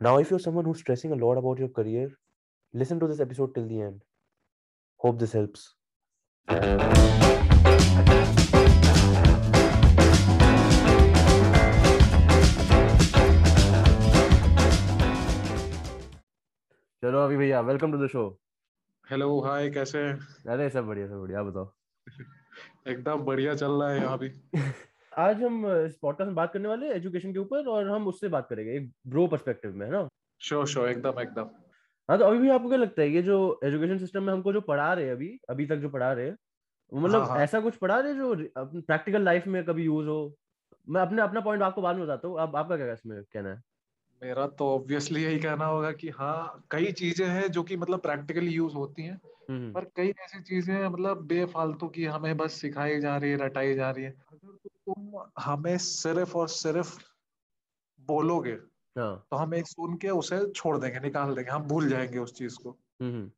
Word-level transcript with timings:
Now, 0.00 0.18
if 0.18 0.30
you're 0.30 0.38
someone 0.38 0.64
who's 0.64 0.78
stressing 0.78 1.12
a 1.12 1.16
lot 1.16 1.38
about 1.38 1.58
your 1.58 1.68
career, 1.68 2.10
listen 2.74 3.00
to 3.00 3.08
this 3.08 3.20
episode 3.20 3.54
till 3.54 3.66
the 3.66 3.80
end. 3.80 4.02
Hope 5.00 5.18
this 5.18 5.32
helps. 5.32 5.74
चलो 17.02 17.24
अभी 17.24 17.36
भैया 17.36 17.60
welcome 17.60 17.92
to 17.92 17.98
the 17.98 18.08
show 18.12 18.22
hello 19.10 19.28
hi 19.40 19.68
कैसे 19.70 19.98
हैं 19.98 20.14
अरे 20.52 20.68
सब 20.70 20.86
बढ़िया 20.86 21.06
सब 21.06 21.20
बढ़िया 21.20 21.40
आप 21.40 21.46
बताओ 21.46 22.92
एकदम 22.92 23.24
बढ़िया 23.24 23.54
चल 23.54 23.72
रहा 23.72 23.90
है 23.90 24.00
यहाँ 24.00 24.18
भी 24.18 24.28
आज 25.17 25.41
हम 25.43 25.65
इस 25.85 25.95
पॉडकास्ट 26.01 26.27
में 26.27 26.35
बात 26.35 26.53
करने 26.53 26.67
वाले 26.67 26.87
हैं 26.87 26.93
एजुकेशन 26.93 27.33
के 27.33 27.39
ऊपर 27.39 27.67
और 27.67 27.89
हम 27.89 28.07
उससे 28.07 28.27
बात 28.27 28.47
करेंगे 28.49 28.75
एक 28.77 28.91
ब्रो 29.07 29.25
पर्सपेक्टिव 29.27 29.75
में 29.75 29.85
है 29.85 29.91
ना? 29.91 30.07
श्योर 30.41 30.67
श्योर 30.67 30.89
एकदम 30.89 31.19
एकदम। 31.21 31.49
हाँ 32.09 32.17
तो 32.19 32.25
अभी 32.25 32.37
भी 32.37 32.49
आपको 32.49 32.67
क्या 32.69 32.77
लगता 32.77 33.01
है 33.01 33.09
ये 33.09 33.21
जो 33.21 33.37
एजुकेशन 33.63 33.97
सिस्टम 33.97 34.23
में 34.23 34.33
हमको 34.33 34.53
जो 34.53 34.61
पढ़ा 34.61 34.93
रहे 34.93 35.05
हैं 35.05 35.11
अभी 35.11 35.39
अभी 35.49 35.65
तक 35.65 35.75
जो 35.75 35.89
पढ़ा 35.89 36.11
रहे 36.13 36.25
हैं 36.25 36.37
मतलब 36.91 37.21
हाँ, 37.21 37.29
हाँ। 37.29 37.39
ऐसा 37.39 37.59
कुछ 37.59 37.75
पढ़ा 37.75 37.99
रहे 37.99 38.13
जो 38.13 38.35
प्रैक्टिकल 38.57 39.21
लाइफ 39.21 39.47
में 39.47 39.63
कभी 39.65 39.83
यूज़ 39.83 40.07
हो? 40.07 40.35
मैं 40.89 41.01
अपने 41.01 41.21
अपना 41.21 41.39
पॉइंट 41.41 41.63
आपको 41.63 41.81
बाद 41.81 41.95
में 41.95 42.05
बताता 42.05 42.27
हूँ 42.27 42.39
अब 42.39 42.55
आपका 42.55 42.77
क्या 42.77 42.93
इसमें 42.93 43.21
कहना 43.23 43.49
है? 43.49 43.61
मेरा 44.23 44.45
तो 44.47 44.67
ऑब्वियसली 44.75 45.23
यही 45.23 45.39
कहना 45.39 45.65
होगा 45.65 45.91
कि 45.91 46.09
हाँ 46.09 46.63
कई 46.71 46.91
चीज़ें 46.91 47.27
हैं 47.27 47.47
जो 47.51 47.63
कि 47.63 47.77
मतलब 47.77 47.99
प्रैक्टिकली 47.99 48.51
यूज़ 48.51 48.73
होती 48.73 49.03
हैं 49.03 49.19
हम्म 49.49 49.71
पर 49.73 49.85
कई 49.95 50.09
ऐसी 50.23 50.41
चीज़ें 50.41 50.73
हैं 50.75 50.87
मतलब 50.87 51.25
बेफालतू 51.27 51.87
की 51.87 52.05
हमें 52.05 52.35
बस 52.37 52.53
सिखाई 52.53 52.99
जा 52.99 53.17
रही 53.17 53.31
है 53.31 53.37
रटाई 53.37 53.73
जा 53.75 53.89
रही 53.91 54.03
है। 54.05 54.11
अगर 54.11 54.51
तो 54.63 54.69
तुम 54.87 55.23
हमें 55.39 55.77
सिर्फ़ 55.77 56.37
और 56.37 56.47
सिर्फ़ 56.47 56.97
बोलोगे 57.99 58.51
हाँ। 58.95 59.15
तो 59.31 59.37
हम 59.37 59.53
एक 59.53 59.67
सुन 59.67 59.97
के 59.97 60.09
उसे 60.09 60.39
छोड़ 60.51 60.77
देंगे 60.77 60.99
निकाल 60.99 61.35
देंगे 61.35 61.51
हम 61.51 61.63
भूल 61.63 61.89
जाएँगे 61.89 62.19
उस 62.19 62.33
चीज़ 62.33 62.57
को। 62.63 62.77
हम्म 63.01 63.29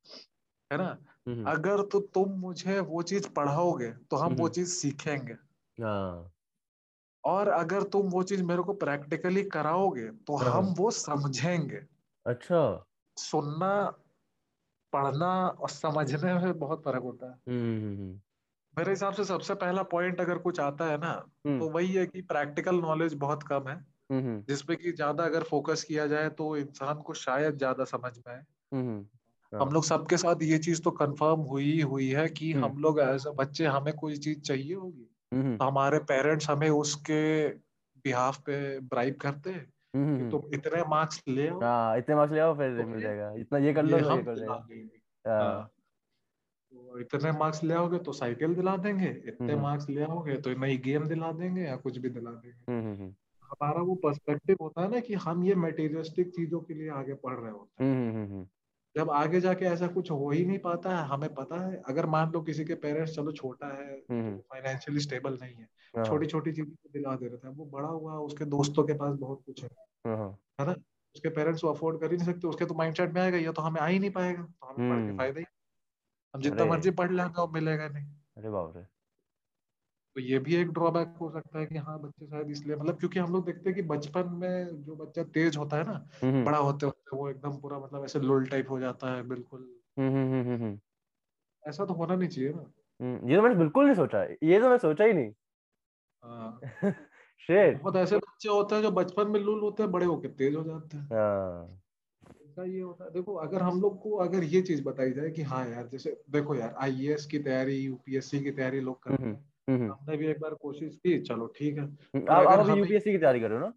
है 0.72 0.78
ना? 0.78 0.98
हम्म 1.28 1.46
अगर 1.50 1.82
तो 1.84 2.00
तुम 2.16 2.32
मुझे 2.40 2.80
वो 2.80 3.02
चीज़ 3.04 3.30
पढ़ाओगे 3.30 3.92
तो 3.92 4.18
हम 4.18 4.34
वो 4.34 4.44
हम्म। 4.44 4.54
चीज़ 4.54 4.70
सीखेंगे। 4.70 5.34
हाँ। 5.78 6.35
और 7.26 7.48
अगर 7.48 7.84
तुम 7.84 8.10
वो 8.10 8.24
चीज़ 8.24 8.44
मेरे 8.44 8.62
को 8.62 8.74
प्रैक्टिकली 8.74 9.44
कराओगे 9.44 10.08
तो 10.28 10.38
हाँ। 10.38 10.52
हम 10.52 10.74
वो 10.78 10.92
समझेंगे। 10.92 11.82
अच्छा। 12.26 12.86
सुनना 13.18 13.76
पढ़ना 14.94 15.48
और 15.48 15.70
समझने 15.70 16.34
में 16.34 16.60
बहुत 16.60 16.84
फ़र्क 16.84 17.04
होता 17.04 17.26
है। 17.26 17.34
हम्म 17.50 17.78
हम्म 17.82 18.20
मेरे 18.78 18.92
हिसाब 18.92 19.14
से 19.14 19.24
सबसे 19.26 19.54
पहला 19.56 19.84
पॉइंट 19.84 20.22
अगर 20.22 20.38
कुछ 20.38 20.60
आता 20.60 20.86
है 20.86 20.98
ना 20.98 21.12
हम्म। 21.48 21.60
तो 21.60 21.70
वही 21.70 21.94
है 21.94 22.06
कि 22.06 22.22
प्रैक्टिकल 22.22 22.76
नॉलेज 22.76 23.14
बहुत 23.14 23.44
कम 23.44 23.68
है। 23.70 23.76
हम्म 24.12 24.42
जिसपे 24.48 24.76
कि 24.76 24.92
ज़्यादा 24.92 25.24
अगर 25.24 25.44
फोकस 25.44 25.84
किया 25.84 26.08
जाए 26.08 26.30
तो 26.30 26.58
इंसान 26.58 27.02
को 27.02 27.14
शायद 27.14 27.58
ज़्यादा 27.58 27.84
समझ 27.86 28.18
में 28.18 28.34
आए। 28.34 28.44
हम्म 28.74 28.98
हाँ। 29.54 29.62
हम 29.62 29.72
लोग 29.74 29.84
सबके 29.84 30.18
साथ 30.18 30.36
ये 30.42 30.58
चीज़ 30.58 30.82
तो 30.82 30.92
कंफर्म 30.92 31.40
हुई 31.42 31.82
हुई 31.82 32.10
है 32.10 32.28
कि 32.30 32.52
हम्म। 32.54 32.66
हम 32.66 32.78
लोग 32.78 33.00
एज 33.00 33.28
अ 33.28 33.32
बच्चे 33.32 33.66
हमें 33.66 33.94
कोई 33.94 34.18
चीज़ 34.18 34.40
चाहिए 34.42 34.74
होगी। 34.74 35.02
हम्म 35.02 35.15
हमारे 35.62 36.00
पेरेंट्स 36.00 36.50
हमें 36.50 36.70
उसके 36.70 37.48
बिहाफ 38.06 38.38
पे 38.40 38.80
ब्राइब 38.80 39.16
करते 39.16 39.50
हैं 39.50 39.66
कि 39.66 40.00
हम्म। 40.00 40.30
तुम 40.32 40.42
इतने 40.54 40.84
मार्क्स 40.90 41.22
ले 41.28 41.48
आओ 41.48 41.60
हाँ 41.62 41.98
इतने 41.98 42.16
मार्क्स 42.16 42.34
ले 42.34 42.40
आओ 42.40 42.58
फिर 42.58 42.82
तो 42.82 42.88
मिल 42.88 43.02
जाएगा। 43.02 43.32
इतना 43.38 43.60
ये 43.60 43.74
कर 43.74 43.84
लो 43.84 43.98
ये 43.98 44.04
तो 44.04 44.16
ये 44.16 44.24
कर 44.24 44.36
जाएगा 44.36 44.54
हाँ। 45.26 45.44
हाँ। 45.44 45.72
तो 46.72 47.00
इतने 47.00 47.32
मार्क्स 47.32 47.64
ले 47.64 47.74
आओगे 47.74 47.98
तो 47.98 48.12
साइकिल 48.12 48.56
दिला 48.56 48.76
देंगे 48.78 49.10
इतने 49.28 49.54
हम्म। 49.54 49.64
मार्क्स 49.64 49.90
ले 49.90 50.04
आओगे 50.04 50.36
तो 50.38 50.50
नई 50.60 50.78
गेम 50.78 51.08
दिला 51.08 51.32
देंगे 51.32 51.62
या 51.62 51.76
कुछ 51.76 51.98
भी 51.98 52.10
दिला 52.10 52.32
देंगे। 52.32 52.72
हम्म 52.72 52.94
हम्म 52.94 53.14
हमारा 53.44 53.82
वो 53.82 53.96
पर्सपेक्टिव 53.96 54.58
होता 54.62 54.82
है 54.82 54.92
ना 54.92 55.00
कि 55.00 55.14
हम 55.14 55.44
ये 55.44 55.56
मटेरियलिस्टिक 55.56 56.30
चीज़ों 56.30 56.60
के 56.60 56.74
लिए 56.74 56.90
आगे 56.90 57.14
पढ़ 57.14 57.36
रहे 57.36 57.52
होते 57.52 57.84
हैं। 57.84 57.92
हम्म 57.92 58.16
हम्म 58.16 58.34
हम्म। 58.34 58.46
जब 58.96 59.10
आगे 59.12 59.40
जाके 59.42 59.66
ऐसा 59.66 59.88
कुछ 59.88 60.12
हो 60.12 60.30
ही 60.30 60.46
नहीं 60.46 60.60
पाता 60.60 60.98
है 60.98 61.06
हमें 61.08 61.34
पता 61.34 61.60
है 61.62 61.82
अगर 61.88 62.06
मान 62.06 62.32
लो 62.32 62.42
किसी 62.42 62.66
के 62.66 62.76
पेरेंट्स 62.76 63.16
चलो 63.16 63.32
छोटा 63.32 63.68
है 63.68 63.96
हम्म 64.12 64.38
फाइनेंशियली 64.38 65.00
स्टेबल 65.00 65.38
नहीं 65.42 65.56
है 65.56 65.68
हाँ, 65.98 66.06
छोटी 66.06 66.26
छोटी 66.26 66.52
चीज़ें 66.52 66.74
तो 66.74 66.90
दिला 66.94 67.16
दे 67.16 67.28
रहा 67.28 67.38
था 67.38 67.50
वो 67.50 67.66
बड़ा 67.66 67.88
हुआ 67.88 68.14
उसके 68.20 68.46
दोस्तों 68.46 68.84
के 68.84 68.94
पास 68.94 69.16
बहुत 69.16 69.42
कुछ 69.46 69.64
है। 69.64 69.70
हाँ, 70.08 70.18
हाँ, 70.18 70.30
है 70.60 70.66
ना? 70.68 70.76
उसके 71.16 71.30
पेरेंट्स 71.30 71.64
वो 71.64 71.72
अफोर्ड 71.72 72.00
कर 72.00 72.12
ही 72.12 72.18
नहीं 72.18 72.28
सकते 72.28 72.48
उसके 72.48 72.66
तो 72.66 72.74
माइंडसेट 72.74 73.14
में 73.14 73.22
आएगा 73.22 73.38
ये 73.38 73.52
तो 73.52 73.62
हमें 73.62 73.82
आ 73.82 73.86
ही 73.88 74.00
नहीं 74.00 74.12
पाएगा 74.12 74.42
तो 74.42 74.68
हमें 74.68 74.90
पढ़ 74.90 74.98
के 74.98 75.04
हम्म। 75.04 75.18
फ़ायदा 75.18 75.40
ही 75.40 75.46
हम 76.34 76.42
जितना 76.42 76.66
मर्ज़ी 76.66 76.92
पढ़ 76.92 77.12
लेंगे 77.12 77.42
वो 77.42 77.48
मिलेगा 77.48 77.88
नहीं। 77.88 78.08
अरे 78.38 78.50
बाप 78.50 78.74
रे। 78.78 78.84
तो 80.16 80.22
ये 80.22 80.40
भी 80.40 80.56
एक 80.56 80.70
ड्रॉबैक 80.70 81.16
हो 81.22 81.30
सकता 81.30 81.60
है 81.60 81.66
कि 81.66 81.78
हाँ 81.78 82.00
बच्चे 82.02 82.26
शायद 82.26 82.50
इसलिए 82.50 82.76
मतलब 82.76 83.00
क्योंकि 83.00 83.20
हम 83.20 83.34
लोग 83.34 83.46
देखते 83.46 83.70
हैं 83.70 83.76
कि 83.76 83.82
बचपन 83.82 84.30
में 84.34 84.84
जो 84.84 84.96
बच्चा 84.96 85.24
तेज 85.24 85.58
होता 85.58 85.78
है 85.78 85.84
ना 85.84 86.06
हम्म। 86.24 86.44
बड़ा 86.46 86.58
होते 86.58 86.86
होते 87.08 87.18
वो 87.18 87.30
एकदम 87.30 87.58
पूरा 87.58 87.80
मतलब 87.80 88.06
ऐसे 88.06 88.20
लुल 88.20 88.46
टाइप 88.46 88.70
हो 88.70 88.80
जाता 88.80 89.16
है 89.16 89.24
बिल्कुल। 89.24 89.76
हम्म 90.00 90.10
हम्म 90.10 90.64
हम्म 90.64 90.80
ऐसा 91.70 91.86
तो 91.86 91.94
होना 91.94 92.16
नहीं 92.16 92.30
चाहिए 92.30 92.50
ना। 92.50 92.72
हम्म, 93.02 93.30
ये 93.30 93.36
तो 93.36 93.42
मैंने 93.42 93.56
बिल्कुल 93.56 93.86
नहीं 93.86 93.96
सोचा 93.96 94.24
ये 94.44 94.60
तो 94.60 94.70
मैं 94.70 94.78
सोचा 94.78 95.04
ही 95.04 95.14
नहीं। 95.14 95.34
हाँ, 96.24 96.60
शेट 97.40 97.82
बहुत 97.82 97.96
ऐसे 97.96 98.18
बच्चे 98.18 98.50
होते 98.50 98.76
हैं 98.76 98.82
जो 98.82 98.92
बचपन 98.92 99.28
में 99.28 99.40
लुल 99.40 99.60
होते 99.60 99.84
हैं 99.84 99.92
बड़े 99.92 100.06
होके 100.06 100.28
तेज 100.28 100.56
हो 100.56 100.64
जाते 100.64 100.98
हैं। 100.98 101.06
हाँ। 101.06 101.82
ये 102.66 102.82
होता 102.82 103.04
है। 103.06 103.12
देखो 103.12 103.34
अगर 103.36 103.62
हम 103.62 103.82
लोग 103.82 104.02
को 104.02 104.16
अगर 104.16 104.44
ये 104.44 104.62
चीज़ 104.62 104.84
बताई 104.84 105.12
जाए 105.12 105.30
कि 105.30 105.42
हाँ 105.42 105.70
यार 105.70 105.88
जैसे 105.88 106.24
देखो 106.30 106.56
यार 106.56 106.76
आईएएस 106.76 107.26
की 107.26 107.40
तैयारी 107.40 107.76
यूपीएससी 107.76 108.40
की 108.40 108.52
तैयारी 108.52 108.80
लोग 108.80 109.04
करते 109.04 109.24
हम्म 109.24 109.36
हैं 109.74 109.90
हमने 109.90 110.18
भी 110.18 110.28
एक 110.28 110.40
बार 110.40 110.54
कोशिश 110.54 110.96
की 110.96 111.20
चलो 111.20 111.48
ठीक 111.48 111.78
है। 111.78 111.84
हम्म, 111.84 112.30
आप 112.30 112.70
यूपीएससी 112.70 113.12
की 113.12 113.18
तैयारी 113.18 113.40
कर 113.40 113.50
रहे 113.50 113.60
हो 113.60 113.66
ना? 113.66 113.74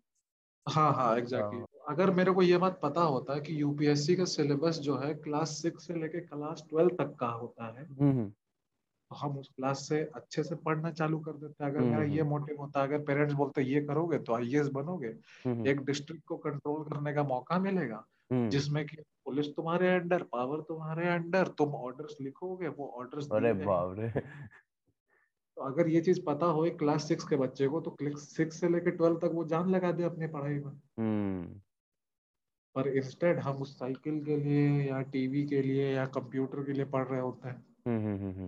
हाँ 0.69 0.95
हाँ 0.95 1.17
एग्जैक्टली 1.17 1.59
अगर 1.89 2.11
मेरे 2.11 2.33
को 2.33 2.43
ये 2.43 2.57
बात 2.59 2.79
पता 2.83 3.01
होता 3.03 3.39
कि 3.39 3.61
यूपीएससी 3.61 4.17
का 4.17 4.25
सिलेबस 4.25 4.79
जो 4.79 4.97
है 4.99 5.15
क्लास 5.15 5.51
सिक्स 5.63 5.87
से 5.87 5.95
लेके 5.95 6.21
क्लास 6.21 6.65
ट्वेल्व 6.71 6.91
तक 6.99 7.15
का 7.21 7.27
होता 7.27 7.67
है 7.67 7.85
हम्म 7.85 8.11
हम्म, 8.11 8.29
तो 8.29 9.17
हम 9.17 9.39
उस 9.39 9.49
क्लास 9.57 9.87
से 9.89 10.01
अच्छे 10.15 10.43
से 10.43 10.55
पढ़ना 10.55 10.91
चालू 10.91 11.19
कर 11.19 11.33
देते 11.33 11.65
अगर 11.65 11.79
हम्म, 11.79 11.91
मेरा 11.91 12.03
ये 12.15 12.23
मोटिव 12.23 12.61
होता 12.61 12.83
अगर 12.83 12.99
पेरेंट्स 12.99 13.35
बोलते 13.35 13.63
ये 13.63 13.81
करोगे 13.81 14.19
तो 14.19 14.35
आईएएस 14.35 14.69
बनोगे। 14.69 15.15
एक 15.71 15.81
डिस्ट्रिक्ट 15.81 16.25
को 16.25 16.37
कंट्रोल 16.37 16.83
करने 16.85 17.15
का 17.15 17.23
मौका 17.23 17.59
मिलेगा 17.59 18.05
जिसमें 18.51 18.85
कि 18.87 18.97
पुलिस 19.25 19.47
तुम्हारे 19.57 19.89
अंडर 19.89 20.23
पावर 20.23 20.61
तुम्हारे 20.61 21.09
अंडर 21.09 21.49
तुम 21.49 21.75
ऑर्डर्स 21.75 22.17
लिखोगे 22.21 22.69
वो 22.69 22.89
ऑर्डर्स 22.99 23.29
अरे 23.33 23.53
बाप 23.53 23.95
रे। 23.99 24.09
तो 24.11 25.63
अगर 25.63 25.89
ये 25.89 26.01
चीज़ 26.01 26.21
पता 26.27 26.47
हो 26.47 26.67
क्लास 26.79 27.09
सिक्स 27.09 27.25
के 27.25 27.37
बच्चे 27.37 27.69
को 27.69 27.81
तो 27.81 27.91
क्लास 27.91 28.29
सिक्स 28.37 28.61
से 28.61 28.69
लेकर 28.69 28.91
ट्वेल्व 28.91 29.17
तक 29.17 29.31
वो 29.35 29.45
जान 29.45 29.71
लगा 29.71 29.93
दे 29.93 30.05
अपनी 30.05 30.27
पढ़ाई 30.27 30.55
में। 30.55 30.73
पर 32.79 32.89
इंस्टेड 32.89 33.39
हम 33.39 33.57
उस 33.57 33.79
साइकिल 33.79 34.25
के 34.25 34.37
लिए 34.37 34.91
या 34.91 35.01
टीवी 35.01 35.47
के 35.47 35.63
लिए 35.63 35.95
या 35.95 36.07
कंप्यूटर 36.07 36.65
के 36.65 36.73
लिए 36.73 36.85
पढ़ 36.85 37.07
रहे 37.07 37.21
होते 37.21 37.49
हैं। 37.49 37.67
हम्म 37.87 38.05
हम्म 38.05 38.17
हम्म, 38.17 38.47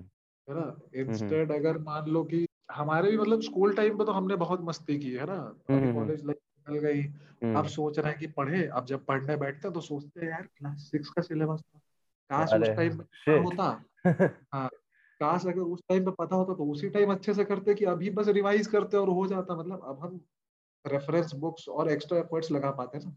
है 0.48 0.50
ना? 0.50 0.80
इंस्टेड 0.94 1.52
अगर 1.52 1.78
मान 1.78 2.06
लो 2.06 2.24
कि 2.24 2.46
हमारे 2.72 3.10
भी 3.10 3.18
मतलब 3.18 3.40
स्कूल 3.40 3.74
टाइम 3.74 3.98
पे 3.98 4.04
तो 4.04 4.12
हमने 4.12 4.36
बहुत 4.36 4.60
मस्ती 4.60 4.98
की 4.98 5.12
है 5.12 5.26
ना? 5.26 5.56
कॉलेज 5.70 6.24
लाइफ 6.24 6.70
निकल 6.70 6.86
गई। 6.86 7.02
अब 7.54 7.66
सोच 7.66 7.98
रहे 7.98 8.10
हैं 8.10 8.20
कि 8.20 8.26
पढ़े 8.26 8.66
अब 8.66 8.84
जब 8.84 9.04
पढ़ने 9.04 9.36
बैठते 9.36 9.68
हैं 9.68 9.74
तो 9.74 9.80
सोचते 9.80 10.20
हैं 10.20 10.28
यार 10.28 10.42
क्लास 10.42 10.78
सिक्स 10.78 11.08
का 11.08 11.22
सिलेबस 11.22 11.60
था। 11.60 11.78
काश 12.30 12.52
उस 12.54 12.76
टाइम. 12.76 12.92
होता। 13.44 13.84
काश 15.20 15.46
अगर 15.46 15.60
उस 15.60 15.80
टाइम 15.88 16.04
पे 16.04 16.10
पता 16.10 16.36
होता 16.36 16.54
तो 16.54 16.64
उसी 16.64 16.88
टाइम 16.88 17.12
अच्छे 17.12 17.34
से 17.34 17.44
करते 17.44 17.74
कि 17.74 17.84
अभी 17.84 18.10
बस 18.10 18.28
रिवाइज 18.28 18.66
करते 18.66 18.96
और 18.96 19.08
हो 19.08 19.26
जाता। 19.26 19.56
मतलब 19.56 19.84
अब 19.84 19.98
हम 20.00 20.20
रेफरेंस 20.86 21.34
बुक्स 21.34 21.68
और 21.68 21.90
एक्स्ट्रा 21.90 22.18
एफर्ट्स 22.18 22.50
लगा 22.52 22.70
पाते 22.70 22.98
ना। 22.98 23.16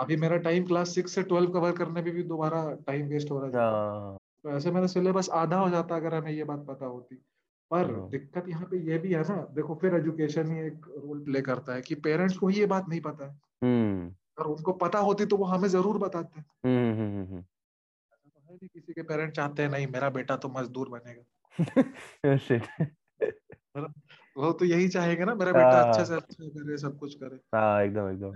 अभी 0.00 0.16
मेरा 0.16 0.36
टाइम 0.36 0.64
क्लास 0.64 0.94
सिक्स 0.94 1.12
से 1.12 1.22
ट्वेल्व 1.22 1.50
कवर 1.50 1.72
करने 1.72 2.02
में 2.02 2.14
भी 2.14 2.22
दोबारा 2.22 2.74
टाइम 2.74 3.06
वेस्ट 3.06 3.30
हो 3.30 3.40
रहा 3.40 3.46
है 3.46 3.56
हाँ। 3.56 4.16
तो 4.44 4.50
ऐसे 4.50 4.70
मेरा 4.70 4.86
सिलेबस 4.86 5.30
आधा 5.30 5.56
हो 5.56 5.70
जाता 5.70 5.96
अगर 5.96 6.14
हमें 6.14 6.32
ये 6.32 6.44
बात 6.44 6.66
पता 6.68 6.86
होती। 6.86 7.22
पर 7.70 7.90
हाँ। 7.90 8.10
दिक्कत 8.10 8.44
यहाँ 8.48 8.66
पे 8.66 8.78
ये 8.78 8.98
भी 8.98 9.12
है 9.12 9.20
ना 9.20 9.48
देखो 9.54 9.74
फिर 9.74 9.94
एजुकेशन 9.94 10.52
ही 10.52 10.60
एक 10.60 10.74
रोल 10.74 11.24
प्ले 11.24 11.40
करता 11.40 11.74
है 11.74 11.82
कि 11.82 11.94
पेरेंट्स 11.94 12.36
को 12.36 12.48
ही 12.48 12.60
ये 12.60 12.66
बात 12.66 12.88
नहीं 12.88 13.00
पता 13.00 13.24
है। 13.24 13.40
हम्म। 13.64 14.08
अगर 14.08 14.44
उनको 14.44 14.72
पता 14.72 14.98
होती 14.98 15.26
तो 15.26 15.36
वो 15.36 15.44
हमें 15.44 15.68
ज़रूर 15.68 15.98
बताते। 15.98 16.40
हम्म 16.40 16.94
हम्म 16.94 17.24
तो 17.24 18.40
है 18.40 18.56
नहीं 18.56 18.68
किसी 18.68 18.92
के 18.92 19.02
पेरेंट्स 19.02 19.36
चाहते 19.36 19.62
हैं 19.62 19.70
नहीं 19.70 19.86
मेरा 19.86 20.10
बेटा 20.10 20.36
तो 20.36 20.48
मजदूर 20.48 20.88
बनेगा। 20.88 21.58
वो 24.36 24.52
तो 24.52 24.64
यही 24.64 24.88
चाहेंगे 24.88 25.24
ना 25.24 25.34
मेरा 25.34 25.52
बेटा 25.52 25.70
हाँ। 25.70 25.88
अच्छे 25.88 26.04
से 26.04 26.14
अच्छा 26.14 26.48
करे 26.48 26.76
सब 26.76 26.98
कुछ 26.98 27.14
करे। 27.14 27.40
हाँ 27.54 27.82
एकदम 27.82 28.10
एकदम। 28.10 28.32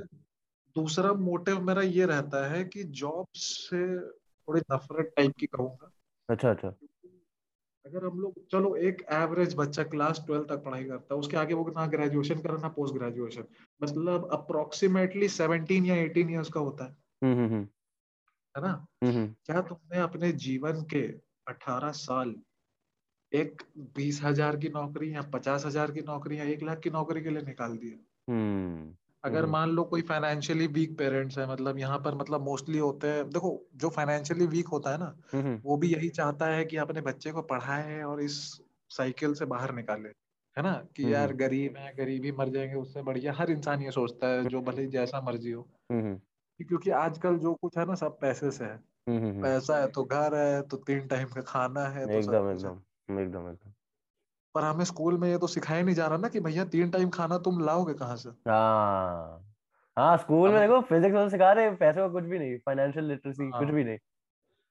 दूसरा 0.77 1.13
मोटिव 1.13 1.61
मेरा 1.61 1.83
ये 1.83 2.07
रहता 2.07 2.47
है 2.49 2.65
कि 2.65 2.85
जॉब 2.85 3.27
से 3.35 4.01
थोड़ी 4.09 4.61
नफरत 4.73 5.13
टाइप 5.17 5.33
की 5.39 5.47
कहूँगा। 5.47 5.91
अच्छा 6.29 6.51
अच्छा। 6.51 6.69
अगर 7.85 8.05
हम 8.05 8.21
लोग 8.21 8.35
चलो 8.53 8.75
एक 8.77 9.03
एवरेज 9.13 9.55
बच्चा 9.55 9.83
क्लास 9.83 10.23
ट्वेल्व 10.27 10.45
तक 10.45 10.63
पढ़ाई 10.65 10.85
करता 10.85 11.15
है 11.15 11.21
उसके 11.21 11.37
आगे 11.37 11.55
वो 11.55 11.73
ना 11.77 11.87
ग्रेजुएशन 11.87 12.41
करे 12.41 12.61
ना 12.63 12.69
पोस्ट 12.69 12.95
ग्रेजुएशन 12.95 13.45
मतलब 13.83 14.29
अप्रोक्सीमेटली 14.33 15.29
सेवनटीन 15.29 15.87
या 15.87 15.97
एटीन 15.97 16.31
ईयर्स 16.31 16.49
का 16.49 16.61
होता 16.61 16.85
है। 16.85 16.97
हम्म 17.23 17.35
हम्म 17.35 17.55
हम्म, 17.55 17.67
है 18.55 18.63
ना? 18.63 18.87
हम्म 19.05 19.27
क्या 19.47 19.61
तुमने 19.61 20.01
अपने 20.01 20.33
जीवन 20.33 20.83
के 20.83 21.03
अठारह 21.49 21.91
साल 21.91 22.35
एक 23.33 23.63
बीस 23.97 24.21
हज़ार 24.23 24.57
की 24.57 24.69
नौकरी 24.69 25.15
या 25.15 25.23
पचास 25.23 25.67
हज़ार 25.67 25.91
की 25.91 26.01
नौकरी 26.01 26.39
या 26.39 26.45
एक 26.45 26.63
लाख 26.63 26.79
की 26.79 26.91
नौकरी 26.91 27.23
के 27.23 27.31
लिए 27.31 27.43
निकाल 27.43 27.77
दिया? 27.77 27.97
अगर 29.25 29.43
हम्म। 29.43 29.53
मान 29.53 29.71
लो 29.71 29.85
कोई 29.85 30.03
फाइनेंशियली 30.03 30.67
वीक 30.67 30.97
पेरेंट्स 30.99 31.39
है 31.39 31.49
मतलब 31.49 31.79
यहाँ 31.79 31.99
पर 31.99 32.15
मतलब 32.15 32.41
मोस्टली 32.41 32.79
होते 32.79 33.09
हैं 33.09 33.29
देखो 33.31 33.53
जो 33.77 33.89
फाइनेंशियली 33.89 34.47
वीक 34.47 34.69
होता 34.69 34.91
है 34.91 34.99
ना 34.99 35.15
हम्म 35.33 35.61
वो 35.65 35.77
भी 35.77 35.93
यही 35.95 36.09
चाहता 36.09 36.47
है 36.47 36.65
कि 36.65 36.77
अपने 36.77 37.01
बच्चे 37.01 37.33
को 37.33 37.43
पढ़ाए 37.43 38.03
और 38.03 38.23
इस 38.23 38.37
साइकिल 38.91 39.35
से 39.35 39.45
बाहर 39.45 39.75
निकाले 39.75 40.09
है 40.57 40.63
ना? 40.63 40.73
कि 40.97 41.13
यार 41.15 41.29
हम्म। 41.29 41.37
गरीब 41.37 41.77
है 41.77 41.95
गरीबी 41.97 42.33
मर 42.33 42.49
जाएँगे 42.49 42.75
उससे 42.75 43.03
बढ़िया 43.03 43.33
हर 43.33 43.51
इंसान 43.51 43.83
ये 43.83 43.91
सोचता 43.91 44.27
है 44.27 44.45
जो 44.45 44.61
भले 44.61 44.87
जैसा 44.87 45.21
मर्ज़ी 45.21 45.51
हो। 45.51 45.67
हम्म 45.93 46.15
क्योंकि 46.61 46.91
आजकल 46.91 47.39
जो 47.39 47.55
कुछ 47.55 47.79
है 47.79 47.87
ना 47.87 47.95
सब 47.95 48.19
पैसे 48.21 48.51
से 48.51 48.65
है। 48.65 48.77
हम्म 49.09 49.43
पैसा 49.43 49.79
है 49.79 49.87
तो 49.89 50.05
घर 50.05 50.35
है 50.35 50.63
तो 50.63 50.77
तीन 50.77 51.07
टाइम 51.07 51.29
का 51.29 51.41
खाना 51.41 51.87
है 51.89 52.07
तो 52.07 52.13
एकदम 52.13 52.51
एकदम 52.51 53.21
एकदम 53.21 53.49
एकदम। 53.49 53.73
पर 54.55 54.65
हमें 54.65 54.85
स्कूल 54.85 55.19
में 55.19 55.29
ये 55.29 55.39
तो 55.39 55.47
सिखाया 55.47 55.83
नहीं 55.83 55.95
जा 55.95 56.07
रहा 56.07 56.19
ना 56.19 56.29
कि 56.29 56.41
भैया 56.41 56.65
तीन 56.65 56.91
टाइम 56.91 57.11
खाना 57.11 57.39
तुम 57.39 57.65
लाओगे 57.65 57.95
कहाँ 57.95 58.17
से? 58.17 58.29
हाँ। 58.29 59.51
हाँ 59.99 60.17
स्कूल 60.17 60.51
में 60.51 60.61
देखो 60.61 60.81
फिजिक्स 60.81 61.15
वाले 61.15 61.31
सिखा 61.31 61.53
रहे 61.53 61.71
पैसे 61.71 62.01
का 62.01 62.09
कुछ 62.09 62.25
भी 62.25 62.39
नहीं 62.39 62.59
फाइनेंशियल 62.59 63.05
लिटरेसी 63.05 63.51
कुछ 63.51 63.55
हाँ। 63.55 63.73
भी 63.73 63.85
नहीं। 63.85 63.99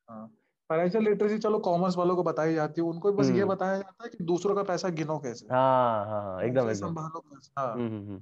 हाँ। 0.09 0.27
फाइनेंशियल 0.69 1.03
लिटरेसी 1.03 1.37
चलो 1.37 1.59
कॉमर्स 1.59 1.97
वालों 1.97 2.15
को 2.15 2.23
बताई 2.23 2.53
जाती 2.53 2.81
है 2.81 2.87
उनको 2.87 3.13
बस 3.13 3.29
ये 3.29 3.41
हम्म। 3.41 3.53
बताया 3.53 3.77
जाता 3.77 4.03
है 4.03 4.09
कि 4.09 4.23
दूसरों 4.23 4.55
का 4.55 4.63
पैसा 4.63 4.89
गिनो 4.89 5.19
कैसे। 5.19 5.47
हाँ 5.51 6.05
हाँ 6.05 6.21
हाँ 6.21 6.43
एकदम 6.43 6.73
संभालो 6.73 7.19
कैसे 7.19 7.61
हाँ। 7.61 7.73
हम्म 7.73 7.87
हम्म 7.87 8.19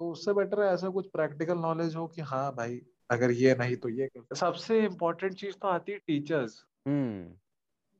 तो 0.00 0.10
उससे 0.10 0.32
बेटर 0.32 0.62
है 0.62 0.74
ऐसा 0.74 0.88
कुछ 0.88 1.06
प्रैक्टिकल 1.06 1.58
नॉलेज 1.58 1.96
हो 1.96 2.06
कि 2.06 2.22
हाँ 2.22 2.54
भाई 2.54 2.82
अगर 3.10 3.30
ये 3.30 3.54
नहीं 3.54 3.76
तो 3.76 3.88
ये 3.88 4.10
सबसे 4.34 4.84
इम्पोर्टेंट 4.84 5.34
चीज़ 5.34 5.56
तो 5.56 5.68
आती 5.68 5.92
है 5.92 5.98
टीचर्स 5.98 6.64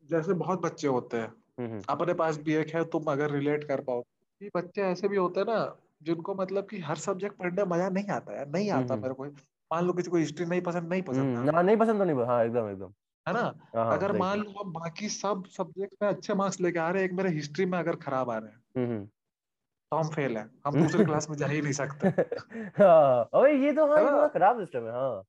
जैसे 0.08 0.32
बहुत 0.32 0.60
बच्चे 0.60 0.88
होते 0.88 1.16
हैं। 1.16 1.45
अपने 1.60 2.14
पास 2.14 2.38
भी 2.38 2.54
एक 2.54 2.74
है 2.74 2.84
तुम 2.84 3.04
अगर 3.04 3.30
रिलेट 3.30 3.64
कर 3.64 3.80
पाओ। 3.80 4.02
कि 4.40 4.50
बच्चे 4.56 4.82
ऐसे 4.82 5.08
भी 5.08 5.16
होते 5.16 5.40
हैं 5.40 5.46
ना 5.46 5.76
जिनको 6.02 6.34
मतलब 6.34 6.66
कि 6.70 6.78
हर 6.80 6.96
सब्जेक्ट 6.96 7.36
पढ़ने 7.36 7.64
मज़ा 7.64 7.88
नहीं 7.88 8.08
आता 8.08 8.38
है 8.40 8.50
नहीं 8.52 8.70
आता 8.70 8.94
हम्म। 8.94 9.02
मेरे 9.02 9.14
को। 9.14 9.24
मान 9.70 9.84
लो 9.86 9.92
किसी 9.92 10.10
को 10.10 10.16
हिस्ट्री 10.16 10.46
नहीं 10.46 10.60
पसंद 10.60 10.88
नहीं 10.88 11.02
पसंद 11.02 11.36
हम्म 11.36 11.54
हाँ 11.54 11.62
नहीं 11.62 11.76
पसंद 11.76 11.98
तो 11.98 12.04
नहीं 12.04 12.26
हाँ 12.26 12.44
एकदम 12.44 12.68
एकदम। 12.70 12.92
है 13.26 13.32
ना? 13.34 13.40
हाँ 13.74 13.84
हाँ 13.84 13.96
अगर 13.96 14.12
मान 14.18 14.38
लो 14.38 14.50
अब 14.60 14.72
बाकी 14.72 15.08
सब 15.08 15.44
सब्जेक्ट 15.46 15.94
में 16.02 16.08
अच्छे 16.08 16.34
मार्क्स 16.34 16.60
लेके 16.60 16.78
आ 16.78 16.90
रहे 16.90 17.02
हैं 17.02 17.08
एक 17.10 17.16
मेरे 17.16 17.30
हिस्ट्री 17.30 17.64
में 17.66 17.78
अगर 17.78 17.96
खराब 17.96 18.30
आ 18.30 18.36
रहे 18.38 18.50
हैं। 18.50 18.86
हम्म 18.86 19.04
तो 19.92 19.96
हम 19.96 20.08
फेल 20.08 20.36
है। 20.36 20.50
हम 20.66 20.82
दूसरे 20.82 21.04
क्लास 21.04 21.30
में 21.30 21.36
जा 21.36 21.46
ही 21.46 21.60
नहीं 21.62 21.72
सकते। 21.72 22.08
हाँ 22.82 23.28
अबे 23.34 23.52
ये 23.64 23.72
तो 23.72 23.86
हाँ 23.86 24.02
ये 24.02 24.28
खराब 24.28 24.60
सिस्टम 24.60 24.86
है 24.86 24.92
हाँ। 24.92 25.22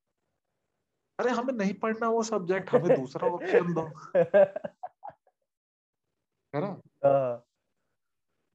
अरे 1.19 1.31
हमें 1.31 1.53
नहीं 1.53 1.73
पढ़ना 1.73 2.09
वो 2.09 2.23
सब्जेक्ट 2.23 2.69
हमें 2.69 2.95
दूसरा 2.95 3.27
ऑप्शन 3.27 3.73
दो। 3.73 3.89
है 6.55 6.61
ना? 6.61 6.81
हाँ, 7.05 7.43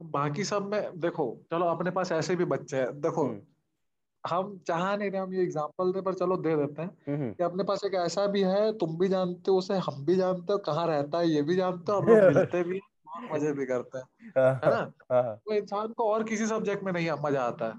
बाकी 0.02 0.44
सब 0.44 0.62
में 0.62 1.00
देखो 1.00 1.40
चलो 1.50 1.66
अपने 1.66 1.90
पास 1.90 2.12
ऐसे 2.12 2.36
भी 2.36 2.44
बच्चे 2.44 2.76
हैं। 2.76 3.00
देखो 3.00 3.26
हम्म। 3.26 3.42
हम 4.26 4.58
चाह 4.58 4.96
नहीं 4.96 5.10
रहे 5.10 5.20
हम 5.20 5.34
ये 5.34 5.42
एग्जांपल 5.42 5.92
दे 5.92 6.00
पर 6.00 6.14
चलो 6.14 6.36
दे 6.36 6.56
देते 6.56 6.82
हैं 6.82 7.16
हम्म 7.16 7.32
कि 7.32 7.42
अपने 7.42 7.64
पास 7.64 7.84
एक 7.84 7.94
ऐसा 7.94 8.26
भी 8.26 8.42
है 8.42 8.78
तुम 8.78 8.98
भी 8.98 9.08
जानते 9.08 9.50
हो 9.50 9.58
उसे 9.58 9.74
हम 9.74 10.04
भी 10.04 10.16
जानते 10.16 10.52
हो 10.52 10.58
कहाँ 10.58 10.86
रहता 10.86 11.18
है 11.18 11.28
ये 11.28 11.42
भी 11.42 11.56
जानते 11.56 11.92
हो 11.92 11.98
हम 11.98 12.06
लोग 12.06 12.18
मिलते 12.22 12.62
भी 12.62 12.80
और 13.08 13.32
मज़े 13.32 13.52
भी 13.52 13.66
करते 13.66 13.98
हैं। 13.98 14.32
हाँ 14.38 14.60
है 14.64 14.70
ना? 14.70 14.92
हाँ 15.12 15.36
तो 15.36 15.54
इंसान 15.54 15.88
को 15.88 16.04
और 16.04 16.24
किसी 16.24 16.46
सब्जेक्ट 16.46 16.84
में 16.84 16.92
नहीं 16.92 17.10
मज़ा 17.10 17.42
आता 17.42 17.66
है। 17.66 17.72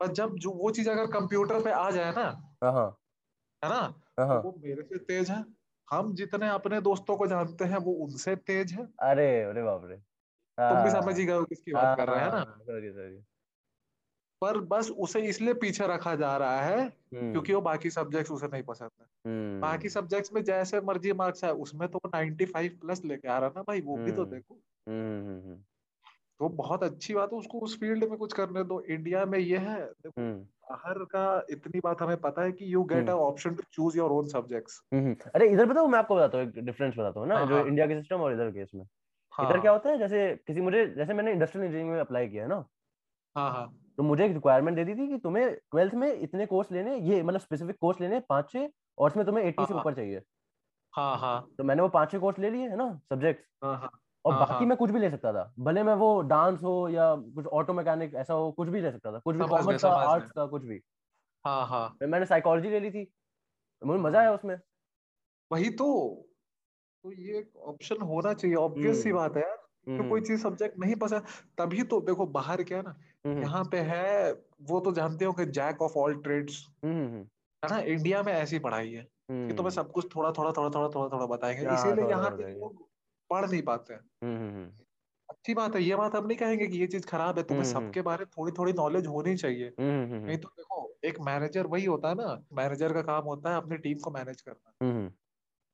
पर 0.00 0.06
जब 0.06 0.34
जो 0.34 0.50
वो 0.50 0.70
चीज़ 0.70 0.90
अगर 0.90 1.06
कंप्यूटर 1.06 1.62
पे 1.62 1.70
आ 1.70 1.90
जाए 1.90 2.12
ना 2.12 2.56
हाँ 2.64 3.00
ना? 3.64 3.94
तो 4.20 4.42
वो 4.42 4.60
मेरे 4.64 4.82
से 4.82 4.98
तेज 4.98 5.30
है। 5.30 5.59
हम 5.92 6.14
जितने 6.14 6.48
अपने 6.48 6.80
दोस्तों 6.80 7.16
को 7.16 7.26
जानते 7.26 7.64
हैं 7.64 7.76
वो 7.76 7.92
उनसे 7.92 8.36
तेज 8.36 8.72
है। 8.72 8.88
अरे 9.00 9.42
अरे 9.42 9.62
बाप 9.62 9.84
रे। 9.84 9.96
तुम 10.58 10.82
भी 10.84 10.90
हाँ। 10.90 11.02
समझ 11.02 11.18
ही 11.18 11.24
गए 11.24 11.44
किसकी 11.44 11.72
बात 11.72 11.84
हाँ 11.84 11.96
कर 11.96 12.08
रहे 12.08 12.20
हैं 12.20 12.32
ना। 12.32 12.44
Sorry 12.44 12.90
sorry. 12.92 13.24
पर 14.42 14.58
बस 14.58 14.90
उसे 14.90 15.20
इसलिए 15.20 15.54
पीछे 15.54 15.86
रखा 15.86 16.14
जा 16.14 16.36
रहा 16.36 16.60
है 16.60 16.80
हम्म। 16.86 17.32
क्योंकि 17.32 17.54
वो 17.54 17.60
बाकी 17.60 17.90
सब्जेक्ट्स 17.90 18.30
उसे 18.30 18.46
नहीं 18.46 18.62
पसंद 18.62 18.90
है। 19.00 19.06
हम्म। 19.26 19.60
बाकी 19.60 19.88
सब्जेक्ट्स 19.88 20.32
में 20.32 20.44
जैसे 20.44 20.80
मर्ज़ी 20.80 21.12
मार्क्स 21.12 21.44
है 21.44 21.52
उसमें 21.52 21.88
तो 21.88 22.00
95 22.06 22.68
प्लस 22.68 23.04
लेके 23.04 23.28
आ 23.28 23.38
रहा 23.38 23.48
ना 23.48 23.62
भाई 23.62 23.80
वो 23.80 23.96
भी 23.96 24.12
तो 24.12 24.22
हम्म। 24.22 24.34
देखो। 24.34 24.54
तो 26.40 26.48
बहुत 26.48 26.82
अच्छी 26.82 27.14
बात 27.14 27.32
है 27.32 27.38
उसको 27.38 27.58
उस 27.58 27.78
फ़ील्ड 27.80 28.04
में 28.04 28.16
कुछ 28.18 28.32
करने 28.32 28.62
दो। 28.64 28.80
इंडिया 28.80 29.24
में 29.24 29.38
ये 29.38 29.58
है 29.58 29.80
हम्म। 30.06 30.34
बाहर 30.70 31.04
का 31.04 31.24
इतनी 31.50 31.80
बात 31.80 32.02
हमें 32.02 32.16
पता 32.16 32.42
है 32.42 32.52
कि 32.52 32.72
you 32.74 32.82
get 32.84 33.08
a 33.08 33.12
option 33.12 33.54
to 33.54 33.62
choose 33.72 33.96
your 33.98 34.10
own 34.10 34.28
subjects 34.28 34.80
अरे 35.34 35.48
इधर 35.48 35.66
बताओ 35.66 35.86
मैं 35.86 35.98
आपको 35.98 36.16
बताता 36.16 36.38
हूँ 36.38 36.46
एक 36.46 36.64
डिफरेंस 36.64 36.94
बताता 36.98 37.20
हूँ 37.20 37.28
ना 37.28 37.34
हाँ 37.34 37.46
जो 37.46 37.54
हाँ। 37.54 37.66
इंडिया 37.66 37.86
के 37.86 37.94
सिस्टम 37.94 38.20
और 38.20 38.32
इधर 38.32 38.50
के 38.50 38.62
इसमें 38.62 38.84
हाँ। 39.32 39.50
इधर 39.50 39.60
क्या 39.60 39.72
होता 39.72 39.90
है 39.90 39.98
जैसे 39.98 40.34
किसी 40.46 40.60
मुझे 40.60 40.86
जैसे 40.86 41.14
मैंने 41.14 41.32
इंडस्ट्रियल 41.32 41.66
इंजीनियरिंग 41.66 41.92
में 41.94 42.00
अप्लाई 42.00 42.28
किया 42.28 42.42
है 42.42 42.48
ना 42.48 42.64
हाँ 43.36 43.50
हाँ। 43.52 43.66
तो 43.98 44.02
मुझे 44.02 44.24
एक 44.26 44.32
रिक्वायरमेंट 44.32 44.76
दे 44.76 44.84
दी 44.84 44.94
थी 44.94 45.08
कि 45.08 45.18
तुम्हें 45.18 45.54
ट्वेल्थ 45.54 45.94
में 45.94 46.12
इतने 46.12 46.46
कोर्स 46.46 46.72
लेने 46.72 46.96
ये 46.96 47.22
मतलब 47.22 47.40
स्पेसिफिक 47.40 47.76
कोर्स 47.80 48.00
लेने 48.00 48.20
पाँच 48.28 48.50
छह 48.50 48.68
और 48.98 49.10
उसमें 49.10 49.26
तुम्हें 49.26 49.44
एट्टी 49.44 49.64
से 49.66 49.72
हाँ। 49.74 49.80
ऊपर 49.80 49.94
चाहिए। 49.94 50.22
हाँ 50.94 51.16
हाँ। 51.18 51.48
तो 51.58 51.64
मैंने 51.64 51.82
वो 51.82 51.88
पाँच 51.88 52.10
छह 52.12 52.18
कोर्स 52.18 52.38
ले 52.38 52.50
लिए 52.50 52.68
है 52.68 52.76
ना 52.76 52.92
सब्जेक्ट्स 53.10 53.48
हाँ 53.64 53.76
हाँ। 53.76 53.90
और 54.24 54.32
हाँ 54.32 54.40
बाकी 54.40 54.54
हाँ। 54.54 54.66
मैं 54.66 54.76
कुछ 54.76 54.90
भी 54.90 54.98
ले 54.98 55.10
सकता 55.10 55.32
था 55.32 55.52
भले 55.58 55.82
मैं 55.82 55.94
वो 55.94 56.20
डांस 56.22 56.62
हो 56.62 56.88
या 56.88 57.14
कुछ 57.34 57.46
ऑटो 57.46 57.72
मैकेनिक 57.72 58.14
ऐसा 58.14 58.34
हो 58.34 58.50
कुछ 58.52 58.68
भी 58.68 58.80
ले 58.80 58.90
सकता 58.92 59.12
था 59.12 59.18
कुछ 59.18 59.36
भी 59.36 59.46
कॉमर्स 59.46 59.82
का 59.82 59.90
आर्ट्स 59.90 60.32
का 60.32 60.46
कुछ 60.46 60.64
भी। 60.64 60.80
हाँ 61.44 61.66
हाँ। 61.66 61.96
मैंने 62.02 62.26
साइकोलॉजी 62.26 62.70
ले 62.70 62.80
ली 62.80 62.90
थी 62.90 63.12
मुझे 63.82 64.00
मज़ा 64.00 64.18
हाँ। 64.18 64.26
आया 64.26 64.34
उसमें। 64.34 64.58
वही 65.50 65.70
तो 65.70 65.86
तो 67.04 67.12
ये 67.12 67.50
ऑप्शन 67.58 68.00
होना 68.02 68.32
चाहिए 68.32 68.56
ऑब्वियस 68.56 69.02
सी 69.02 69.08
हम्म 69.08 69.18
बात 69.18 69.36
है 69.36 69.42
यार 69.42 69.56
तो 69.56 70.08
कोई 70.08 70.20
हम्म। 70.20 70.28
चीज़ 70.28 70.42
सब्जेक्ट 70.42 70.78
नहीं 70.78 70.96
पसंद 70.96 71.22
तभी 71.58 71.82
तो 71.82 72.00
देखो 72.00 72.26
बाहर 72.26 72.62
क्या 72.62 72.82
ना 72.82 72.94
हम्म 73.26 73.42
यहाँ 73.42 73.64
पे 73.64 73.78
है 73.80 74.32
वो 74.62 74.80
तो 74.80 74.92
जानते 74.92 75.24
हो 75.24 75.32
कि 75.32 75.46
jack 75.46 75.82
of 75.82 75.98
all 75.98 76.14
trades 76.14 76.66
hmm 76.84 77.22
है 77.62 77.70
ना 77.70 77.78
इंडिया 77.78 78.22
में 78.22 78.32
ऐसी 78.32 78.58
पढ़ाई 78.58 78.90
है 78.90 79.02
कि 79.02 79.54
तुम्हें 79.54 79.56
हम्म। 79.56 79.70
सब 79.70 79.90
कुछ 79.92 80.14
थोड़ा 80.16 80.32
थोड़ा 80.32 80.52
थोड़ा 80.52 80.68
थोड़ा 80.68 80.88
थोड़ा 80.88 81.08
थोड़ा 81.08 81.26
बताएँगे 81.26 81.66
हाँ 81.66 81.74
इसीलिए 81.74 82.08
यहाँ 82.10 82.30
पे 82.30 82.52
लोग 82.52 82.88
पढ़ 83.30 83.50
नहीं 83.50 83.62
पाते 83.62 83.94
हैं 83.94 84.00
हम्म 84.24 84.36
हम्म 84.36 84.70
अच्छी 85.28 85.54
बात 85.54 85.74
है 85.76 85.82
ये 85.82 85.96
बात 85.96 86.14
हम 86.14 86.26
नहीं 86.26 86.38
कहेंगे 86.38 86.66
कि 86.66 86.78
ये 86.78 86.86
चीज़ 86.86 87.06
खराब 87.06 87.38
है 87.38 87.44
तुम्हें 87.44 87.64
हम्म 87.64 87.76
हम्म 87.76 87.86
सबके 87.86 88.02
बारे 88.02 88.24
में 88.24 88.30
थोड़ी 88.38 88.52
थोड़ी 88.52 88.72
नॉलेज 88.72 89.06
होनी 89.06 89.36
चाहिए 89.36 89.68
हम्म 89.80 90.14
हम्म 90.14 90.26
नहीं 90.26 90.38
तो 90.38 90.48
देखो 90.48 90.98
एक 91.04 91.20
मैनेजर 91.20 91.66
वही 91.66 91.84
होता 91.84 92.08
है 92.08 92.14
ना 92.14 92.46
मैनेजर 92.52 92.92
का 92.92 93.02
काम 93.02 93.24
होता 93.24 93.50
है 93.50 93.56
अपनी 93.56 93.76
टीम 93.76 93.98
को 93.98 94.10
मैनेज 94.10 94.40
करना 94.40 94.86
हम्म 94.86 95.06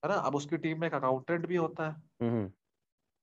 है 0.05 0.09
ना 0.09 0.15
अब 0.15 0.35
उसकी 0.35 0.57
टीम 0.57 0.81
में 0.81 0.87
एक 0.89 0.95
अकाउंटेंट 0.95 1.47
भी 1.47 1.57
होता 1.57 1.89
है 1.89 2.29
हम्म 2.29 2.51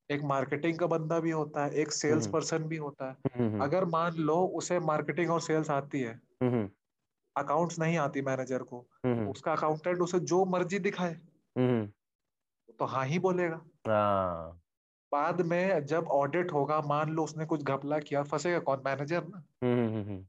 एक 0.09 0.21
मार्केटिंग 0.21 0.79
का 0.79 0.87
बंदा 0.87 1.19
भी 1.19 1.31
होता 1.31 1.65
है 1.65 1.73
एक 1.73 1.91
सेल्स 1.91 2.23
हम्म 2.23 2.31
पर्सन 2.31 2.63
भी 2.63 2.77
होता 2.77 3.09
है 3.11 3.17
हम्म 3.37 3.63
अगर 3.63 3.85
मान 3.85 4.15
लो 4.15 4.45
उसे 4.47 4.79
मार्केटिंग 4.79 5.31
और 5.31 5.41
सेल्स 5.41 5.69
आती 5.69 5.99
है 5.99 6.21
हम्म 6.43 6.69
अकाउंट्स 7.35 7.79
नहीं 7.79 7.97
आती 7.97 8.21
मैनेजर 8.21 8.63
को 8.63 8.89
हम्म 9.05 9.29
उसका 9.29 9.53
अकाउंटेंट 9.53 10.01
उसे 10.01 10.19
जो 10.19 10.45
मर्ज़ी 10.45 10.79
दिखाए 10.79 11.13
हम्म 11.57 11.85
तो 12.79 12.85
हाँ 12.85 13.05
ही 13.05 13.19
बोलेगा 13.19 13.55
हाँ 13.55 13.72
बाद 13.87 15.41
में 15.41 15.85
जब 15.85 16.07
ऑडिट 16.07 16.51
होगा 16.53 16.81
मान 16.81 17.09
लो 17.09 17.23
उसने 17.23 17.45
कुछ 17.45 17.63
घपला 17.63 17.99
किया 17.99 18.23
फंसेगा 18.23 18.59
कौन? 18.59 18.81
मैनेजर 18.85 19.27
ना। 19.27 19.43
हम्म 19.63 19.87
हम्म 19.95 20.25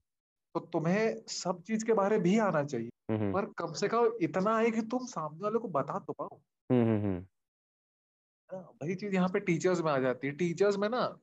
तो 0.55 0.61
तुम्हें 0.61 1.23
सब 1.29 1.63
चीज़ 1.63 1.85
के 1.85 1.93
बारे 1.93 2.19
भी 2.19 2.39
आना 2.39 2.65
चाहिए। 2.65 2.91
हम्म 3.11 3.33
पर 3.33 3.45
कम 3.59 3.73
से 3.73 3.89
कम 3.89 4.13
इतना 4.23 4.59
है 4.59 4.71
कि 4.71 4.83
तुम 4.83 5.07
सामने 5.07 5.41
वाले 5.43 5.59
को 5.59 5.69
बता 5.69 5.99
तो 5.99 6.13
पाओ। 6.13 6.41
हम्म 6.71 6.89
है? 6.89 7.19
वही 8.61 8.95
चीज़ 8.95 9.15
यहाँ 9.15 9.29
पे 9.29 9.41
टीचर्स 9.41 9.81
में 9.81 9.93
आ 9.93 9.99
जाती 9.99 10.27
है। 10.27 10.33
टीचर्स 10.33 10.77
में 10.77 10.89
ना 10.89 11.19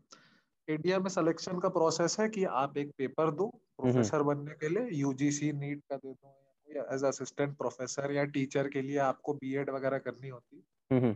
इंडिया 0.68 1.00
में 1.00 1.10
सिलेक्शन 1.10 1.60
का 1.60 1.70
प्रोसेस 1.70 2.20
है 2.20 2.30
कि 2.30 2.44
आप 2.44 2.78
एक 2.78 2.92
पेपर 2.98 3.32
दो 3.32 3.48
प्रोफेसर 3.78 4.24
बनने 4.24 4.52
के 4.52 4.70
लिए। 4.70 4.90
यूजीसी 4.92 5.52
नीट 5.52 5.84
का 5.90 5.96
दे 5.96 6.14
दो 6.14 6.38
एज 6.96 7.04
असिस्टेंट 7.04 7.58
प्रोफेसर 7.58 8.12
या 8.12 8.24
टीचर 8.26 8.68
के 8.68 8.82
लिए 8.82 8.98
आपको 8.98 9.34
बीएड 9.34 9.70
वगैरह 9.70 9.98
करनी 9.98 10.30
होती। 10.30 10.64
है 10.92 11.00
हम्म। 11.00 11.16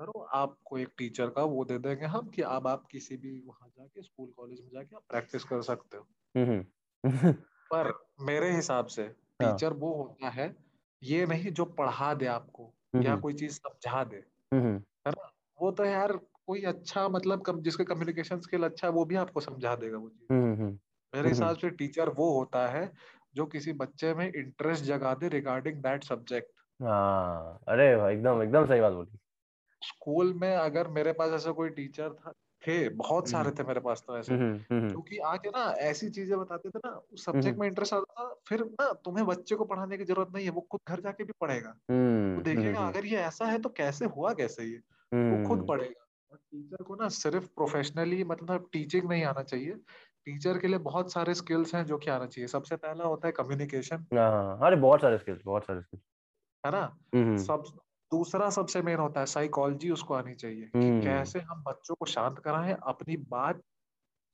करो 0.00 0.20
आपको 0.20 0.78
एक 0.78 0.88
टीचर 0.98 1.30
का 1.30 1.42
वो 1.44 1.64
दे 1.64 1.78
देंगे 1.78 2.06
हम 2.06 2.28
कि 2.28 2.42
अब 2.42 2.66
आप 2.66 2.86
किसी 2.90 3.16
भी 3.16 3.42
वहाँ 3.46 3.68
जाके 3.68 4.02
स्कूल 4.02 4.28
कॉलेज 4.36 4.60
में 4.60 4.68
जाके 4.74 4.96
आप 4.96 5.02
प्रैक्टिस 5.08 5.44
कर 5.44 5.62
सकते 5.62 5.96
हो। 5.96 6.06
हम्म 6.34 6.64
पर 7.72 7.92
मेरे 8.20 8.50
हिसाब 8.50 8.86
से 8.86 9.02
हाँ। 9.02 9.52
टीचर 9.52 9.72
वो 9.72 9.94
होता 9.94 10.28
है 10.28 10.54
ये 11.02 11.26
नहीं 11.26 11.52
जो 11.52 11.64
पढ़ा 11.64 12.14
दे 12.14 12.26
आपको 12.26 12.72
या 12.94 13.10
हम्म। 13.10 13.20
कोई 13.20 13.32
चीज़ 13.32 13.52
समझा 13.52 14.04
दे। 14.04 14.16
हम्म 14.52 14.74
है 15.06 15.10
ना? 15.10 15.30
वो 15.60 15.70
तो 15.70 15.84
यार 15.84 16.12
कोई 16.46 16.62
अच्छा 16.62 17.08
मतलब 17.08 17.42
कम, 17.42 17.60
जिसके 17.60 17.84
कम्युनिकेशन 17.84 18.40
स्किल 18.40 18.64
अच्छा 18.64 18.86
है 18.86 18.92
वो 18.92 19.04
भी 19.04 19.14
आपको 19.14 19.40
समझा 19.40 19.74
देगा 19.76 19.98
वो 19.98 20.08
चीज़। 20.08 20.32
हम्म 20.32 20.78
मेरे 21.12 21.28
हिसाब 21.28 21.56
से 21.56 21.70
टीचर 21.70 22.08
वो 22.08 22.38
होता 22.38 22.66
है 22.68 22.92
जो 23.34 23.46
किसी 23.46 23.72
बच्चे 23.72 24.14
में 24.14 24.32
इंटरेस्ट 24.32 24.84
जगा 24.84 25.14
दे 25.14 25.28
रिगार्डिंग 25.28 25.76
दैट 25.82 26.04
सब्जेक्ट 26.04 26.52
हाँ 26.82 27.58
अरे 27.68 27.86
एकदम 28.12 28.42
एकदम 28.42 28.66
सही 28.66 28.80
बात 28.80 28.92
बोली। 28.92 29.18
स्कूल 29.82 30.32
में 30.34 30.54
अगर 30.56 30.88
मेरे 30.90 31.12
पास 31.12 31.32
ऐसा 31.32 31.52
कोई 31.52 31.70
टीचर 31.70 32.12
था 32.14 32.32
थे 32.62 32.88
बहुत 32.96 33.28
सारे 33.28 33.50
हम्म 33.50 33.58
थे 33.58 33.64
मेरे 33.64 33.80
पास 33.80 34.04
तो 34.06 34.18
ऐसे। 34.18 34.34
हम्म 34.34 34.64
हम्म 34.70 34.90
क्योंकि 34.90 35.18
आके 35.26 35.50
ना 35.50 35.64
ऐसी 35.82 36.10
चीज़ें 36.10 36.38
बताते 36.40 36.70
थे 36.70 36.78
ना 36.78 36.90
उस 37.12 37.24
सब्जेक्ट 37.24 37.58
में 37.58 37.66
इंटरेस्ट 37.68 37.94
आता 37.94 38.12
था 38.24 38.34
फिर 38.48 38.64
ना 38.64 38.92
तुम्हें 39.04 39.26
बच्चे 39.26 39.54
को 39.56 39.64
पढ़ाने 39.64 39.98
की 39.98 40.04
ज़रूरत 40.04 40.30
नहीं 40.34 40.44
है 40.44 40.50
वो 40.50 40.60
खुद 40.72 40.80
घर 40.88 41.00
जाके 41.00 41.24
भी 41.24 41.32
पढ़ेगा। 41.40 41.70
वो 42.34 42.40
हम्म 42.40 42.42
देखेगा 42.42 42.86
अगर 42.86 43.06
ये 43.06 43.16
ऐसा 43.18 43.46
है 43.46 43.58
तो 43.58 43.68
कैसे 43.70 44.06
हुआ 44.08 44.32
कैसे 44.34 44.64
ये? 44.64 44.82
वो 45.30 45.38
खुद 45.38 45.66
पढ़ेगा। 45.68 46.06
और 46.32 46.38
टीचर 46.38 46.82
को 46.84 46.96
ना 46.96 47.08
सिर्फ़ 47.10 47.46
प्रोफेशनली 47.48 48.24
मतलब 48.24 48.68
टीचिंग 48.72 49.08
नहीं 49.08 49.24
आना 49.24 49.42
चाहिए। 49.44 49.74
टीचर 50.26 50.58
के 50.58 50.68
लिए 50.68 50.78
बहुत 50.82 51.12
सारे 51.12 51.34
स्किल्स 51.34 51.74
हैं 51.74 51.84
जो 51.86 51.98
कि 51.98 52.10
आना 52.10 52.26
चाहिए। 52.26 52.48
सबसे 52.48 52.76
पहला 52.78 53.04
होता 53.04 53.28
है 53.28 53.32
कम्युनिकेशन 53.32 54.06
हाँ 54.12 54.58
अरे 54.66 54.76
बहुत 54.76 55.00
सारे 55.00 55.18
स्किल्स 55.18 55.42
बहुत 55.44 55.64
सारे 55.66 55.80
स्किल्स 55.82 56.02
है 56.64 56.70
ना? 56.72 56.82
सब 57.36 57.64
दूसरा 58.12 58.48
सबसे 58.50 58.82
मेन 58.82 58.98
होता 58.98 59.20
है 59.20 59.26
साइकोलॉजी 59.26 59.90
उसको 59.90 60.14
आनी 60.14 60.34
चाहिए 60.34 60.64
कि 60.66 60.78
हम्म। 60.78 61.00
कैसे 61.02 61.40
हम 61.40 61.62
बच्चों 61.66 61.94
को 61.94 62.06
शांत 62.06 62.38
कराएँ 62.38 62.76
अपनी 62.86 63.16
बात 63.30 63.60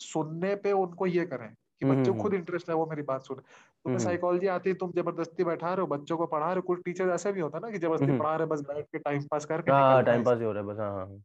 सुनने 0.00 0.54
पे 0.54 0.72
उनको 0.72 1.06
ये 1.06 1.24
करें 1.26 1.48
कि 1.48 1.84
हम्म, 1.86 1.94
बच्चों 1.94 2.12
हम्म, 2.12 2.16
को 2.16 2.22
खुद 2.22 2.34
इंटरेस्ट 2.34 2.68
है 2.68 2.74
वो 2.74 2.86
मेरी 2.86 3.02
बात 3.02 3.22
सुने 3.22 3.40
तुम्हें। 3.40 3.98
साइकोलॉजी 3.98 4.46
आती 4.46 4.70
है 4.70 4.76
तुम 4.76 4.92
ज़बरदस्ती 4.92 5.44
बैठा 5.44 5.72
रहे 5.74 5.80
हो 5.80 5.86
बच्चों 5.86 6.16
को 6.16 6.26
पढ़ा 6.26 6.46
रहे 6.46 6.54
हो 6.54 6.62
कुछ 6.62 6.82
टीचर 6.84 7.08
ऐसे 7.08 7.32
भी 7.32 7.40
होता 7.40 7.58
है 7.58 7.62
ना 7.62 7.70
कि 7.70 7.78
ज़बरदस्ती। 7.78 8.18
पढ़ा 8.18 8.34
रहे 8.36 8.46
बस 8.46 8.60
बैठ 8.60 8.84
के 8.86 8.98
टाइम 8.98 9.22
पास 9.30 9.44
करके 9.44 9.72
हाँ 9.72 10.02
टाइम 10.04 10.24
पास 10.24 10.38
ही 10.38 10.44
हो 10.44 10.52
रहा 10.52 10.62
है 10.62 10.68
बस 10.68 10.78
हाँ 10.78 10.90
हाँ 10.90 11.06
हाँ। 11.06 11.18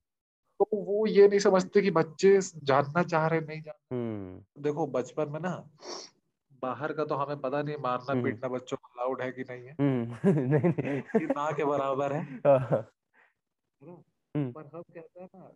तो 0.60 0.68
वो 0.74 1.06
ये 1.08 1.28
नहीं 1.28 1.40
समझते 1.40 1.82
कि 1.82 1.92
बच्चे 1.92 2.40
जानना 2.64 3.04
चाह 3.04 3.28
रहे 3.28 3.40
नहीं 3.42 3.62
जान 3.62 3.96
हम्म 3.96 4.64
देखो 4.64 4.88
बचपन 4.88 5.30
में 5.30 5.40
ना 5.40 5.56
बाहर 6.64 6.94
का 6.94 7.06
तो 7.06 7.16
हमें 7.16 7.40
पता 7.42 7.62
नहीं 7.62 7.76
मारना 7.82 8.12
हम्म। 8.12 8.24
पीटना 8.24 8.50
बच्चों 8.50 8.78
को 8.78 8.90
अलाउड 8.90 9.22
है 9.22 9.32
कि 9.32 9.44
नहीं 9.50 9.66
है। 9.66 9.76
हम्म। 9.82 10.18
नहीं 10.54 10.74
नहीं। 10.80 11.28
ना 11.28 11.52
के 11.52 11.66
बराबर 11.66 12.14
है। 12.14 12.22
हाँ, 12.48 12.60
है। 12.72 12.82
ना 13.82 13.92
हम्म। 14.36 14.52
पर 14.52 14.70
हम 14.76 14.82
कहते 14.82 15.20
हैं 15.22 15.30
ना 15.36 15.48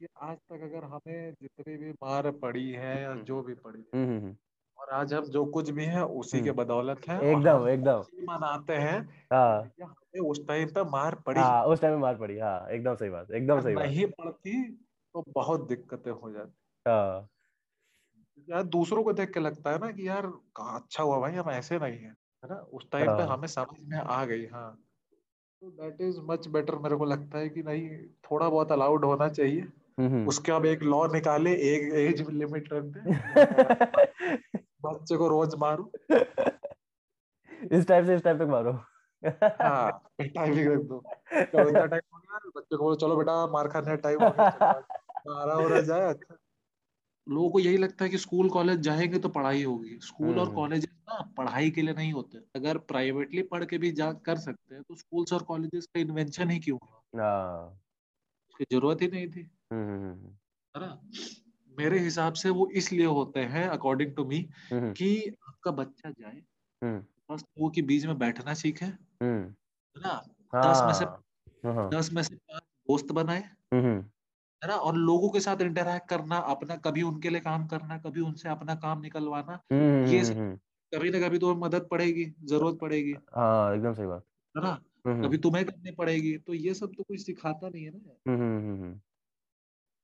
कि 0.00 0.06
आज 0.22 0.36
तक 0.36 0.62
अगर 0.62 0.84
हमें 0.84 1.34
जितनी 1.42 1.76
भी 1.76 1.90
मार 1.92 2.30
पड़ी 2.42 2.70
है 2.72 3.00
या 3.02 3.14
जो 3.22 3.42
भी 3.42 3.54
पड़ी 3.64 3.84
है 3.94 4.36
और 4.78 4.90
आज 4.90 5.12
हम 5.14 5.24
जो 5.34 5.44
कुछ 5.46 5.70
भी 5.70 5.84
है 5.84 6.04
उसी 6.20 6.40
के। 6.40 6.52
बदौलत 6.60 7.08
है। 7.08 7.18
एकदम 7.30 7.68
एकदम। 7.68 8.04
मनाते 8.30 8.76
हैं 8.76 8.98
हाँ। 9.32 9.62
हमें 9.82 10.20
उस 10.30 10.46
टाइम 10.48 10.68
पे 10.68 10.84
मार 10.90 11.14
पड़ी। 11.26 11.40
हाँ 11.40 11.64
उस 11.64 11.80
टाइम 11.80 11.98
मार 12.00 12.16
पड़ी। 12.16 12.38
हाँ 12.38 12.56
एकदम 12.70 12.94
सही 12.94 13.10
बात 13.10 13.30
एकदम 13.30 13.60
सही 13.60 13.74
बात। 13.74 13.84
नहीं 13.86 14.06
पड़ती 14.20 14.62
तो 15.14 15.24
बहुत 15.34 15.68
दिक्कतें 15.68 16.10
हो 16.10 16.30
जाती। 16.30 16.52
हाँ। 16.86 17.28
यार 18.50 18.62
दूसरों 18.62 19.04
को 19.04 19.12
देख 19.12 19.30
के 19.30 19.40
लगता 19.40 19.70
है 19.70 19.78
ना 19.78 19.90
कि 19.90 20.08
यार 20.08 20.26
कहाँ 20.26 20.80
अच्छा 20.80 21.02
हुआ 21.02 21.18
भाई 21.18 21.32
हम 21.32 21.50
ऐसे 21.50 21.78
नहीं 21.78 21.98
है 21.98 22.10
है 22.44 22.48
ना? 22.48 22.54
उस 22.54 22.90
टाइम 22.90 23.06
पे 23.06 23.22
हाँ। 23.22 23.36
हमें 23.36 23.48
समझ 23.48 23.80
में 23.80 23.98
आ 23.98 24.24
गई 24.24 24.46
हाँ। 24.46 24.84
तो 25.60 25.70
दैट 25.70 26.00
इज़ 26.00 26.20
मच 26.20 26.48
बेटर 26.48 26.74
मेरे 26.74 26.96
को 26.96 27.04
लगता 27.04 27.38
है 27.38 27.48
कि 27.48 27.62
नहीं 27.62 28.06
थोड़ा 28.06 28.48
बहुत 28.48 28.72
अलाउड 28.72 29.04
होना 29.04 29.28
चाहिए। 29.28 29.68
उसके 30.26 30.52
अब 30.52 30.66
एक 30.66 30.82
लॉ 30.82 31.06
निकाले 31.06 31.54
एक 31.54 31.94
एज 31.94 32.30
लिमिट 32.30 32.72
रख 32.72 32.84
दे 32.84 33.00
बच्चे 34.84 35.16
को 35.16 35.28
रोज 35.28 35.54
मारो। 35.54 35.92
इस 37.72 37.86
टाइप 37.88 38.06
से 38.06 38.14
इस 38.14 38.22
टाइप 38.22 38.36
तक 38.36 38.42
मारो। 38.42 38.72
हाँ 39.62 40.10
टाइमिंग 40.20 40.72
रख 40.72 40.78
दो। 40.78 41.04
इतना 41.32 41.86
टाइम 41.86 42.00
हो 42.14 42.18
गया 42.18 42.38
बच्चे 42.56 42.76
को 42.76 42.84
बोलो 42.84 42.96
चलो 42.96 43.16
बेटा 43.16 43.46
मार 43.46 43.68
खाने 43.68 43.96
टाइम 43.96 44.22
हो 44.22 44.30
गया 44.30 44.82
मारा 45.28 45.54
हो 45.54 45.68
रहा 45.68 45.80
जाए 45.80 46.00
अच्छा। 46.00 46.36
लोगों 47.28 47.50
को 47.50 47.60
यही 47.60 47.76
लगता 47.76 48.04
है 48.04 48.10
कि 48.10 48.18
स्कूल 48.18 48.48
कॉलेज 48.50 48.80
जाएँगे 48.80 49.18
तो 49.18 49.28
पढ़ाई 49.28 49.62
होगी। 49.62 49.98
स्कूल 50.02 50.38
और 50.38 50.46
हम्म। 50.46 50.54
कॉलेज 50.54 50.84
ना 50.84 51.32
पढ़ाई 51.36 51.70
के 51.70 51.82
लिए 51.82 51.94
नहीं 51.94 52.12
होते। 52.12 52.38
अगर 52.56 52.78
प्राइवेटली 52.78 53.42
पढ़ 53.42 53.64
के 53.64 53.78
भी 53.78 53.92
जा 53.92 54.12
कर 54.12 54.38
सकते 54.38 54.74
हैं 54.74 54.84
तो 54.84 54.94
स्कूल्स 54.94 55.32
और 55.32 55.42
कॉलेजेस 55.42 55.86
का 55.86 56.00
इन्वेंशन 56.00 56.50
ही 56.50 56.58
क्यों 56.58 56.78
हुआ? 56.82 57.02
हाँ। 57.22 57.68
उसकी 58.50 58.64
ज़रूरत 58.76 59.02
ही 59.02 59.08
नहीं 59.08 59.28
थी। 59.28 59.50
हम्म, 59.72 59.88
हम्म, 59.88 60.28
है 60.76 60.86
ना? 60.86 61.00
मेरे 61.78 61.98
हिसाब 61.98 62.32
से 62.32 62.50
वो 62.50 62.68
इसलिए 62.68 63.06
होते 63.06 63.40
हैं 63.40 63.68
अकॉर्डिंग 63.68 64.14
टू 64.16 64.24
मी 64.24 64.48
कि 64.72 65.36
आपका 65.48 65.70
बच्चा 65.70 66.10
जाए 66.10 66.42
बस 66.84 67.44
वो 67.58 67.70
के 67.70 67.82
बीच 67.82 68.04
में 68.06 68.18
बैठना 68.18 68.54
सीखे 68.54 68.84
है 68.84 68.96
ना? 69.96 70.22
दस 70.54 70.82
में 70.86 70.94
से 70.94 71.04
हाँ। 71.04 71.74
हाँ, 71.74 71.90
दस 71.90 72.12
में 72.12 72.22
से 72.22 72.34
पाँच 72.34 72.62
दोस्त 72.62 73.12
बनाए। 73.12 73.48
है 74.62 74.68
ना? 74.68 74.76
और 74.76 74.96
लोगों 74.96 75.30
के 75.30 75.40
साथ 75.40 75.60
इंटरेक्ट 75.60 76.08
करना 76.08 76.36
अपना 76.36 76.76
कभी 76.76 77.02
उनके 77.02 77.30
लिए 77.30 77.40
काम 77.40 77.66
करना 77.66 77.98
कभी 77.98 78.20
उनसे 78.20 78.48
अपना 78.48 78.74
काम 78.74 79.00
निकलवाना 79.00 79.60
हम्म, 79.72 80.06
ये 80.06 80.18
हम्म, 80.18 80.32
सब 80.32 80.38
हम्म, 80.38 80.56
कभी 80.94 81.10
ना 81.10 81.20
कभी 81.20 81.38
तो 81.38 81.54
मदद 81.54 81.88
पड़ेगी 81.90 82.34
ज़रूरत 82.44 82.78
पड़ेगी। 82.80 83.14
हाँ 83.36 83.74
एकदम 83.74 83.92
सही 83.92 84.06
बात। 84.06 84.24
है 84.56 84.62
ना? 84.62 84.82
कभी 85.06 85.38
तुम्हें 85.38 85.64
करनी 85.64 85.90
पड़ेगी 85.90 86.38
तो 86.38 86.54
ये 86.54 86.74
सब 86.74 86.92
तो 86.96 87.02
कुछ 87.02 87.20
सिखाता 87.20 87.68
नहीं 87.68 87.84
है 87.84 87.90
ना। 87.90 88.32
हम्म, 88.32 88.40
हम्म, 88.40 88.82
हम्म, 88.82 88.94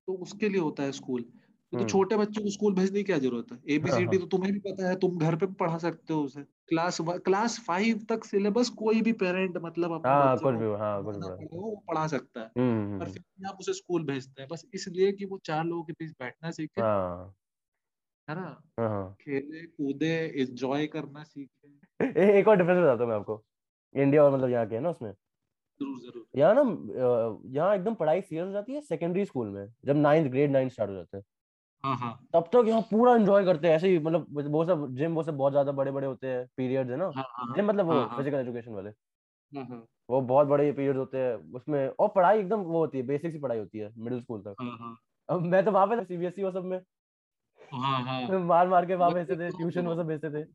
तो 0.07 0.13
उसके 0.13 0.49
लिए 0.49 0.61
होता 0.61 0.83
है 0.83 0.93
स्कूल। 0.93 1.25
तो, 1.73 1.79
हम्म। 1.79 1.89
छोटे 1.89 2.17
बच्चों 2.17 2.43
को 2.43 2.51
स्कूल 2.51 2.75
भेजने 2.75 2.99
की 2.99 3.03
क्या 3.05 3.17
ज़रूरत 3.19 3.51
है? 3.53 3.59
एबीसीडी 3.71 4.05
हाँ। 4.07 4.19
तो 4.19 4.27
तुम्हें 4.27 4.53
भी 4.53 4.59
पता 4.61 4.89
है 4.89 4.95
तुम 4.99 5.19
घर 5.19 5.37
पे 5.37 5.47
भी 5.47 5.55
पढ़ा 5.55 5.79
सकते 5.79 6.15
हो 6.15 6.21
उसे। 6.23 6.43
क्लास 6.69 6.99
क्लास 7.25 7.59
फाइव 7.67 7.99
तक 8.09 8.25
सिलेबस 8.25 8.69
कोई 8.79 9.01
भी 9.03 9.13
पेरेंट 9.15 9.57
मतलब 9.63 9.93
अपने 9.93 10.11
हाँ 10.11 10.37
कुछ 10.39 10.55
भी 10.55 10.67
हाँ 10.75 11.03
कुछ 11.05 11.17
वो 11.53 11.75
पढ़ा 11.89 12.07
सकता 12.07 12.41
है। 12.41 12.47
हम्म, 12.59 12.99
पर 12.99 13.05
हम्म, 13.05 13.13
फिर 13.13 13.23
भी 13.39 13.49
आप 13.49 13.57
उसे 13.61 13.73
स्कूल 13.73 14.05
भेजते 14.05 14.43
हैं। 14.43 14.49
बस 14.51 14.65
इसलिए 14.75 15.13
कि 15.13 15.25
वो 15.25 15.39
चार 15.45 15.65
लोगों 15.65 15.83
के 15.85 15.93
बीच 15.95 16.11
बैठना 16.21 16.51
सीखे। 16.51 16.81
हाँ। 16.81 17.35
है 18.29 18.35
ना? 18.35 18.47
हाँ 18.81 18.89
हाँ। 18.89 19.15
खेले 19.21 19.67
कूदे 19.67 20.15
एंजॉय 20.41 20.87
करना 20.87 21.23
सीखे। 21.25 22.39
एक 22.39 22.49
और 22.49 22.57
डिफरेंस 22.57 22.79
बताता 22.79 23.03
हूँ 23.05 23.11
मैं 23.11 23.19
आपको। 23.19 23.43
इंडिया 23.95 24.25
और 24.25 24.35
मतलब 24.35 24.51
यहाँ 24.51 24.67
के 24.69 24.75
है 24.75 24.81
ना 24.81 24.91
उसमें। 24.91 25.13
ज़रूर 25.81 25.99
ज़रूर। 26.01 26.25
यहाँ 26.37 26.55
ना 26.55 26.63
यहाँ 27.55 27.75
एकदम 27.75 27.95
पढ़ाई 27.95 28.21
सीरियस 28.21 28.47
हो 28.47 28.53
जाती 28.53 28.75
है 28.75 28.81
सेकेंडरी 28.83 29.25
स्कूल 29.25 29.49
में 29.49 29.67
जब 29.85 29.97
नाइन्थ 29.97 30.31
ग्रेड 30.31 30.51
नाइन्थ 30.51 30.73
स्टार्ट 30.73 30.91
हो 30.91 30.95
जाते 30.97 31.17
हैं 31.17 31.25
हाँ 31.25 31.27
हाँ। 31.27 31.38
तब 32.35 32.49
तक 32.53 32.65
यहाँ 32.67 32.81
पूरा 32.85 33.15
एंजॉय 33.17 33.45
करते 33.45 33.69
हैं 33.69 33.75
ऐसे 33.77 33.89
ही 33.89 33.99
मतलब 34.01 34.51
वो 34.53 34.65
सब 34.67 34.87
जिम 34.97 35.15
वो 35.15 35.23
सब 35.25 35.37
बहुत 35.37 35.53
ज़्यादा 35.53 35.73
बड़े 35.75 35.91
बड़े 35.93 36.07
होते 36.07 36.27
हैं 36.29 36.47
पीरियड्स 36.57 36.91
है 36.91 36.97
ना? 36.99 37.13
हाँ 37.13 37.25
हाँ 37.39 37.47
जिम 37.51 37.67
मतलब 37.67 37.87
वो 37.87 37.99
हाँ, 37.99 38.07
हाँ, 38.07 38.09
फ़िज़िकल 38.09 38.39
एजुकेशन 38.39 38.73
वाले। 38.73 38.91
हाँ, 39.53 39.65
हाँ, 39.67 39.87
वो 40.09 40.21
बहुत 40.23 40.47
बड़े 40.49 40.71
पीरियड्स 40.73 40.99
होते 40.99 41.19
हैं 41.19 41.35
उसमें 41.55 41.87
और 41.89 42.09
पढ़ाई 42.11 42.39
एकदम 42.39 42.61
वो 42.63 42.79
होती 42.79 42.99
है 42.99 43.05
बेसिक 43.07 43.33
सी 43.33 43.39
पढ़ाई 43.41 43.59
होती 43.59 43.79
है 43.79 43.93
मिडिल 43.97 44.21
स्कूल 44.21 44.43
तक। 44.43 44.57
हाँ, 44.59 44.77
हाँ, 44.79 44.97
अब 45.29 45.43
मैं 45.47 45.65
तो 45.65 45.71
वहाँ 45.73 45.87
पे 45.89 46.05
सीबीएसई 46.05 46.45
वो 46.45 46.53
सब 46.53 46.65
में। 46.67 46.81
हाँ, 47.75 48.03
हाँ, 48.03 48.29
मार 48.47 48.69
मार 48.69 48.87
के 48.87 48.95
वहाँ 48.95 49.13
भेजते 49.13 49.37
थे 49.39 49.51
तो, 49.51 49.53
ट्यूशन 49.53 49.87
वो 49.87 49.95
सब 49.97 50.07
भेजते 50.07 50.31
थे। 50.35 50.47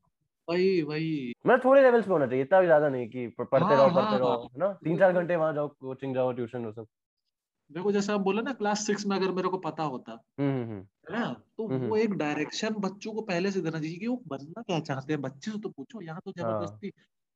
वही 0.47 0.81
वही। 0.83 1.33
मतलब 1.45 1.59
थोड़े 1.63 1.81
लेवल्स 1.81 2.05
पे 2.05 2.11
होना 2.11 2.25
चाहिए 2.27 2.43
इतना 2.43 2.59
भी 2.59 2.65
ज़्यादा 2.65 2.89
नहीं 2.89 3.07
कि 3.09 3.27
पढ़ते 3.41 3.75
हाँ, 3.75 3.75
रहो 3.75 3.89
हाँ, 3.89 3.91
पढ़ते 3.91 4.17
रहो 4.17 4.33
हाँ। 4.33 4.47
है 4.53 4.59
ना? 4.59 4.71
तीन 4.75 4.97
चार 4.97 5.13
घंटे 5.13 5.35
वहाँ 5.37 5.53
जाओ 5.53 5.67
कोचिंग 5.71 6.15
जाओ 6.15 6.31
ट्यूशन 6.33 6.65
वो 6.65 6.71
सब। 6.73 6.87
देखो 7.71 7.91
जैसे 7.91 8.13
आप 8.13 8.21
बोले 8.21 8.41
ना 8.41 8.53
क्लास 8.53 8.85
सिक्स 8.85 9.05
में 9.05 9.15
अगर 9.17 9.31
मेरे 9.31 9.49
को 9.49 9.57
पता 9.57 9.83
होता 9.83 10.11
हम्म 10.39 10.51
हम्म 10.51 10.63
हम्म। 10.63 11.15
है 11.15 11.19
ना? 11.19 11.33
तो 11.57 11.67
वो 11.87 11.97
एक 11.97 12.13
डायरेक्शन 12.13 12.73
बच्चों 12.73 13.13
को 13.13 13.21
पहले 13.21 13.51
से 13.51 13.61
देना 13.61 13.79
चाहिए 13.79 13.97
कि 13.97 14.07
वो 14.07 14.21
बनना 14.27 14.61
क्या 14.61 14.79
चाहते 14.79 15.13
हैं। 15.13 15.21
बच्चे 15.21 15.51
से 15.51 15.59
तो 15.59 15.69
पूछो 15.69 16.01
यहाँ 16.01 16.21
तो 16.25 16.31
हाँ। 16.31 16.43
ज़बरदस्ती 16.43 16.91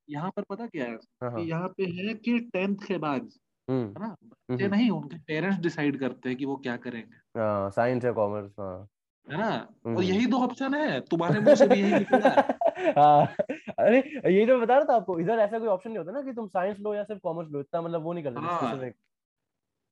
यहाँ 0.10 0.32
पर 0.36 0.44
पता 0.50 0.68
क्या 0.68 0.86
है 0.86 0.94
हाँ 0.94 1.32
हाँ। 1.32 1.44
कि 1.44 1.50
यहाँ 1.50 1.68
पे 1.68 1.84
है 1.84 2.14
कि 2.14 2.40
टेंथ 2.54 2.76
के 2.88 2.98
बाद 2.98 3.30
है 3.68 3.84
ना? 4.00 4.16
बच्चे 4.24 4.68
नहीं 4.68 4.90
उनके 4.90 5.18
पेरेंट्स 5.18 5.58
डिसाइड 5.60 6.00
करते 6.00 6.30
हैं 6.30 6.38
कि 6.38 6.46
वो 6.46 6.56
क्या 6.56 6.76
करेंगे। 6.78 7.70
साइंस 7.72 8.06
है 8.06 8.12
कॉमर्स 8.12 8.52
हाँ। 8.60 8.88
ना। 9.28 9.50
और 9.88 10.04
यही 10.04 10.26
दो 10.26 10.38
ऑप्शन 10.38 10.74
है 10.74 11.00
तुम्हारे 11.02 11.40
मुँह 11.40 11.56
से 11.56 11.68
भी 11.68 11.82
यही 11.82 11.94
निकला। 11.94 12.30
अरे 13.80 13.98
यही 14.26 14.46
तो 14.46 14.60
बता 14.60 14.76
रहा 14.76 14.86
था 14.86 14.96
आपको 14.96 15.20
इधर 15.20 15.40
ऐसा 15.40 15.60
कोई 15.60 15.68
ऑप्शन 15.68 15.90
नहीं 15.90 15.98
होता 15.98 16.12
ना 16.12 16.22
कि 16.22 16.34
तुम 16.34 16.48
साइंस 16.48 16.78
लो 16.80 16.94
या 16.94 17.04
सिर्फ़ 17.04 17.22
कॉमर्स 17.22 17.50
लो 17.52 17.60
इतना 17.60 17.82
मतलब 17.82 18.04
वो 18.04 18.14
नहीं 18.14 18.24
करते 18.24 18.40
हाँ। 18.40 18.58
स्पेसिफिक 18.58 18.96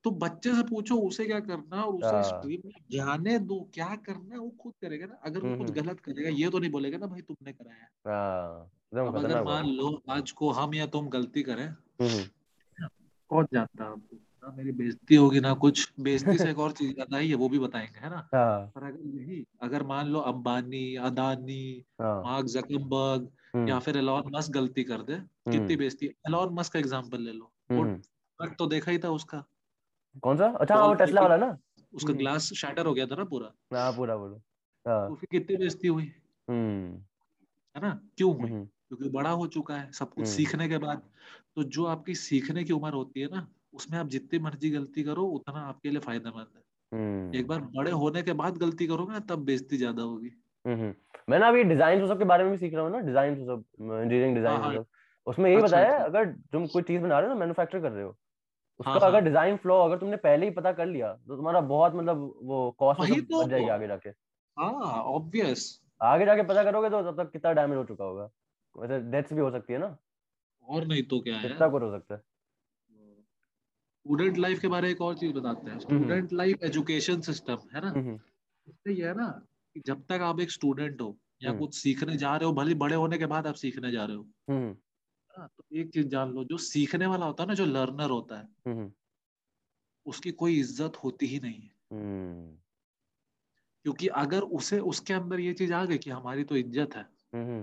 तो 0.06 0.10
बच्चे 0.10 0.54
से 0.54 0.62
पूछो 0.62 0.96
उसे 0.96 1.24
क्या 1.26 1.40
करना 1.40 1.82
और 1.82 1.94
उसे 1.94 2.06
हाँ। 2.06 2.22
स्ट्रीम 2.22 2.60
में 2.64 2.72
जाने 2.90 3.38
दो 3.38 3.70
क्या 3.74 3.96
करना 3.96 4.34
है 4.34 4.38
वो 4.40 4.48
खुद 4.48 4.72
करेगा 4.82 5.06
ना। 5.06 5.20
अगर 5.24 5.40
वो 5.40 5.48
हम्म, 5.48 5.58
कुछ 5.58 5.70
हम्म। 5.70 5.80
गलत 5.80 6.00
करेगा 6.00 6.30
ये 6.30 6.50
तो 6.50 6.58
नहीं 6.58 6.70
बोलेगा 6.70 6.98
ना 6.98 7.06
भाई 7.06 7.20
तुमने 7.20 7.52
कराया 7.52 7.76
है। 7.76 7.88
हाँ 8.06 9.08
अब 9.08 9.16
अगर 9.16 9.44
मान 9.44 9.66
लो 9.66 10.02
आज 10.10 10.30
को 10.30 10.50
हम 10.50 10.74
या 10.74 10.86
तुम 10.86 11.08
गलती 11.08 11.42
करें। 11.42 11.66
हम्म 11.66 12.08
हम्म, 12.08 12.88
कौन 13.28 13.46
जानता 13.54 13.84
है 13.84 13.92
हमको? 13.92 14.16
ना 14.16 14.54
मेरी 14.56 14.72
बेइज्जती 14.72 15.14
होगी 15.14 15.40
ना 15.40 15.54
कुछ। 15.54 15.92
बेइज्जती 16.00 16.38
से 16.38 16.50
एक 16.50 16.58
और 16.58 16.72
चीज़ 16.72 16.94
याद 16.98 17.14
आई 17.14 17.28
है 17.28 17.34
वो 17.34 17.48
भी 17.48 17.58
बताएँगे 17.58 17.98
है 17.98 18.10
ना? 18.10 18.28
हाँ। 18.34 18.72
पर 18.74 18.82
अगर 18.82 19.18
यही 19.18 19.46
अगर 19.62 19.82
मान 19.82 20.08
लो 20.08 20.18
अंबानी 20.18 20.96
अदानी 20.96 21.84
हाँ। 22.00 22.22
मार्क 22.22 22.46
जकरबर्ग 22.46 23.28
हम्म, 23.54 23.68
या 23.68 23.78
फिर 23.78 23.96
एलॉन 23.96 24.22
मस्क 24.34 24.52
गलती 24.52 24.84
कर 24.84 25.02
दे 25.02 25.14
कितनी 25.16 25.58
हम्म, 25.58 25.76
बेइज्जती। 25.76 26.06
एलॉन 26.06 26.54
मस्क 26.54 26.72
का 26.72 26.78
एग्जांपल 26.78 27.20
ले 27.20 27.32
लो। 27.32 27.52
वो 27.70 27.82
हम्म। 27.82 28.48
तो 28.58 28.66
देखा 28.66 28.90
ही 28.90 28.98
था 28.98 29.10
उसका। 29.10 29.44
कौन 30.22 30.36
सा? 30.36 30.46
अच्छा 30.46 30.74
हाँ 30.74 30.86
वो 30.86 30.94
टेस्ला 30.94 31.20
वाला 31.20 31.36
ना? 31.36 31.56
उसका 31.92 32.08
हम्म। 32.08 32.18
ग्लास 32.18 32.52
शैटर 32.52 32.86
हो 32.86 32.94
गया 32.94 33.06
था 33.06 33.16
ना 33.16 33.24
पूरा। 33.24 33.52
हाँ 33.74 33.92
पूरा 33.92 34.16
पूरा। 34.16 34.40
हाँ। 34.86 35.06
तो 35.08 35.12
उसकी 35.12 35.26
कितनी 35.30 35.56
बेइज्जती 35.56 35.88
हुई? 35.88 36.12
हम्म। 36.48 36.92
है 37.76 37.82
ना? 37.82 38.00
क्यों 38.16 38.34
हुई? 38.36 38.50
हम्म। 38.50 38.64
क्योंकि 38.64 39.08
बड़ा 39.08 39.30
हो 39.30 39.46
चुका 39.46 39.76
है 39.76 39.90
सब 39.92 40.08
कुछ 40.08 40.24
हम्म। 40.24 40.34
सीखने 40.36 40.68
के 40.68 40.78
बाद। 40.78 41.02
तो 41.56 41.62
जो 41.62 41.84
आपकी 41.84 42.14
सीखने 42.14 42.64
की 42.64 42.72
उम्र 42.72 42.92
होती 42.92 43.20
है 43.20 43.28
ना 43.28 43.46
उसमें 43.74 43.98
आप 43.98 44.08
जितनी 44.08 44.38
मर्ज़ी 44.38 44.70
गलती 44.70 45.02
करो 45.02 45.24
उतना 45.28 45.60
आपके 45.60 45.90
लिए 45.90 46.00
फ़ायदेमंद 46.00 46.46
है। 46.56 46.62
हम्म। 46.92 47.34
एक 47.34 47.46
बार 47.46 47.60
बड़े 47.76 47.90
होने 47.90 48.22
के 48.22 48.32
बाद 48.32 48.58
गलती 48.58 48.86
करोगे 48.86 49.12
ना 49.12 49.18
तब 49.20 49.44
बेइज्जती 49.44 49.76
ज़्यादा 49.76 50.02
होगी। 50.02 50.30
हम्म। 50.64 50.94
मैं 51.30 51.38
ना 51.38 51.48
अभी 51.48 51.62
डिज़ाइन 51.64 52.06
सब 52.08 52.18
के 52.18 52.24
बारे 52.24 52.44
में 52.44 52.52
भी 52.52 52.58
सीख 52.58 52.74
रहा 52.74 52.82
हूँ 52.82 52.92
ना 52.92 52.98
डिज़ाइन 52.98 53.34
सब 53.46 53.64
इंजीनियरिंग 53.80 54.34
डिज़ाइन 54.34 54.60
हाँ, 54.60 54.84
उसमें 55.26 55.50
यही 55.50 55.62
अच्छा, 55.62 55.66
बताया 55.68 55.92
अच्छा। 55.94 56.04
अगर 56.04 56.30
तुम 56.52 56.66
कोई 56.66 56.82
चीज़ 56.82 57.02
बना 57.02 57.18
रहे 57.18 57.28
हो 57.28 57.34
ना 57.34 57.40
मैन्युफैक्चर 57.40 57.80
कर 57.80 57.92
रहे 57.92 58.04
हो 58.04 58.16
उसका 58.80 58.90
हाँ, 58.90 59.00
हाँ। 59.00 59.08
अगर 59.08 59.20
डिज़ाइन 59.20 59.56
फ्लो 59.56 59.80
अगर 59.80 59.98
तुमने 59.98 60.16
पहले 60.16 60.46
ही 60.46 60.52
पता 60.52 60.72
कर 60.72 60.86
लिया 60.86 61.12
तो 61.28 61.36
तुम्हारा 61.36 61.60
बहुत 61.60 61.94
मतलब 61.94 62.18
वो 62.42 62.70
कॉस्ट 62.78 63.02
सब 63.02 63.20
तो। 63.20 63.42
बच 63.42 63.50
जाएगी 63.50 63.68
आगे 63.68 63.86
जाके। 63.86 64.10
हाँ 64.56 65.02
ऑब्वियस 65.12 65.68
आगे 66.02 66.24
जाके 66.24 66.42
पता 66.42 66.64
करोगे 66.64 66.90
तो 66.90 67.02
तब 67.02 67.22
तक 67.22 67.30
कितना 67.32 67.52
डैमेज 67.52 67.78
हो 67.78 67.84
चुका 67.84 68.04
होगा। 68.04 68.28
वैसे 68.74 68.98
डेथ्स 69.10 69.32
भी 69.32 69.40
हो 69.40 69.50
सकती 69.50 69.72
है 69.72 69.78
ना। 69.78 69.96
और 70.68 70.86
नहीं 70.86 71.02
तो 71.02 71.20
क्या 71.20 71.36
है। 71.36 71.48
कितना 71.48 71.68
कुछ 71.68 71.82
हो 71.82 71.90
सकता 71.90 72.14
है। 72.14 72.20
स्टूडेंट 74.06 74.36
लाइफ 74.38 74.60
के 74.60 74.68
बारे 74.68 74.82
में 74.82 74.90
एक 74.90 75.00
और 75.00 75.14
चीज़ 75.14 75.32
बताते 75.32 75.70
हैं। 75.70 75.78
स्टूडेंट 75.78 76.32
लाइफ 76.32 76.64
एजुकेशन 76.64 77.20
सिस्टम 77.20 77.58
है 77.74 77.80
ना? 77.80 77.88
हम्म, 77.88 78.18
इससे 78.66 78.92
ये 78.92 79.06
है 79.06 79.14
ना 79.14 79.28
कि 79.76 79.82
जब 79.86 80.02
तक 80.02 80.20
आप 80.22 80.40
एक 80.40 80.50
स्टूडेंट 80.50 81.00
हो 81.00 81.16
या 81.42 81.50
हम्म। 81.50 81.60
कुछ 81.60 81.74
सीखने 81.74 82.16
जा 82.16 82.36
रहे 82.36 82.46
हो 82.46 82.52
भले 82.52 82.74
बड़े 82.74 82.94
होने 82.94 83.18
के 83.18 83.26
बाद 83.26 83.46
आप 83.46 83.54
सीखने 83.54 83.90
जा 83.92 84.04
रहे 84.04 84.16
हो 84.16 84.22
हम्म 85.36 85.42
हाँ, 85.42 85.48
तो 85.58 85.64
एक 85.76 85.90
चीज़ 85.92 86.06
जान 86.08 86.30
लो 86.30 86.44
जो 86.44 86.56
सीखने 86.58 87.06
वाला 87.06 87.26
होता 87.26 87.42
है 87.42 87.48
ना 87.48 87.54
जो 87.54 87.64
लर्नर 87.64 88.10
होता 88.10 88.38
है 88.38 88.48
हम्म 88.66 88.90
उसकी 90.06 90.30
कोई 90.32 90.58
इज़्ज़त 90.60 90.96
होती 91.04 91.26
ही 91.26 91.38
नहीं 91.40 91.60
है। 91.60 91.70
हम्म। 91.92 92.56
क्योंकि 93.84 94.06
अगर 94.16 94.42
उसे 94.58 94.78
उसके 94.90 95.14
अंदर 95.14 95.40
ये 95.40 95.52
चीज़ 95.52 95.72
आ 95.72 95.84
गई 95.84 95.98
कि 95.98 96.10
हमारी 96.10 96.44
तो 96.44 96.56
इज़्ज़त 96.56 96.96
है 96.96 97.02
हम्म 97.34 97.62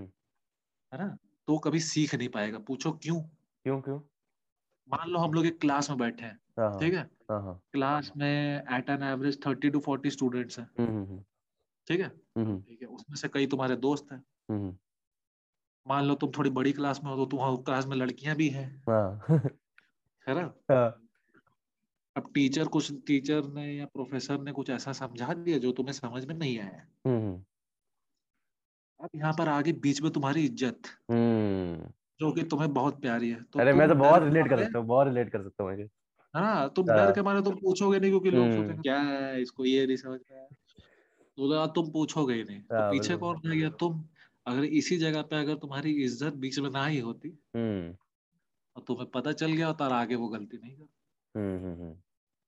है 0.92 0.98
ना 0.98 1.16
तो 1.48 1.58
कभी 1.58 1.80
सीख 1.80 2.14
नहीं 2.14 2.28
पाएगा। 2.28 2.58
पूछो 2.58 2.92
क्यों? 2.92 3.20
क्यों 3.64 3.80
क्यों? 3.80 3.98
मान 4.88 5.08
लो 5.10 5.18
हम 5.18 5.32
लोग 5.32 5.46
एक 5.46 5.60
क्लास 5.60 5.90
में 5.90 5.98
बैठे 5.98 6.24
हैं 6.24 6.38
हाँ 6.58 6.70
हाँ। 6.70 6.78
ठीक 6.80 6.94
है? 6.94 7.02
हाँ 7.30 7.60
क्लास 7.72 8.10
में 8.16 8.62
at 8.72 8.90
an 8.90 9.02
average 9.02 9.38
thirty 9.46 9.70
to 9.70 9.80
forty 9.80 10.10
students 10.10 10.58
हैं। 10.58 10.68
हम्म 10.78 10.90
हम्म 10.90 11.22
ठीक 11.88 12.00
है? 12.00 12.06
हम्म 12.36 12.60
ठीक 12.60 12.82
है 12.82 12.88
उसमें 12.88 13.16
से 13.16 13.28
कई 13.28 13.46
तुम्हारे 13.46 13.76
दोस्त 13.76 14.12
हैं। 14.12 14.22
हम्म। 14.50 14.76
मान 15.88 16.04
लो 16.04 16.14
तुम 16.14 16.30
थोड़ी 16.30 16.50
बड़ी 16.50 16.72
क्लास 16.72 17.00
में 17.04 17.10
हो 17.10 17.16
तो 17.16 17.26
तुम्हारी 17.26 17.56
क्लास 17.56 17.86
में 17.86 17.96
लड़कियाँ 17.96 18.36
भी 18.36 18.48
हैं। 18.48 18.82
हाँ। 18.88 19.26
है 20.28 20.34
ना? 20.34 20.54
हाँ। 20.70 21.00
अब 22.16 22.30
टीचर 22.34 22.64
कुछ 22.64 22.92
टीचर 23.06 23.44
ने 23.44 23.74
या 23.74 23.84
प्रोफेसर 23.84 24.38
ने 24.38 24.52
कुछ 24.52 24.70
ऐसा 24.70 24.92
समझा 24.92 25.34
दिया 25.34 25.58
जो 25.58 25.72
तुम्हें 25.72 25.92
समझ 25.92 26.24
में 26.24 26.34
नहीं 26.34 26.58
आया। 26.58 26.86
हम्म। 27.06 27.44
अब 29.04 29.08
यहाँ 29.16 29.32
पर 29.32 29.48
आगे 29.48 29.72
बीच 29.72 30.02
में 30.02 30.12
तुम्हारी 30.12 30.44
इज़्ज़त 30.44 30.82
हम्म। 31.10 31.92
जो 32.20 32.32
कि 32.32 32.42
तुम्हें 32.42 32.74
बहुत 32.74 33.00
प्यारी 33.00 33.30
है। 33.30 33.42
तो 33.42 33.60
अरे 33.60 33.72
मैं 33.72 33.88
तो 33.88 33.94
बहुत 33.94 34.22
रिलेट 34.22 34.48
कर 34.48 34.64
सकता 34.64 34.78
हूँ 34.78 34.86
बहुत 34.86 35.06
रिलेट 35.06 35.30
कर 35.30 35.42
सकता 35.42 35.64
हूँ 35.64 35.72
है 35.72 36.68
तुम 36.68 36.90
हाँ। 36.90 36.98
डर 36.98 37.12
के 37.12 37.22
मारे 37.22 37.42
तुम 37.42 37.54
पूछोगे 37.54 38.00
नहीं 38.00 38.10
क्योंकि 38.10 38.30
लोग 38.30 38.44
हम्म। 38.44 38.56
सोचेंगे 38.56 38.82
क्या 38.82 39.00
है 39.00 39.42
इसको 39.42 39.64
ये 39.64 39.86
नहीं 39.86 39.96
समझ 39.96 40.20
में 40.30 40.38
आया? 40.38 40.46
तो 41.36 41.66
तो 41.66 41.66
तुम 41.66 41.92
पूछोगे 41.92 42.44
नहीं। 42.44 42.60
तो 42.60 42.92
पीछे 42.92 43.16
कौन 43.16 43.40
रह 43.46 43.54
गया 43.54 43.70
तुम? 43.70 44.04
अगर 44.46 44.64
इसी 44.64 44.96
जगह 44.98 45.22
पे 45.22 45.36
अगर 45.36 45.54
तुम्हारी 45.56 45.92
इज़्ज़त 46.04 46.34
बीच 46.38 46.58
में 46.58 46.70
ना 46.70 46.84
ही 46.86 46.98
होती 47.00 47.28
हम्म। 47.54 47.96
और 48.76 48.82
तुम्हें 48.82 49.10
पता 49.10 49.32
चल 49.34 49.52
गया 49.52 49.66
होता 49.66 49.84
और 49.84 49.92
आगे 49.92 50.14
वो 50.16 50.28
गलती 50.28 50.58
नहीं 50.58 50.76
कर 50.76 50.86
हम्म 51.34 51.58
हम्म 51.64 51.94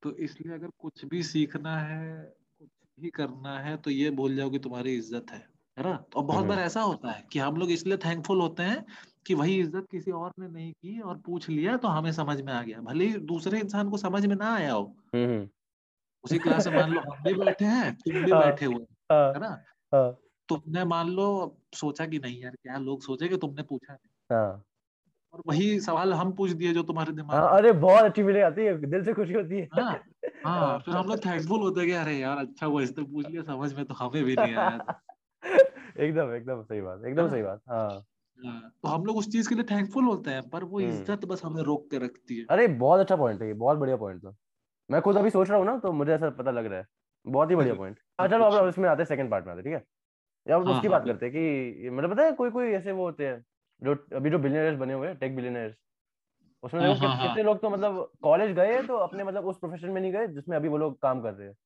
तो 0.02 0.12
इसलिए 0.18 0.54
अगर 0.54 0.68
कुछ 0.78 1.04
भी 1.04 1.22
सीखना 1.22 1.76
है 1.78 2.22
कुछ 2.60 2.68
भी 2.98 3.10
करना 3.10 3.58
है 3.58 3.76
तो 3.76 3.90
ये 3.90 4.10
भूल 4.10 4.36
जाओ 4.36 4.50
कि 4.50 4.58
तुम्हारी 4.58 4.94
इज़्ज़त 4.96 5.30
है 5.30 5.38
है 5.76 5.84
ना? 5.84 5.96
तो 6.12 6.22
बहुत। 6.22 6.44
बार 6.46 6.58
ऐसा 6.58 6.80
होता 6.82 7.10
है 7.10 7.24
कि 7.32 7.38
हम 7.38 7.56
लोग 7.56 7.70
इसलिए 7.70 7.96
थैंकफुल 7.96 8.40
होते 8.40 8.62
हैं 8.62 8.84
कि 9.26 9.34
वही 9.34 9.58
इज़्ज़त 9.60 9.86
किसी 9.90 10.10
और 10.12 10.32
ने 10.38 10.48
नहीं 10.48 10.72
की 10.72 10.98
और 11.00 11.18
पूछ 11.18 11.48
लिया 11.48 11.76
तो 11.76 11.88
हमें 11.88 12.12
समझ 12.12 12.40
में 12.40 12.52
आ 12.52 12.62
गया। 12.62 12.80
भले 12.82 13.06
ही 13.06 13.18
दूसरे 13.26 13.60
इंसान 13.60 13.90
को 13.90 13.96
समझ 13.98 14.24
में 14.26 14.36
ना 14.36 14.54
आया 14.54 14.72
हो। 14.72 14.84
उसी 16.24 16.38
क्लास 16.38 16.66
में 16.66 16.74
मान 16.74 16.90
लो 16.90 17.00
हम 17.02 17.22
भी 17.24 17.34
बैठे 17.36 17.64
हैं 17.66 17.94
तुम 17.96 18.14
भी 18.16 18.32
हाँ। 18.34 18.40
बैठे 18.40 18.66
हुए 18.66 18.84
हाँ। 19.12 19.28
है 19.28 19.40
ना? 19.40 19.48
हाँ। 19.92 20.16
तुमने 20.48 20.84
मान 20.86 21.08
लो 21.10 21.26
सोचा 21.76 22.06
कि 22.06 22.18
नहीं 22.18 22.40
यार 22.42 22.56
क्या 22.56 22.78
लोग 22.80 23.02
सोचेंगे 23.02 23.36
तुमने 23.38 23.62
पूछा 23.64 23.92
नहीं। 23.92 24.08
हाँ। 24.30 24.62
और 25.34 25.42
वही 25.46 25.78
सवाल 25.80 26.12
हम 26.14 26.32
पूछ 26.32 26.50
दिए 26.52 26.72
जो 26.74 26.82
तुम्हारे 26.82 27.12
दिमाग 27.12 27.34
हाँ 27.34 27.48
अरे 27.50 27.72
बहुत 27.74 28.04
अच्छी 28.04 28.22
फीलिंग 28.22 28.44
आती 28.44 28.64
है 28.64 28.76
दिल 28.86 29.04
से 29.04 29.12
खुशी 29.12 29.32
होती 29.32 29.58
है। 29.58 29.68
हाँ 29.74 29.92
हाँ 30.44 30.78
फिर 30.78 30.94
हम 30.94 31.08
लोग 31.08 31.18
थैंकफुल 31.26 31.60
होते 31.60 31.80
हैं 31.80 31.88
कि 31.88 31.94
अरे 31.94 32.16
यार 32.18 32.38
अच्छा 32.38 32.66
हुआ 32.66 32.82
इसने 32.82 33.04
पूछ 33.04 33.26
लिया 33.26 33.42
समझ 33.44 33.72
में 33.74 33.84
तो 33.84 33.94
हमें 33.94 34.22
भी 34.24 34.36
नहीं 34.36 34.54
आया। 34.54 34.78
एकदम 35.98 36.34
एकदम 36.34 36.62
सही 36.62 36.80
बात 36.80 37.04
एकदम 37.04 37.28
सही 37.30 37.42
बात 37.42 37.60
हाँ। 37.68 38.04
हाँ, 38.38 38.70
तो 38.82 38.88
हम 38.88 39.04
लोग 39.04 39.16
उस 39.16 39.30
चीज़ 39.32 39.48
के 39.48 39.54
लिए 39.54 39.64
थैंकफुल 39.64 40.04
होते 40.04 40.30
हैं 40.30 40.48
पर 40.50 40.64
वो 40.64 40.80
हम्म। 40.80 40.90
इज़्ज़त 40.90 41.24
बस 41.24 41.42
हमें 41.44 41.62
रोक 41.62 41.90
के 41.90 41.98
रखती 41.98 42.36
है। 42.36 42.44
अरे 42.50 42.66
बहुत 42.76 43.00
अच्छा 43.00 43.16
पॉइंट 43.16 43.42
है 43.42 43.48
ये 43.48 43.54
बहुत 43.54 43.78
बढ़िया 43.78 43.96
पॉइंट 43.96 44.24
था 44.24 44.34
मैं 44.90 45.00
खुद 45.02 45.16
अभी 45.16 45.30
सोच 45.30 45.48
रहा 45.50 45.58
हूँ 45.58 45.66
ना 45.66 45.76
तो 45.78 45.92
मुझे 45.92 46.12
ऐसा 46.14 46.30
पता 46.32 46.50
लग 46.52 46.66
रहा 46.66 46.78
है। 46.78 46.86
बहुत 47.26 47.50
ही 47.50 47.56
बढ़िया 47.56 47.74
पॉइंट 47.76 47.98
हाँ 48.20 48.28
चलो 48.28 48.44
अब 48.46 48.68
इसमें 48.68 48.88
आते 48.88 49.02
हैं 49.02 49.06
सेकंड 49.06 49.30
पार्ट 49.30 49.46
में 49.46 49.52
आते 49.52 49.60
हैं, 49.60 49.64
ठीक 49.64 49.74
है? 49.74 49.84
या 50.46 50.56
हाँ, 50.56 50.64
उसकी 50.64 50.86
हाँ, 50.86 50.90
बात 50.90 51.04
करते 51.06 51.26
हैं 51.26 51.34
कि 51.34 51.90
मतलब 51.90 52.10
पता 52.10 52.22
है 52.22 52.32
कोई 52.32 52.50
कोई 52.50 52.66
ऐसे 52.66 52.92
वो 52.92 53.04
होते 53.04 53.26
हैं 53.26 53.44
जो 53.82 53.94
अभी 54.16 54.30
जो 54.30 54.38
बिलियनर्स 54.38 54.78
बने 54.78 54.92
हुए 54.94 55.08
हैं 55.08 55.16
टेक 55.16 55.36
बिलियनर्स 55.36 55.74
उसमें 56.62 56.80
हाँ, 56.80 56.88
देखो 56.88 57.00
कि- 57.00 57.08
हाँ, 57.08 57.16
हाँ। 57.16 57.28
कितने 57.28 57.42
लोग 57.42 57.60
तो 57.62 57.70
मतलब 57.70 58.10
कॉलेज 58.22 58.52
गए 58.52 58.82
तो 58.82 58.96
अपने 58.96 59.24
मतलब 59.24 59.46
उस 59.46 59.58
प्रोफेशन 59.58 59.90
में 59.90 60.00
नहीं 60.00 60.12
गए 60.12 60.26
जिसमें 60.28 60.56
अभी 60.56 60.68
वो 60.68 60.78
लोग 60.78 60.98
काम 61.00 61.20
कर 61.22 61.34
रहे 61.34 61.48
हैं। 61.48 61.56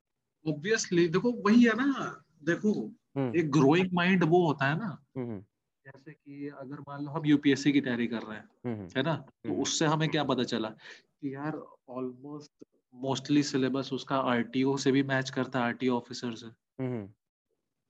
ऑब्वियसली 0.46 1.06
देखो 1.08 1.32
वही 1.46 1.64
है 1.64 1.74
ना 1.76 2.24
देखो 2.44 2.72
हम्म। 3.16 3.36
एक 3.36 3.50
ग्रोइंग 3.50 3.88
माइंड 3.92 4.24
वो 4.24 4.46
होता 4.46 4.66
है 4.66 4.78
ना। 4.78 4.98
हम्म 5.16 5.38
जैसे 5.86 6.12
कि 6.12 6.48
अगर 6.48 6.80
मान 6.80 7.04
लो 7.04 7.10
हम 7.10 7.26
यूपीएससी 7.26 7.72
की 7.72 7.80
तैयारी 7.80 8.06
कर 8.06 8.22
रहे 8.22 8.36
हैं 8.36 8.48
हम्म 8.66 8.74
हम्म। 8.76 8.88
है 8.96 9.02
ना 9.02 9.14
तो 9.16 9.48
हम्म। 9.50 9.62
उससे 9.62 9.86
हमें 9.86 10.08
क्या 10.08 10.24
पता 10.24 10.42
चला 10.44 10.68
कि 10.68 11.34
यार 11.34 11.56
ऑलमोस्ट 11.88 12.64
मोस्टली 12.94 13.42
सिलेबस 13.42 13.92
उसका 13.92 14.16
आरटीओ 14.16 14.76
से 14.76 14.92
भी 14.92 15.02
मैच 15.02 15.30
करता 15.30 15.58
है 15.58 15.64
आरटीओ 15.64 15.96
ऑफिसर 15.96 16.34
से। 16.34 16.46
हम्म 16.46 17.02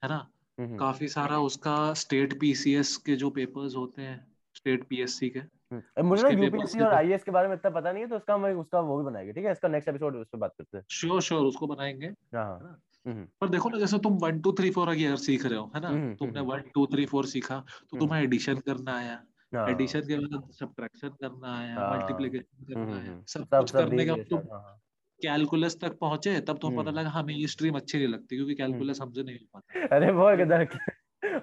है 0.02 0.08
ना? 0.08 0.16
हम्म 0.16 0.39
काफ़ी 0.58 1.08
सारा 1.08 1.38
उसका 1.40 1.92
स्टेट 1.94 2.38
पीसीएस 2.40 2.96
के 2.96 3.16
जो 3.16 3.30
पेपर्स 3.30 3.76
होते 3.76 4.02
हैं 4.02 4.18
स्टेट 4.54 4.84
पीएससी 4.84 5.28
के 5.30 5.38
हम्म। 5.38 6.06
मुझे 6.06 6.22
ना 6.22 6.28
यूपीएससी 6.28 6.80
और 6.80 6.94
आईएएस 6.94 7.24
के 7.24 7.30
बारे 7.30 7.48
में 7.48 7.54
इतना 7.54 7.70
पता 7.70 7.92
नहीं 7.92 8.02
है 8.02 8.08
तो 8.08 8.16
उसका 8.16 8.34
हम 8.34 8.44
उसका 8.44 8.80
वो 8.80 8.98
भी 8.98 9.04
बनाएँगे 9.04 9.32
ठीक 9.32 9.44
है 9.44 9.52
इसका 9.52 9.68
नेक्स्ट 9.68 9.88
एपिसोड 9.88 10.16
उस 10.16 10.26
पर 10.28 10.38
बात 10.38 10.54
करते 10.58 10.78
हैं 10.78 10.84
श्योर 10.90 11.20
श्योर 11.22 11.44
उसको 11.46 11.66
बनाएँगे 11.66 12.06
हाँ 12.34 12.44
हाँ 12.44 12.80
पर 13.06 13.48
देखो 13.48 13.68
ना 13.68 13.78
जैसे 13.78 13.98
तुम 13.98 14.18
वन 14.18 14.40
टू 14.40 14.52
थ्री 14.52 14.70
फोर 14.70 14.88
अगर 14.88 15.16
सीख 15.16 15.46
रहे 15.46 15.58
हो 15.58 15.70
है 15.74 15.80
ना 15.80 15.90
तुमने। 16.14 16.40
वन 16.40 16.62
टू 16.74 16.86
थ्री 16.86 17.06
फोर 17.06 17.26
सीखा 17.26 17.58
तो 17.58 17.96
हम्म। 17.96 17.98
तुम्हें 17.98 18.22
एडिशन 18.22 18.58
करना 18.58 18.96
आया 18.96 19.22
हाँ 19.54 19.68
एडिशन 19.68 20.00
के 20.00 20.16
बाद 20.16 20.50
सब्ट्रैक्शन 20.52 21.08
करना 21.08 21.56
आया 21.58 21.74
हाँ। 21.74 21.90
मल्टीप्लिकेशन 21.90 22.64
करना 22.64 22.96
आया। 22.96 23.22
सब 23.28 23.46
कुछ 23.50 23.70
करने 23.70 24.06
का 24.06 24.16
तुम 24.30 24.38
हाँ, 24.52 24.60
हाँ। 24.60 24.80
कैलकुलस 25.22 25.78
तक 25.80 25.98
पहुँचे 25.98 26.40
तब 26.40 26.59
तुम्हें 26.59 26.80
पता 26.80 26.90
हम्म। 26.90 27.00
लगा 27.00 27.11
हमें 27.11 27.35
ये 27.35 27.46
स्ट्रीम 27.46 27.76
अच्छी 27.76 27.98
नहीं 27.98 28.09
लगती 28.09 28.37
क्योंकि 28.37 28.54
कैलकुलस 28.54 29.00
हमसे 29.00 29.22
नहीं 29.22 29.37
हो 29.37 29.46
पाता। 29.54 29.96
अरे 29.96 30.12
वो 30.12 30.30
गदर 30.37 30.66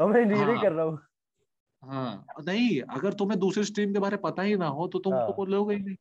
अब 0.01 0.09
मैं 0.09 0.21
इंजीनियरिंग 0.21 0.57
हाँ। 0.57 0.63
कर 0.63 0.71
रहा 0.71 0.85
हूँ। 0.85 0.99
हाँ 1.83 2.25
नहीं 2.47 2.81
अगर 2.81 3.13
तुम्हें 3.13 3.39
दूसरी 3.39 3.63
स्ट्रीम 3.63 3.93
के 3.93 3.99
बारे 3.99 4.15
में 4.15 4.21
पता 4.21 4.43
ही 4.43 4.55
ना 4.55 4.67
हो 4.67 4.87
तो 4.87 4.99
तुम 4.99 5.13
हाँ। 5.13 5.27
तो 5.27 5.33
बोलोगे 5.33 5.75
ही 5.75 5.83
नहीं। 5.83 5.95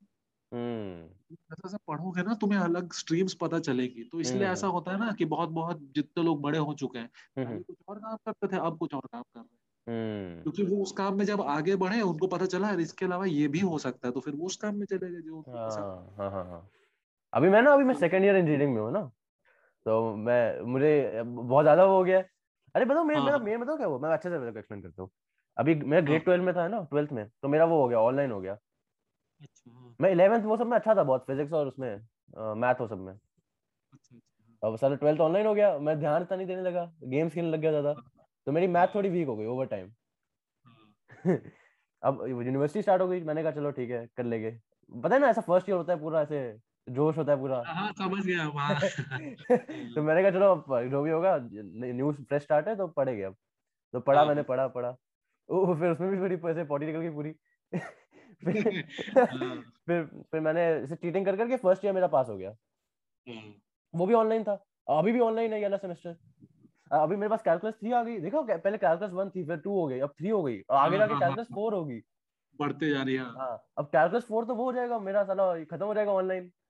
हम्म। 0.53 1.09
जैसे 1.31 1.62
जैसे 1.65 1.77
पढ़ोगे 1.89 2.23
ना 2.23 2.35
तुम्हें 2.35 2.59
अलग 2.59 2.93
स्ट्रीम्स 2.93 3.35
पता 3.35 3.59
चलेगी। 3.59 4.03
तो 4.03 4.21
इसलिए 4.21 4.43
हम्म, 4.43 4.53
ऐसा 4.53 4.67
होता 4.67 4.93
है 4.93 4.99
ना 4.99 5.12
कि 5.12 5.25
बहुत 5.25 5.49
बहुत 5.49 5.81
जितने 5.95 6.25
लोग 6.25 6.41
बड़े 6.43 6.59
हो 6.59 6.75
चुके 6.75 6.99
हैं 6.99 7.11
हम्म, 7.39 7.47
पहले 7.47 7.62
कुछ 7.62 7.77
और 7.89 7.99
काम 7.99 8.17
करते 8.17 8.47
थे 8.47 8.61
अब 8.61 8.79
कुछ 8.79 8.95
और 8.95 9.09
काम 9.12 9.23
कर 9.23 9.41
रहे 9.41 9.45
हैं। 9.45 9.65
हम्म। 9.87 10.43
क्योंकि 10.43 10.62
वो 10.62 10.83
उस 10.83 10.93
काम 10.93 11.19
में 11.19 11.25
जब 11.25 11.41
आगे 11.41 11.77
बढ़े 11.77 12.01
उनको 12.01 12.27
पता 12.27 12.47
चला 12.47 12.71
इसके 12.81 13.07
अलावा 13.07 13.27
ये 13.27 13.49
भी 13.49 13.61
हो 13.61 13.79
सकता 13.79 14.09
है 14.09 14.12
तो 14.12 14.21
फिर 14.21 14.35
वो 14.35 14.47
उस 14.47 14.57
काम 14.57 14.77
में 14.77 14.87
चले 14.87 15.11
गए 15.11 15.21
जो 15.21 15.41
हाँ। 15.49 15.71
हाँ 16.19 16.31
हाँ 16.31 16.45
हाँ। 16.45 16.69
अभी 17.37 17.49
मैं 17.49 17.61
ना 17.62 17.72
अभी 17.72 17.85
मैं 17.85 17.94
सेकंड 17.94 18.25
ईयर 18.25 18.37
इंजीनियरिंग 18.37 18.75
में 18.75 18.81
हूँ 18.83 18.90
ना 18.92 19.01
तो 19.87 20.16
मैं 20.18 20.61
मुझे 20.66 21.22
बहुत 21.25 21.64
ज़्यादा 21.64 21.83
हो 21.85 22.03
गया 22.05 22.18
है। 22.18 22.31
अरे 22.75 22.85
बताओ 22.85 23.05
मेरा 23.05 23.20
हाँ, 23.20 23.27
मेरा 23.27 23.38
हाँ। 23.38 23.44
मेन 23.46 23.61
बताओ 23.61 23.77
क्या 23.77 23.87
हुआ? 23.87 23.99
मैं 23.99 24.11
अच्छे 24.11 24.31
से 24.31 24.49
एक्सप्लेन 24.51 24.83
करता 24.83 25.03
हूँ। 25.03 25.11
अभी 25.57 25.75
मैं 25.77 25.99
हाँ। 25.99 26.07
ग्रेड 26.07 26.25
ट्वेल्व 26.25 26.44
में 26.44 26.55
था 26.57 26.68
ना 26.68 26.83
ट्वेल्थ 26.90 27.12
में 27.12 27.29
तो 27.42 27.49
मेरा 27.49 27.64
वो 27.66 27.83
हो 27.83 27.88
गया 27.88 28.01
ऑनलाइन 28.01 28.31
हो 28.33 28.40
गया। 28.40 28.59
अच्छा 29.40 29.70
हाँ, 29.70 29.94
मैं 30.01 30.11
इलेवेंथ 30.11 30.44
वो 30.44 30.57
सब 30.57 30.66
में 30.66 30.77
अच्छा 30.77 30.94
था 30.94 31.03
बहुत 31.05 31.25
फिजिक्स 31.27 31.53
और 31.53 31.66
उसमें 31.66 31.90
मैथ 32.57 32.81
वो 32.81 32.87
सब 32.88 32.99
में। 33.01 33.14
अच्छा 33.92 34.16
अच्छा 34.16 34.44
अब 34.62 34.77
सारा 34.77 34.96
ट्वेल्थ 34.96 35.20
ऑनलाइन 35.20 35.46
हो 35.46 35.55
गया 35.55 35.79
मैं 35.81 35.99
ध्यान 36.01 36.22
इतना 36.22 36.37
नहीं 36.37 36.46
देने 36.46 36.62
लगा 36.62 36.85
गेम्स 37.07 37.35
खेलने 37.35 37.51
लग 37.51 37.61
गया 37.61 37.70
ज़्यादा 37.70 37.94
तो 38.46 38.53
मेरी 38.53 38.66
मैथ 38.68 38.94
थोड़ी 38.94 39.09
वीक 39.09 39.27
हो 39.29 39.37
गई 39.37 39.46
ओवर 39.46 39.66
टाइम 39.66 39.90
हाँ, 40.64 40.94
अब 42.03 42.25
यूनिवर्सिटी 42.29 42.83
स्टार्ट 42.83 43.03
हो 43.03 43.09
गई 43.09 43.20
मैंने 43.22 43.42
कहा 43.42 43.53
चलो 43.53 43.70
ठीक 43.72 43.90
है 43.90 44.07
कर 44.16 44.25
लेंगे। 44.25 44.51
पता 44.92 45.14
है 45.14 45.20
ना 45.20 45.29
ऐसा 45.29 45.40
फ़र्स्ट 45.40 45.68
ईयर 45.68 45.79
होता 45.79 45.92
है 45.92 46.01
पूरा 46.01 46.22
ऐसे 46.22 46.40
जोश 46.87 47.16
होता 47.18 47.33
है 47.33 47.38
पूरा। 47.38 47.57
हाँ 47.59 47.75
हाँ, 47.77 47.92
समझ 47.94 48.25
गया 48.27 48.46
वहाँ 48.49 48.75
तो 49.94 50.03
मैंने 50.03 50.22
कहा 50.22 50.31
चलो 50.31 50.88
जो 50.90 51.03
भी 51.03 51.11
होगा 51.11 51.37
न्यूज़ 51.53 52.16
फ्रेश 52.22 52.42
स्टार्ट 52.42 52.68
है 52.68 52.75
तो 52.77 52.87
पढ़ेंगे 52.90 53.22
अब। 53.22 53.37
तो 53.94 54.01
पढ़ा 54.03 54.25
हाँ। 54.25 54.27
मैंने 54.27 54.42
पढ़ा 54.44 54.66
पढ़ा। 54.68 54.96
ओ 55.49 55.75
फिर 55.75 55.90
उसमें 55.92 56.11
भी 56.11 56.18
थोड़ी 56.20 56.37
पैसे 56.38 56.64
पॉटी 56.66 56.87
निकल 56.87 57.01
गई 57.01 57.11
पूरी। 57.11 57.33
फिर 58.44 58.79
हाँ। 59.33 59.72
फिर 59.87 60.05
फिर 60.33 60.40
मैंने 60.40 60.66
ऐसे 60.68 60.96
चीटिंग 60.96 61.27
कर 61.27 61.37
करके 61.37 61.57
फ़र्स्ट 61.59 61.85
ईयर 61.85 61.94
मेरा 61.94 62.07
पास 62.09 62.29
हो 62.29 62.37
गया। 62.38 62.57
हाँ, 63.27 63.61
वो 63.94 64.07
भी 64.07 64.14
ऑनलाइन 64.14 64.44
था। 64.44 64.53
अभी 64.88 65.12
भी 65.12 65.20
ऑनलाइन 65.20 65.53
है 65.53 65.61
वाला 65.62 65.77
सेमेस्टर 65.77 66.16
अभी 66.94 67.16
मेरे 67.16 67.31
पास 67.31 67.42
कैलकुलस 67.42 67.75
थ्री 67.75 67.92
आ 67.92 68.03
गई। 68.05 68.18
देखो 68.20 68.42
पहले 68.44 68.79
कैलकुलस 68.79 69.12
वन 69.12 69.31
थी 69.31 69.44
फिर 69.46 69.57
टू 69.59 69.72
हो 69.75 69.87
गई 69.88 69.99
अब 70.01 70.11
थ्री 70.18 70.29
हो 70.31 70.42
गई। 70.42 70.61
आगे 70.75 70.99
हाँ, 70.99 70.99
जाके 70.99 71.14
हाँ, 71.14 71.16
कैलकुलस 71.16 71.49
हाँ। 71.49 71.57
फोर 71.57 71.75
होगी। 71.75 72.01
बढ़ते 72.59 72.90
जा 72.90 73.03
रही 73.03 73.14
है 73.14 73.22
हाँ, 73.22 73.33
हाँ 73.37 73.59
अब 73.79 73.87
कैलकुलस 73.88 74.25
फोर 74.27 74.44
तो 74.46 74.55
वो 74.55 74.64
हो 74.64 74.72
जाएगा 74.72 74.99
मेरा 75.01 75.25
साला 75.25 75.44
खत्म 75.66 75.85
हो 75.87 75.94
जाएगा 75.94 76.12
ऑनलाइन 76.12 76.44
हाँ 76.44 76.65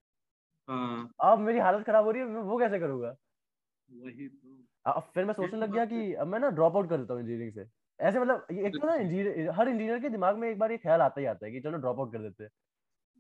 अब 0.69 1.39
मेरी 1.39 1.59
हालत 1.59 1.85
खराब 1.87 2.05
हो 2.05 2.11
रही 2.11 2.23
है 2.23 2.29
मैं 2.29 2.43
वो 2.43 2.59
कैसे 2.59 2.79
करूँगा? 2.79 3.17
वही 3.91 4.29
तो। 4.29 4.57
अब 4.87 5.11
फिर 5.15 5.25
मैं 5.25 5.35
सोचने 5.35 5.51
तो 5.51 5.57
लग 5.57 5.73
गया 5.73 5.85
कि 5.85 6.13
अब 6.15 6.27
मैं 6.27 6.39
ना 6.41 6.49
ड्रॉप 6.51 6.77
आउट 6.77 6.89
कर 6.91 6.99
देता 6.99 7.15
हूँ 7.15 7.21
इंजीनियरिंग 7.23 7.53
से। 7.53 7.67
ऐसे 8.01 8.21
मतलब 8.21 8.47
एक 8.53 8.75
तो 8.75 8.87
ना 8.87 8.95
इंजीनियर 8.95 9.51
हर 9.51 9.69
इंजीनियर 9.69 9.99
के 9.99 10.09
दिमाग 10.09 10.37
में 10.37 10.49
एक 10.51 10.59
बार 10.59 10.73
ये 10.73 10.79
ख्याल 10.79 11.01
आता 11.01 11.21
ही 11.21 11.27
आता 11.27 11.47
है 11.47 11.53
कि 11.53 11.61
चलो 11.61 11.79
ड्रॉप 11.79 12.01
आउट 12.01 12.13
कर 12.13 12.19
देते 12.19 12.45
हैं। 12.45 12.51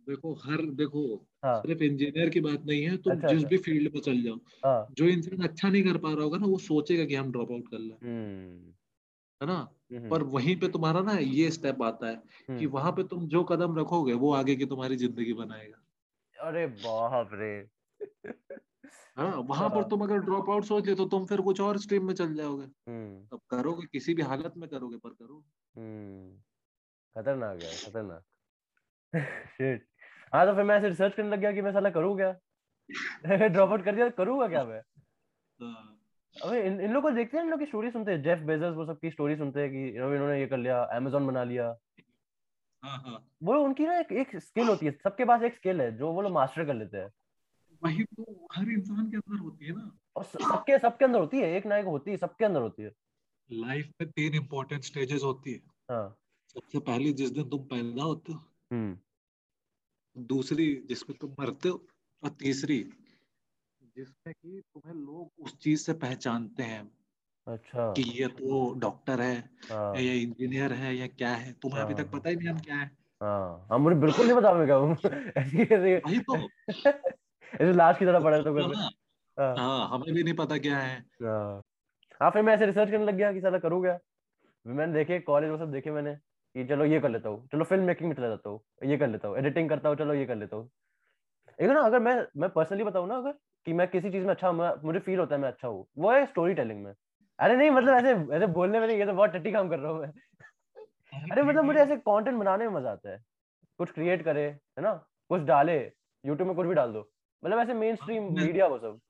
देखो 0.06 0.32
हर 0.34 0.62
देखो 0.74 1.04
हाँ। 1.44 1.60
सिर्फ़ 1.62 1.82
इंजीनियर 1.82 2.28
की 2.30 2.40
बात 2.40 2.66
नहीं 2.66 2.82
है 2.82 2.96
तुम 2.96 3.12
अच्छा, 3.12 3.28
जिस 3.28 3.36
अच्छा। 3.36 3.48
भी 3.48 3.56
फ़ील्ड 3.58 3.94
में 3.94 4.00
चल 4.00 4.22
जाओ 4.22 4.36
हाँ। 4.64 4.86
जो 4.92 5.04
इंसान 5.04 5.42
अच्छा 5.48 5.68
नहीं 5.68 5.82
कर 5.84 5.96
पा 5.96 6.12
रहा 6.12 6.24
होगा 6.24 6.38
ना 6.38 6.46
वो 6.46 6.58
सोचेगा 6.58 7.04
कि 7.04 7.14
हम 7.14 7.32
ड्रॉप 7.32 7.52
आउट 7.52 7.68
कर 7.68 7.78
लें। 7.78 7.96
हम्म। 8.02 8.72
है 9.40 9.46
ना? 9.46 9.56
हम्म, 9.92 10.08
पर 10.10 10.22
वहीं 10.22 10.56
पे 10.60 10.68
तुम्हारा 10.68 11.00
ना 11.00 11.12
ये 11.12 11.50
स्टेप 11.50 11.82
आता 11.82 12.06
है 12.06 12.16
कि 12.16 12.52
हम्म। 12.52 12.66
वहाँ 12.66 12.92
पे 12.92 13.02
तुम 13.02 13.26
जो 13.28 13.42
कदम 13.44 13.78
रखोगे 13.78 14.14
वो 14.14 14.32
आगे 14.34 14.56
की 14.56 14.66
तुम्हारी 14.66 14.96
ज़िंदगी 14.96 15.32
बनाएगा। 15.32 15.82
अरे 16.40 16.66
बाप 16.66 17.30
रे। 17.32 17.68
हाँ 19.16 19.36
वहाँ 19.36 19.70
पर। 19.70 19.82
तुम 19.82 20.00
अगर 20.00 20.18
ड्रॉप 20.18 20.50
आउट 20.50 20.64
सोच 20.64 20.86
ले 20.86 20.94
तो 20.94 21.04
तुम 21.04 21.26
फिर 21.26 21.40
कुछ 21.40 21.60
और 21.60 21.78
स्ट्रीम 21.78 22.06
में 22.06 22.14
चल 22.14 22.34
जाओगे। 22.34 22.64
हम्म। 22.64 23.26
तब 23.26 23.40
करोगे 23.50 23.86
किसी 23.86 24.14
भी 24.14 24.22
हालत 24.22 24.52
में 24.56 24.68
करोगे 24.70 24.96
पर 24.96 25.10
करोगे। 25.10 25.80
हम्म। 25.80 26.40
खतरनाक 27.16 27.62
है 27.62 27.76
खतरनाक। 27.76 28.22
शिट 29.48 29.86
हाँ 30.34 30.46
तो 30.46 30.54
फिर 30.54 30.64
मैं 30.64 30.76
ऐसे 30.76 30.88
रिसर्च 30.88 31.14
करने 31.14 31.30
लग 31.30 31.38
गया 31.38 31.52
कि 31.52 31.62
मैं 31.62 31.72
साला 31.72 31.90
करूँ 31.90 32.16
क्या? 32.16 32.32
ड्रॉप 33.48 33.70
आउट 33.70 33.84
कर 33.84 33.94
दिया 33.94 34.08
करूँगा 34.08 34.48
क्या 34.48 34.64
मैं? 34.64 34.80
हाँ, 35.60 35.98
अबे 36.36 36.66
इन 36.66 36.80
इन 36.80 36.92
लोगों 36.92 37.10
को 37.10 37.16
देखते 37.16 37.36
हैं 37.36 37.44
इन 37.44 37.50
लोग 37.50 37.60
की 37.60 37.66
स्टोरी 37.66 37.90
सुनते 37.90 38.12
हैं। 38.12 38.22
जेफ 38.22 38.38
बेजोस 38.38 38.74
वो 38.74 38.86
सब 38.86 38.98
की 38.98 39.10
स्टोरी 39.10 39.36
सुनते 39.36 39.60
हैं 39.60 39.70
कि 39.70 39.88
इन्होंने 39.88 40.40
ये 40.40 40.46
कर 40.46 40.56
लिया 40.56 40.82
अमेजोन 40.82 41.26
बना 41.26 41.44
लिया। 41.44 41.76
वो 43.42 43.54
उनकी 43.54 43.86
ना 43.86 43.98
एक, 43.98 44.12
एक 44.12 44.36
स्किल 44.36 44.68
होती 44.68 44.86
है 44.86 44.92
सबके 44.92 45.24
पास 45.24 45.42
एक 45.42 45.54
स्किल 45.54 45.80
है 45.80 45.96
जो 45.96 46.12
वो 46.12 46.22
लोग 46.22 46.32
मास्टर 46.32 46.66
कर 46.66 46.74
लेते 46.74 46.96
हैं। 46.96 47.12
वही 47.84 48.04
तो 48.04 48.46
हर 48.52 48.68
इंसान 48.68 49.10
के 49.10 49.16
अंदर 49.16 49.38
होती 49.38 49.64
है 49.64 49.72
ना। 49.72 49.98
और 50.16 50.24
सबके 50.24 50.78
सबके 50.78 51.04
अंदर 51.04 51.20
होती 51.20 51.36
है 51.36 51.52
एक 51.52 51.66
ना 51.66 51.76
एक 51.76 51.86
होती 51.86 52.10
है 52.10 52.16
सबके 52.16 52.44
अंदर 52.44 52.60
होती 52.60 52.82
है। 52.82 52.92
लाइफ 53.52 53.92
में 54.00 54.10
तीन 54.10 54.34
इम्पोर्टेंट 54.34 54.82
स्टेजेस 54.82 55.22
होती 55.22 55.52
है। 55.52 55.62
हाँ। 55.90 56.18
सबसे 56.48 56.78
पहली 56.78 57.12
जिस 57.12 57.30
दिन 57.30 57.48
तुम 57.48 57.64
पैदा 57.64 58.02
होते 58.02 58.32
हो। 58.32 58.44
हम्म। 58.72 58.98
दूसरी 60.22 60.74
जिसमें 60.74 61.18
तुम 61.18 61.30
मरते 61.40 61.68
हो। 61.68 61.88
और 62.22 62.30
तीसरी 62.30 62.90
जिसमें 63.82 64.34
कि 64.42 64.62
तुम्हें 64.74 64.94
लोग 64.94 65.32
उस 65.38 65.58
चीज़ 65.58 65.80
से 65.80 65.92
पहचानते 65.92 66.62
हैं। 66.62 66.95
अच्छा। 67.46 67.86
कि 67.96 68.02
ये 68.12 68.26
तो 68.30 68.72
डॉक्टर 68.80 69.20
है 69.20 69.34
हाँ। 69.64 69.98
या 69.98 70.12
इंजीनियर 70.14 70.72
है 70.74 70.94
या 70.96 71.06
क्या 71.08 71.34
है? 71.36 71.52
तुम्हें 71.54 71.80
अभी 71.80 71.94
हाँ, 71.94 71.96
तक 71.96 72.10
पता 72.10 72.28
ही 72.30 72.36
नहीं 72.36 72.48
हम 72.48 72.60
क्या 72.60 72.76
है। 72.76 72.90
हाँ। 73.20 73.66
हाँ 73.70 73.78
मुझे 73.80 73.96
बिल्कुल 73.98 74.26
नहीं 74.26 74.36
पता 74.36 74.52
मैं 74.54 74.66
क्या 74.66 74.76
हूँ 74.76 74.96
ऐसे 75.38 75.64
ऐसे 75.64 76.18
तो। 76.22 76.36
ऐसे 77.54 77.72
लास्ट 77.72 77.98
की 77.98 78.04
तरह 78.04 78.20
पड़ा 78.20 78.38
तो 78.38 78.44
तो 78.54 78.68
में 78.68 78.76
हाँ। 79.36 79.58
हाँ। 79.58 79.88
हमें 79.90 80.14
भी 80.14 80.22
नहीं 80.22 80.34
पता 80.36 80.58
क्या 80.60 80.78
है। 80.80 81.04
हाँ। 81.22 81.62
हाँ 82.20 82.30
फिर 82.30 82.42
मैं 82.42 82.54
ऐसे 82.54 82.66
रिसर्च 82.66 82.90
करने 82.90 83.04
लग 83.04 83.14
गया 83.14 83.32
कि 83.32 83.40
साला 83.40 83.58
करूँ 83.58 83.80
क्या? 83.82 83.98
मैंने 84.66 84.92
देखे 84.92 85.18
कॉलेज 85.20 85.50
वो 85.50 85.58
सब 85.58 85.72
देखे 85.72 85.90
मैंने 85.92 86.14
कि 86.14 86.64
चलो 86.66 86.84
ये 86.84 87.00
कर 87.00 87.10
लेता 87.10 87.28
हूँ। 87.28 87.48
चलो 87.48 87.64
फ़िल्म 87.64 87.84
मेकिंग 87.84 88.08
में 88.10 88.16
चला 88.16 88.28
जाता 88.28 88.50
हूँ 88.50 88.60
ये 88.84 88.98
कर 88.98 89.08
लेता 89.08 89.28
हूँ। 89.28 89.38
एडिटिंग 89.38 89.68
करता 89.70 89.88
हूँ 89.88 89.96
चलो 89.96 90.14
ये 90.14 90.26
कर 90.26 90.36
लेता 90.36 90.56
हूँ। 90.56 90.70
एक 91.58 91.70
ना 91.70 91.80
अगर 91.82 92.00
मैं 92.00 92.16
मैं 92.38 92.50
पर्सनली 92.50 92.84
बताऊँ 92.84 93.08
ना 93.08 93.16
अगर 93.16 93.32
कि 93.66 93.72
मैं 93.74 93.88
किसी 93.88 94.10
चीज़ 94.10 94.24
में 94.24 94.34
अच्छा 94.34 94.52
मुझे 94.84 95.00
फील 95.00 95.18
होता 95.20 95.34
है 95.34 95.40
मैं 95.42 95.48
अच्छा 95.48 95.68
हूँ 95.68 95.86
वो 95.98 96.12
है 96.12 96.26
स्टोरी 96.26 96.54
टेलिंग 96.54 96.84
में। 96.84 96.92
अरे 97.38 97.56
नहीं 97.56 97.70
मतलब 97.70 97.94
ऐसे 97.94 98.12
ऐसे 98.36 98.46
बोलने 98.52 98.80
में 98.80 98.86
नहीं 98.86 98.98
ये 98.98 99.06
तो 99.06 99.12
बहुत 99.12 99.30
टट्टी 99.30 99.52
काम 99.52 99.68
कर 99.68 99.78
रहा 99.78 99.92
हूँ 99.92 100.00
मैं। 100.00 100.08
अरे 101.30 101.42
मतलब 101.42 101.64
मुझे 101.64 101.80
ऐसे 101.80 101.96
कंटेंट 101.96 102.38
बनाने 102.38 102.68
में 102.68 102.74
मज़ा 102.74 102.90
आता 102.90 103.10
है। 103.10 103.22
कुछ 103.80 103.90
क्रिएट 103.90 104.22
करे 104.24 104.44
है 104.44 104.82
ना? 104.82 104.92
कुछ 105.30 105.42
डाले 105.42 105.76
यूट्यूब 106.24 106.48
में 106.48 106.54
कुछ 106.56 106.66
भी 106.66 106.74
डाल 106.74 106.92
दो। 106.92 107.00
मतलब 107.42 107.58
ऐसे 107.58 107.74
मेन 107.74 107.96
स्ट्रीम 107.96 108.32
मीडिया 108.34 108.66
वो 108.66 108.78
सब। 108.78 109.00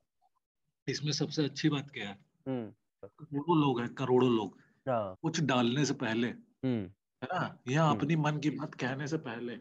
इसमें 0.89 1.13
सबसे 1.13 1.45
अच्छी 1.45 1.69
बात 1.69 1.91
क्या 1.91 2.09
है? 2.09 2.19
हम्म। 2.49 2.71
करोड़ों 3.03 3.61
लोग 3.61 3.81
हैं 3.81 3.89
करोड़ों 3.95 4.31
लोग। 4.31 4.59
हाँ। 4.87 5.17
कुछ 5.23 5.41
डालने 5.45 5.85
से 5.85 5.95
पहले 5.95 6.29
हम्म। 6.29 6.83
है 7.23 7.29
ना? 7.33 7.59
या 7.69 7.85
हम्म। 7.85 7.99
अपनी 7.99 8.17
मन 8.17 8.39
की 8.39 8.51
बात 8.51 8.75
कहने 8.75 9.07
से 9.09 9.17
पहले 9.19 9.53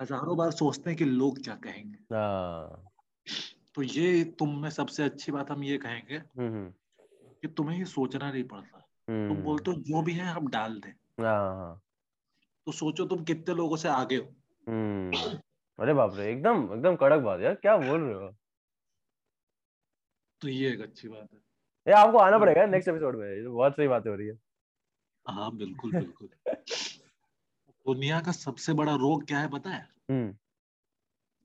हज़ारों 0.00 0.36
बार 0.36 0.50
सोचते 0.50 0.90
हैं 0.90 0.96
कि 0.98 1.04
लोग 1.04 1.42
क्या 1.44 1.54
कहेंगे। 1.54 2.14
हाँ। 2.14 2.82
तो 3.74 3.82
ये 3.82 4.24
तुम 4.38 4.58
में 4.62 4.70
सबसे 4.70 5.04
अच्छी 5.04 5.32
बात 5.32 5.50
हम 5.50 5.64
ये 5.64 5.78
कहेंगे 5.78 6.18
कि 7.46 7.52
तुम्हें 7.54 7.78
ये 7.78 7.84
सोचना 7.84 8.32
नहीं 8.32 8.44
पड़ता। 8.44 8.78
तुम 8.78 9.14
हम्म, 9.14 9.42
बोलते 9.42 9.70
हो 9.70 9.76
जो 9.76 10.02
भी 10.02 10.12
है 10.12 10.26
हम 10.26 10.48
डाल 10.48 10.80
दें। 10.80 11.24
हाँ 11.24 11.56
हाँ। 11.56 11.82
तो 12.66 12.72
सोचो 12.72 13.04
तुम 13.04 13.24
कितने 13.24 13.54
लोगों 13.54 13.76
से 13.76 13.88
आगे 13.88 14.16
हो। 14.16 14.34
हम्म। 14.68 15.16
अरे 15.78 15.94
बाप 15.94 16.14
रे 16.16 16.32
एकदम 16.32 16.74
एकदम 16.74 16.96
कड़क 16.96 17.22
बात 17.22 17.40
यार 17.40 17.54
क्या 17.54 17.76
बोल 17.76 18.00
रहे 18.00 18.14
हो? 18.14 18.36
तो 20.40 20.48
ये 20.48 20.72
एक 20.72 20.80
अच्छी 20.80 21.08
बात 21.08 21.28
है। 21.32 21.38
ये 21.88 21.92
आपको 21.92 22.18
आना 22.18 22.38
पड़ेगा 22.38 22.66
नेक्स्ट 22.66 22.88
एपिसोड 22.88 23.16
में 23.16 23.28
ये 23.28 23.44
तो 23.44 23.54
बहुत 23.54 23.72
सही 23.72 23.88
बातें 23.88 24.10
हो 24.10 24.16
रही 24.16 24.26
है। 24.28 24.38
हाँ 25.28 25.56
बिल्कुल 25.56 25.92
बिल्कुल। 26.00 26.28
दुनिया 27.86 28.20
का 28.20 28.32
सबसे 28.32 28.72
बड़ा 28.72 28.94
रोग 28.94 29.26
क्या 29.26 29.38
है 29.38 29.48
पता 29.48 29.70
है? 29.70 29.88
हम्म। 30.10 30.36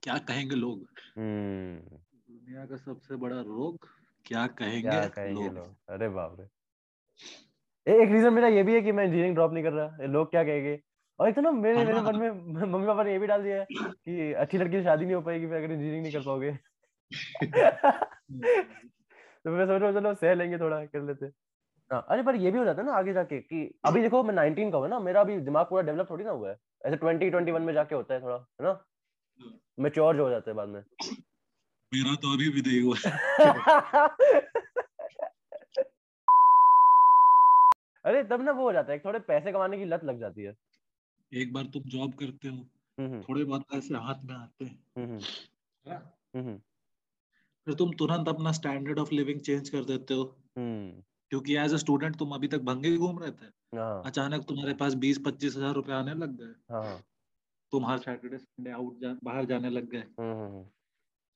क्या 0.04 0.18
कहेंगे 0.18 0.56
लोग? 0.56 0.80
दुनिया 1.18 2.66
का 2.66 2.78
सबसे 2.78 3.16
बड़ा 3.16 3.42
रोग 3.42 4.01
क्या 4.26 4.48
कहेंगे, 4.48 4.82
क्या 4.82 5.08
कहेंगे 5.08 5.46
लोग? 5.46 5.56
लोग? 5.56 5.76
अरे 5.90 6.10
बाप 6.10 6.38
रे। 6.40 6.46
ए, 7.88 8.04
एक 8.04 8.10
रीजन 8.12 8.34
मेरा 8.34 8.48
ये 8.48 8.64
भी 8.64 8.74
है 8.74 8.82
कि 8.82 8.92
मैं 8.92 9.04
इंजीनियरिंग 9.04 9.36
ड्रॉप 9.36 9.54
नहीं 9.54 9.64
कर 9.64 9.74
रहा। 9.74 10.06
लोग 10.06 10.30
क्या 10.30 10.44
कहेंगे? 10.44 10.80
और 11.20 11.30
एक 11.30 11.36
तो 11.36 11.42
ना 11.42 11.52
मेरे 11.52 11.78
हाँ 11.78 11.86
मेरे 11.86 12.02
मन 12.02 12.16
में 12.16 12.32
मम्मी 12.66 12.88
पापा 12.88 13.04
ने 13.04 13.12
ये 13.12 13.20
भी 13.20 13.28
डाल 13.28 13.44
दिया 13.44 13.58
है 13.58 13.66
कि 13.82 14.34
अच्छी 14.34 14.58
लड़की 14.58 14.78
से 14.78 14.84
शादी 14.84 15.06
नहीं 15.06 15.16
हो 15.16 15.22
पाएगी 15.22 15.48
फिर 15.48 15.56
अगर 15.56 15.72
इंजीनियरिंग 15.72 16.04
नहीं 16.04 16.14
कर 16.14 16.20
पाओगे। 16.20 16.60
तो 19.46 19.52
मैं 19.52 19.66
सोच 19.66 19.82
रहा 19.82 19.90
हूँ 19.90 20.00
चलो 20.00 20.14
सह 20.14 20.34
लेंगे 20.34 20.58
थोड़ा 20.58 20.86
कर 20.86 21.02
लेते 21.02 21.26
हाँ। 21.92 22.06
अरे 22.10 22.24
पर 22.24 22.36
ये 22.36 22.52
भी 22.52 22.58
हो 22.60 22.66
जाता 22.66 22.82
है 22.82 22.88
ना 22.88 22.94
आगे 22.94 23.14
जाके 23.14 23.40
कि 23.40 23.80
अभी 23.86 24.02
देखो 24.02 24.24
मैं 24.24 24.34
19 24.34 24.72
का 24.72 24.78
हूँ 24.78 24.88
ना 24.88 25.00
मेरा 25.00 25.22
अभी 25.22 25.38
दिमाग 25.38 25.66
पूरा 25.66 25.82
डेवलप 25.82 26.10
थोड़ी 26.10 26.24
ना 26.24 26.32
हुआ 26.32 26.50
है। 26.50 26.58
ऐसे 26.86 26.98
20 26.98 27.34
21 27.34 27.62
में 27.62 27.74
जाके 27.74 27.96
होता 27.96 28.14
है 28.14 28.22
थोड़ा 28.22 28.36
है 28.36 28.64
ना? 28.64 28.86
मेच्योर 29.80 30.16
जो 30.16 30.24
हो 30.24 30.30
जाता 30.30 30.52
है 30.52 30.56
बाद 30.56 30.70
में। 30.70 30.84
मेरा 31.94 32.16
तो 32.16 32.34
अभी 32.34 32.50
भी 32.50 32.62
नहीं 32.62 32.82
हुआ 32.82 32.96
अरे 38.06 38.24
तब 38.24 38.42
ना 38.42 38.52
वो 38.52 38.64
हो 38.64 38.72
जाता 38.74 38.92
है 38.92 39.00
थोड़े 39.00 39.20
पैसे 39.20 39.52
कमाने 39.52 39.78
की 39.78 39.86
लत 39.86 40.04
लग 40.04 40.20
जाती 40.20 40.44
है। 40.44 40.56
एक 41.34 41.54
बार 41.54 41.64
तुम 41.64 41.84
जॉब 41.84 42.14
करते 42.14 42.48
हो 42.48 42.56
हम्म 43.00 43.22
थोड़े 43.22 43.44
बहुत 43.44 43.62
पैसे 43.62 43.96
हाथ 43.96 44.16
में 44.24 44.36
आते 44.36 44.66
हैं। 44.66 44.84
हम्म 44.98 45.20
है? 45.86 45.98
हम्म 46.36 46.58
फिर 47.68 47.74
तुम 47.74 47.92
तुरंत 47.94 48.28
अपना 48.28 48.52
स्टैंडर्ड 48.52 49.00
ऑफ़ 49.00 49.14
लिविंग 49.14 49.40
चेंज 49.40 49.70
कर 49.70 49.84
देते 49.84 50.14
हो। 50.14 50.24
हम्म। 50.58 51.04
क्योंकि 51.30 51.56
एज 51.56 51.74
अ 51.74 51.78
स्टूडेंट 51.78 52.16
तुम 52.16 52.32
अभी 52.32 52.48
तक 52.48 52.58
भंगे 52.58 52.98
घूम 52.98 53.20
रहे 53.20 53.32
थे। 53.32 53.78
हाँ। 53.78 54.04
अचानक 54.06 54.46
तुम्हारे 54.48 54.74
पास 54.74 54.94
बीस 54.94 55.20
पच्चीस 55.26 55.56
हज़ार 55.58 55.74
रुपए 55.74 55.94
आने 55.94 56.14
लग 56.14 56.38
गए। 56.38 56.54
हाँ। 56.74 57.04
तुम 57.72 57.86
हर 57.86 57.98
सैटरडे 57.98 58.38
संडे 58.38 58.72
आउट 58.72 59.00
जा, 59.00 59.18
बाहर 59.24 59.46
जाने 59.46 59.70
लग 59.70 59.90
गए। 59.90 60.00
हम्म 60.00 60.34
हम्म। 60.34 60.66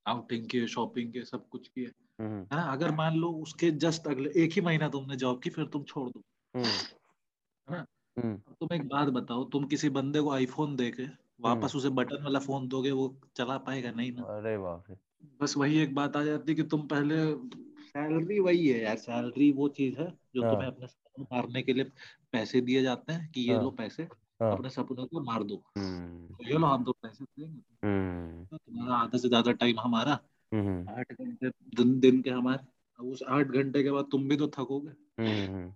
आउटिंग 0.07 0.45
के 0.45 0.67
शॉपिंग 0.67 1.13
के 1.13 1.23
सब 1.25 1.49
कुछ 1.49 1.67
किए। 1.67 1.91
हम्म। 2.21 2.39
है 2.39 2.55
ना? 2.55 2.61
अगर 2.61 2.91
मान 2.91 3.15
लो 3.15 3.29
उसके 3.29 3.71
जस्ट 3.71 4.07
अगले 4.07 4.31
एक 4.37 4.51
ही 4.51 4.61
महीना 4.61 4.89
तुमने 4.89 5.15
जॉब 5.15 5.41
की 5.41 5.49
फिर 5.49 5.65
तुम 5.65 5.83
छोड़ 5.83 6.09
दो। 6.09 6.23
हम्म। 6.55 6.65
है 6.65 7.77
ना? 7.77 7.85
हम्म। 8.19 8.37
तुम 8.37 8.73
एक 8.73 8.87
बात 8.87 9.07
बताओ 9.07 9.43
तुम 9.43 9.65
किसी 9.65 9.89
बंदे 9.89 10.21
को 10.21 10.31
आईफोन 10.31 10.75
दे 10.75 10.91
के 10.91 11.03
वापस 11.41 11.75
उसे 11.75 11.89
बटन 11.89 12.23
वाला 12.23 12.39
फ़ोन 12.39 12.67
दोगे 12.67 12.91
वो 12.91 13.21
चला 13.35 13.57
पाएगा? 13.57 13.91
नहीं 13.91 14.11
ना। 14.11 14.21
अरे 14.21 14.57
बाप 14.57 14.83
रे। 14.89 14.95
बस 15.41 15.57
वही 15.57 15.79
एक 15.79 15.95
बात 15.95 16.15
आ 16.15 16.23
जाती 16.23 16.51
है 16.51 16.55
कि 16.55 16.63
तुम 16.63 16.87
पहले 16.87 17.35
सैलरी 17.83 18.39
वही 18.39 18.67
है 18.67 18.83
यार 18.83 18.97
सैलरी 18.97 19.51
वो 19.51 19.67
चीज़ 19.67 19.95
है 19.99 20.17
जो 20.35 20.43
हाँ। 20.43 20.51
तुम्हें 20.51 20.67
अपने 20.67 20.87
मारने 21.23 21.61
के 21.61 21.73
लिए 21.73 21.83
पैसे 22.31 22.61
दिए 22.61 22.81
जाते 22.81 23.13
हैं 23.13 23.31
कि 23.31 23.41
ये 23.41 23.53
हाँ। 23.53 23.63
लो 23.63 23.71
पैसे। 23.71 24.07
अपने 24.39 24.69
सपनों 24.69 25.05
को 25.05 25.19
मार 25.21 25.43
दो 25.43 25.63
हम्म। 25.77 26.35
तो 26.35 26.43
ये 26.43 26.57
लो 26.57 26.67
हम 26.67 26.83
तो 26.83 26.91
पैसे 26.91 27.25
देंगे 27.25 28.45
तो 28.45 28.57
तुम्हारा 28.57 28.95
आधा 28.95 29.17
से 29.17 29.27
ज़्यादा 29.27 29.51
टाइम 29.51 29.79
हमारा 29.79 30.19
हम्म। 30.51 30.89
आठ 30.89 31.11
घंटे 31.11 31.49
दिन 31.49 31.99
दिन 31.99 32.21
के 32.21 32.29
हमारे। 32.29 33.03
उस 33.03 33.23
आठ 33.27 33.47
घंटे 33.47 33.83
के 33.83 33.91
बाद 33.91 34.05
तुम 34.11 34.27
भी 34.29 34.37
तो 34.37 34.47
थकोगे। 34.47 34.91
हम्म। 35.21 35.69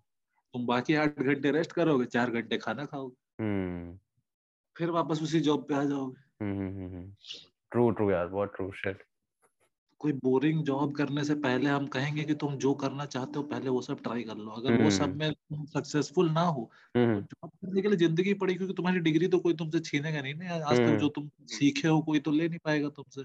तुम 0.54 0.65
बाकी 0.65 0.95
आठ 0.95 1.19
घंटे 1.19 1.52
रेस्ट 1.52 1.72
करोगे 1.72 2.06
चार 2.06 2.32
घंटे 2.32 2.58
खाना 2.58 2.86
खाओगे। 2.86 3.98
फिर 4.76 4.89
वापस 4.89 5.22
उसी 5.24 5.39
जॉब 5.39 5.65
पे 5.67 5.76
आ 5.76 5.84
जाओगे। 5.84 7.08
ट्रू 7.72 7.89
ट्रू 7.91 8.10
यार 8.12 8.28
बहुत 8.28 8.54
ट्रू 8.56 8.72
शिट 8.72 9.04
कोई 9.99 10.12
बोरिंग 10.13 10.63
जॉब 10.63 10.93
करने 10.95 11.23
से 11.23 11.35
पहले 11.35 11.69
हम 11.69 11.88
कहेंगे 11.88 12.23
कि 12.23 12.33
तुम 12.33 12.55
जो 12.55 12.73
करना 12.73 13.05
चाहते 13.05 13.39
हो 13.39 13.43
पहले 13.43 13.69
वो 13.69 13.81
सब 13.81 14.01
ट्राई 14.03 14.23
कर 14.23 14.38
लो। 14.38 14.51
अगर 14.51 14.83
वो 14.83 14.89
सब 14.89 15.03
हम्म। 15.03 15.17
में 15.17 15.33
तुम 15.33 15.65
सक्सेसफुल 15.65 16.29
ना 16.29 16.41
हो 16.41 16.71
हम्म। 16.97 17.19
जॉब 17.21 17.49
करने 17.49 17.81
के 17.81 17.88
लिए 17.88 17.97
ज़िंदगी 17.97 18.33
पड़ी 18.33 18.55
क्योंकि 18.55 18.73
तुम्हारी 18.73 18.99
डिग्री 18.99 19.27
तो 19.27 19.39
कोई 19.39 19.53
तुमसे 19.53 19.79
छीनेगा 19.79 20.21
नहीं 20.21 20.33
ना 20.33 20.53
आज 20.53 20.77
तक 20.77 20.83
हम्म। 20.83 20.97
जो 20.97 21.09
तुम 21.09 21.29
सीखे 21.43 21.88
हो 21.88 22.01
कोई 22.01 22.19
तो 22.19 22.31
ले 22.31 22.49
नहीं 22.49 22.59
पाएगा 22.63 22.89
तुमसे। 22.89 23.23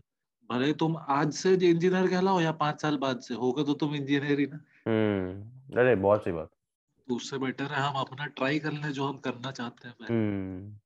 भले 0.50 0.72
तुम 0.72 0.96
आज 0.96 1.32
से 1.32 1.54
इंजीनियर 1.54 2.08
कहलाओ 2.08 2.40
या 2.40 2.52
पाँच 2.52 2.82
साल 2.82 2.96
बाद 2.96 3.20
से 3.20 3.34
होगा 3.34 3.62
तो 3.62 3.74
तुम 3.74 3.94
इंजीनियर 3.94 4.40
ही 4.40 4.46
ना। 4.46 4.60
हम्म। 4.86 5.80
अरे 5.80 5.94
बहुत 5.94 6.24
सही 6.24 6.32
बात। 6.32 6.50
तो 7.08 7.14
उससे 7.14 7.38
बेटर 7.38 7.64
है 7.64 7.80
हम 7.80 7.94
अपना 7.94 8.26
ट्राई 8.26 8.58
कर 8.58 8.72
लें 8.72 8.92
जो 8.92 9.06
हम 9.06 9.16
करना 9.18 9.50
चाहते 9.50 9.88
हैं 9.88 9.94
हम्म। 10.10 10.76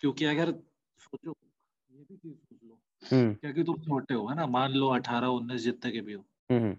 क्योंकि 0.00 0.24
अगर 0.24 0.52
सोचो 0.98 1.36
ये 1.90 2.04
भी 2.10 2.16
चीज़ 2.16 2.34
हम्म 2.34 2.45
क्योंकि 3.12 3.62
तुम 3.64 3.76
छोटे 3.76 4.14
हो 4.14 4.26
है 4.26 4.36
ना? 4.36 4.46
मान 4.46 4.72
लो 4.72 4.88
अठारह 4.88 5.26
उन्नीस 5.26 5.62
जितने 5.62 5.90
के 5.92 6.00
भी 6.00 6.12
हो। 6.12 6.24
हम्म 6.52 6.76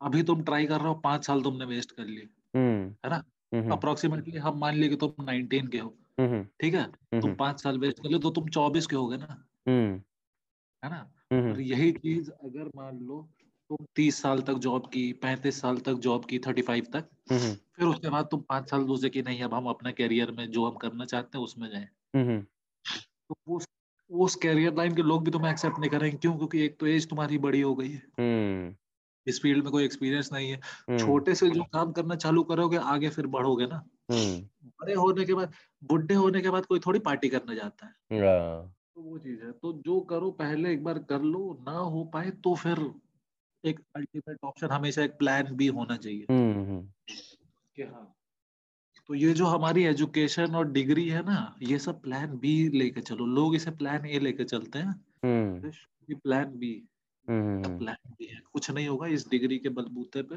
अभी 0.00 0.22
तुम 0.22 0.42
ट्राई 0.42 0.66
कर 0.66 0.78
रहे 0.78 0.88
हो 0.88 0.94
पाँच 0.94 1.26
साल 1.26 1.42
तुमने 1.42 1.64
वेस्ट 1.64 1.92
कर 1.92 2.04
लिए 2.04 2.28
हम्म। 2.56 2.88
है 3.04 3.10
ना? 3.10 3.22
हम्म 3.54 3.72
अप्रोक्सीमेटली 3.72 4.38
हम 4.38 4.58
मान 4.58 4.74
लिए 4.74 4.88
कि 4.88 4.96
तुम 4.96 5.24
19 5.24 5.68
के 5.68 5.78
हो 5.78 5.94
हम्म 6.20 6.42
ठीक 6.60 6.74
है? 6.74 6.84
तुम 6.84 7.20
हम्म। 7.20 7.34
पाँच 7.34 7.62
साल 7.62 7.78
वेस्ट 7.78 8.02
कर 8.02 8.08
लो 8.08 8.18
तो 8.18 8.30
तुम 8.30 8.48
24 8.48 8.86
के 8.86 8.96
हो 8.96 9.06
गए 9.08 9.16
ना? 9.16 9.44
हम्म। 9.68 9.94
है 10.82 10.90
ना? 10.90 11.10
हम्म 11.32 11.50
और 11.52 11.60
यही 11.60 11.92
चीज़ 11.92 12.30
अगर 12.30 12.70
मान 12.76 12.98
लो 12.98 13.28
तुम 13.70 13.86
30 13.96 14.20
साल 14.22 14.40
तक 14.40 14.54
जॉब 14.54 14.86
की 14.86 15.12
35 15.24 15.60
साल 15.60 15.78
तक 15.78 15.92
जॉब 15.92 16.24
की 16.24 16.38
35 16.38 16.92
तक 16.92 17.08
हम्म 17.32 17.54
फिर 17.54 17.86
उसके 17.86 18.08
बाद 18.08 18.28
तुम 18.30 18.40
पाँच 18.40 18.70
साल 18.70 18.84
दूसरे 18.84 19.10
की 19.10 19.22
नहीं 19.22 19.42
अब 19.42 19.54
हम 19.54 19.66
अपने 19.66 19.92
करियर 19.92 20.30
में 20.30 20.50
जो 20.50 20.66
हम 20.66 20.76
करना 20.76 21.04
चाहते 21.04 21.38
हैं 21.38 21.44
उसमें 21.44 21.68
जाए। 21.70 21.88
हम्म। 22.16 22.40
तो 23.28 23.36
वो 23.48 23.58
उस 24.10 24.34
कैरियर 24.34 24.74
लाइन 24.74 24.94
के 24.94 25.02
लोग 25.02 25.24
भी 25.24 25.30
तुम्हें 25.30 25.50
एक्सेप्ट 25.52 25.78
नहीं 25.78 25.90
करेंगे 25.90 26.16
क्यों? 26.16 26.36
क्योंकि 26.36 26.60
एक 26.60 26.78
तो 26.78 26.86
एज 26.86 27.08
तुम्हारी 27.08 27.38
बड़ी 27.38 27.60
हो 27.60 27.74
गई 27.74 27.90
है। 27.90 28.02
हम्म। 28.20 28.76
इस 29.26 29.42
फ़ील्ड 29.42 29.62
में 29.62 29.72
कोई 29.72 29.84
एक्सपीरियंस 29.84 30.30
नहीं 30.32 30.50
है। 30.50 30.56
हम्म, 30.56 30.98
छोटे 30.98 31.34
से 31.34 31.50
जो 31.50 31.64
काम 31.64 31.92
करना 31.92 32.14
चालू 32.14 32.42
करोगे 32.42 32.76
आगे 32.76 33.08
फिर 33.08 33.26
बढ़ोगे 33.26 33.66
ना। 33.66 33.86
हम्म। 34.10 34.48
बड़े 34.64 34.94
होने 34.94 35.24
के 35.24 35.34
बाद 35.34 35.52
बुढ़े 35.84 36.14
होने 36.14 36.40
के 36.40 36.50
बाद 36.50 36.66
कोई 36.66 36.78
थोड़ी 36.78 37.00
पार्टी 37.00 37.28
करने 37.28 37.54
जाता 37.54 37.86
है। 37.86 37.94
तो 38.94 39.02
वो 39.02 39.18
चीज़ 39.18 39.42
है। 39.42 39.52
तो 39.52 39.72
जो 39.72 40.00
करो 40.00 40.30
पहले 40.30 40.72
एक 40.72 40.84
बार 40.84 40.98
कर 40.98 41.22
लो 41.22 41.58
ना 41.62 41.78
हो 41.78 42.04
पाए 42.04 42.30
तो 42.30 42.54
फिर 42.54 42.94
एक 43.64 43.80
अल्टीमेट 43.96 44.38
ऑप्शन 44.44 44.68
हमेशा 44.68 45.02
एक 45.02 45.10
प्लान 45.10 45.42
भी 45.42 45.66
होना 45.66 45.96
चाहिए। 45.96 46.26
कि 47.76 47.82
हाँ 47.82 48.17
तो 49.08 49.14
ये 49.14 49.32
जो 49.32 49.46
हमारी 49.46 49.84
एजुकेशन 49.84 50.54
और 50.54 50.72
डिग्री 50.72 51.08
है 51.08 51.24
ना 51.26 51.54
ये 51.62 51.78
सब 51.78 52.00
प्लान 52.02 52.38
बी 52.38 52.68
लेके 52.68 53.00
चलो। 53.00 53.26
लोग 53.26 53.54
इसे 53.54 53.70
प्लान 53.70 54.06
ए 54.06 54.18
लेके 54.18 54.44
चलते 54.44 54.78
हैं। 54.78 55.04
Hmm. 55.24 55.70
Plan 56.14 56.44
B 56.44 56.72
plan 57.30 57.96
B 58.10 58.26
है। 58.26 58.40
कुछ 58.52 58.70
नहीं 58.70 58.88
होगा 58.88 59.06
इस 59.06 59.28
डिग्री 59.30 59.58
के 59.58 59.68
बलबूते 59.68 60.22
पे। 60.22 60.36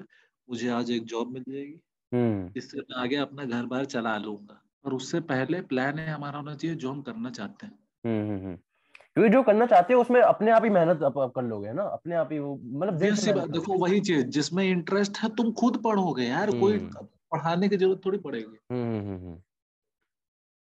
मुझे 0.49 0.69
आज 0.69 0.91
एक 0.91 1.03
जॉब 1.03 1.34
मिल 1.34 1.43
जाएगी। 1.49 1.79
हम्म। 2.13 2.49
जिससे 2.49 2.77
मैं 2.77 3.01
आगे 3.01 3.15
अपना 3.15 3.45
घर 3.45 3.65
बार 3.65 3.86
चला 3.86 4.17
लूँगा। 4.17 4.62
और 4.86 4.93
उससे 4.93 5.19
पहले 5.19 5.62
प्लान 5.62 5.99
है 5.99 6.10
हमारा 6.13 6.39
होना 6.39 6.55
चाहिए 6.55 6.75
जो 6.75 6.91
हम 6.91 7.01
करना 7.01 7.29
चाहते 7.29 7.65
हैं। 7.65 7.79
हम्म 8.05 8.45
हम्म 8.45 8.55
क्योंकि 9.13 9.29
जो 9.29 9.43
करना 9.43 9.65
चाहते 9.65 9.93
हो 9.93 10.01
उसमें 10.01 10.21
अपने 10.21 10.51
आप 10.51 10.63
ही 10.63 10.69
मेहनत 10.69 10.99
कर 11.03 11.43
लोगे 11.43 11.73
ना? 11.73 11.84
अपने 11.84 12.15
आप 12.15 12.29
ही 12.31 12.39
वो 12.39 12.60
मतलब 12.63 12.93
देखो 13.51 13.77
वही 13.77 13.99
चीज़ 13.99 14.25
जिसमें 14.25 14.63
इंटरेस्ट 14.63 15.17
है 15.17 15.29
तुम 15.29 15.51
खुद 15.51 15.77
पढ़ोगे 15.77 16.23
यार 16.23 16.51
कोई। 16.51 16.89
पढ़ाने 17.32 17.70
की 17.70 17.78
ज़रूरत 17.78 18.02
थोड़ी 18.06 18.17
पड़ेगी। 18.17 18.58
हम्म 18.72 19.00
हम्म 19.00 19.17
हम्म 19.17 19.39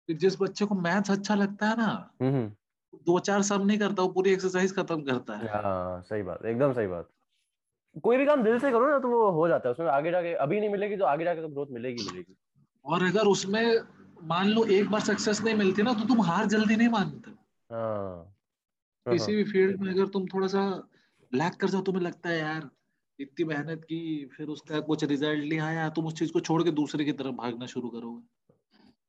जिस 0.10 0.42
बच्चे 0.42 0.66
को 0.66 0.76
मैथ्स 0.76 1.12
अच्छा 1.12 1.36
लगता 1.36 1.68
है 1.68 1.76
ना 1.78 1.88
हम्म 2.22 2.34
हम्म, 2.34 2.48
दो 3.06 3.20
चार 3.20 3.42
सम 3.42 3.66
नहीं 3.66 3.78
करता 3.80 4.04
वो 4.04 4.10
पूरी 4.10 4.32
एक्सरसाइज 4.32 4.76
खत्म 4.76 5.02
करता 5.02 5.38
है। 5.38 5.48
हाँ 5.48 6.02
सही 6.02 6.24
बात 6.24 6.46
एकदम 6.46 6.74
सही 6.74 6.88
बात। 6.88 7.10
कोई 8.04 8.18
भी 8.18 8.26
काम 8.26 8.44
दिल 8.44 8.60
से 8.60 8.72
करो 8.72 8.90
ना 8.90 8.98
तो 9.00 9.08
वो 9.08 9.30
हो 9.32 9.48
जाता 9.48 9.70
है 9.70 9.72
उसमें 9.74 9.88
आगे 9.88 10.12
जाके 10.12 10.34
अभी 10.34 10.60
नहीं 10.60 10.70
मिलेगी 10.70 10.98
तो 10.98 11.06
आगे 11.06 11.24
जाके 11.24 11.42
तो 11.42 11.48
ग्रोथ 11.48 11.68
मिलेगी 11.72 12.04
मिलेगी। 12.04 12.36
और 12.86 13.04
अगर 13.04 13.28
उसमें 13.28 13.80
मान 14.24 14.48
लो 14.48 14.64
एक 14.66 14.90
बार 14.90 15.02
सक्सेस 15.02 15.42
नहीं 15.42 15.56
मिलती 15.56 15.82
ना 15.82 15.94
तो 15.94 16.08
तुम 16.08 16.22
हार 16.22 16.46
जल्दी 16.46 16.76
नहीं 16.76 16.90
मानते। 16.90 17.32
हाँ। 17.70 18.36
हाँ, 19.06 19.14
किसी 19.14 19.36
भी 19.36 19.44
फ़ील्ड 19.44 19.82
में 19.82 19.92
अगर 19.94 20.08
तुम 20.08 20.28
थोड़ा 20.28 20.48
सा 20.48 20.62
लैक 21.32 21.54
कर 21.54 21.70
जाओ 21.70 21.82
तुम्हें 21.82 22.04
लगता 22.04 22.30
है 22.30 22.40
यार 22.40 22.70
इतनी 23.22 23.46
मेहनत 23.46 23.84
की 23.84 24.26
फिर 24.26 24.48
उसका 24.48 24.80
कुछ 24.80 25.04
रिज़ल्ट 25.04 25.50
नहीं 25.50 25.60
आया 25.60 25.90
तुम 25.90 26.06
उस 26.06 26.14
चीज़ 26.14 26.32
को 26.32 26.40
छोड़ 26.40 26.64
के 26.64 26.72
दूसरे 26.72 27.06
की 27.06 27.12
तरफ़ 27.12 27.36
भागना 27.36 27.66
शुरू 27.66 27.90
करोगे। 27.90 28.54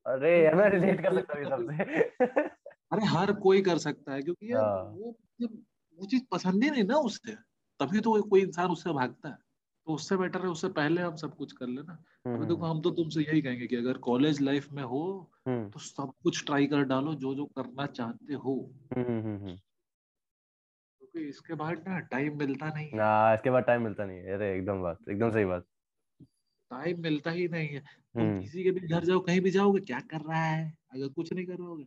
अरे 0.07 0.53
मैं 0.55 0.68
रिलेट 0.70 1.01
कर 1.01 1.14
सकता 1.14 1.55
हूँ 1.55 1.68
अरे 2.92 3.07
हर 3.07 3.33
कोई 3.33 3.62
कर 3.62 3.79
सकता 3.79 4.12
है 4.12 4.22
क्योंकि 4.22 4.53
यार 4.53 4.64
हाँ। 4.64 4.83
वो 4.83 5.16
वो 5.98 6.07
चीज़ 6.07 6.22
पसंद 6.31 6.64
ही 6.64 6.70
नहीं 6.70 6.85
ना 6.85 6.96
उससे 6.96 7.33
तभी 7.81 8.01
तो 8.01 8.22
कोई 8.22 8.40
इंसान 8.40 8.70
उससे 8.70 8.92
भागता 8.92 9.29
है। 9.29 9.38
तो 9.87 9.94
उससे 9.94 10.16
बेटर 10.16 10.40
है 10.40 10.48
उससे 10.48 10.68
पहले 10.68 11.03
हम 11.03 11.16
सब 11.16 11.35
कुछ 11.37 11.53
कर 11.53 11.66
लेना। 11.66 11.92
अभी 12.27 12.46
देखो 12.46 12.66
हम 12.66 12.81
तो 12.81 12.90
तुमसे 12.90 13.20
यही 13.20 13.42
कहेंगे 13.42 13.66
कि 13.66 13.77
अगर 13.77 13.92
कॉलेज 13.98 14.40
लाइफ 14.40 14.72
में 14.72 14.83
हो 14.83 15.31
हम्म। 15.48 15.70
तो 15.70 15.81
सब 15.81 16.12
कुछ 16.22 16.44
ट्राई 16.44 16.66
कर 16.66 16.83
डालो 16.83 17.14
जो 17.14 17.35
जो 17.35 17.44
करना 17.44 17.87
चाहते 17.87 18.35
हो। 18.35 18.72
हम्म 18.96 19.07
हम्म 19.07 19.37
हम्म। 19.37 19.57
क्योंकि 21.14 21.29
इसके 21.29 21.55
बाद 21.55 21.88
ना 21.88 21.98
टाइम 22.12 22.38
मिलता 22.38 22.68
नहीं 22.68 22.90
ना 22.94 23.35
इसके 23.35 23.51
बाद 23.51 23.64
टाइम 23.64 23.83
मिलता 23.83 24.05
नहीं 24.05 24.22
अरे 24.33 24.55
एकदम 24.57 24.83
बात 24.83 25.09
एकदम 25.11 25.31
सही 25.31 25.44
बात। 25.44 25.64
टाइम 26.70 27.01
मिलता 27.03 27.31
ही 27.31 27.48
नहीं 27.48 27.68
है। 27.68 27.81
तुम 27.81 28.22
हम्म। 28.22 28.40
किसी 28.40 28.62
के 28.64 28.70
भी 28.70 28.81
घर 28.88 29.05
जाओ 29.05 29.20
कहीं 29.20 29.40
भी 29.40 29.51
जाओगे 29.51 29.81
क्या 29.81 30.01
कर 30.01 30.20
रहा 30.20 30.42
है? 30.44 30.72
अगर 30.92 31.09
कुछ 31.09 31.33
नहीं 31.33 31.46
करोगे 31.46 31.85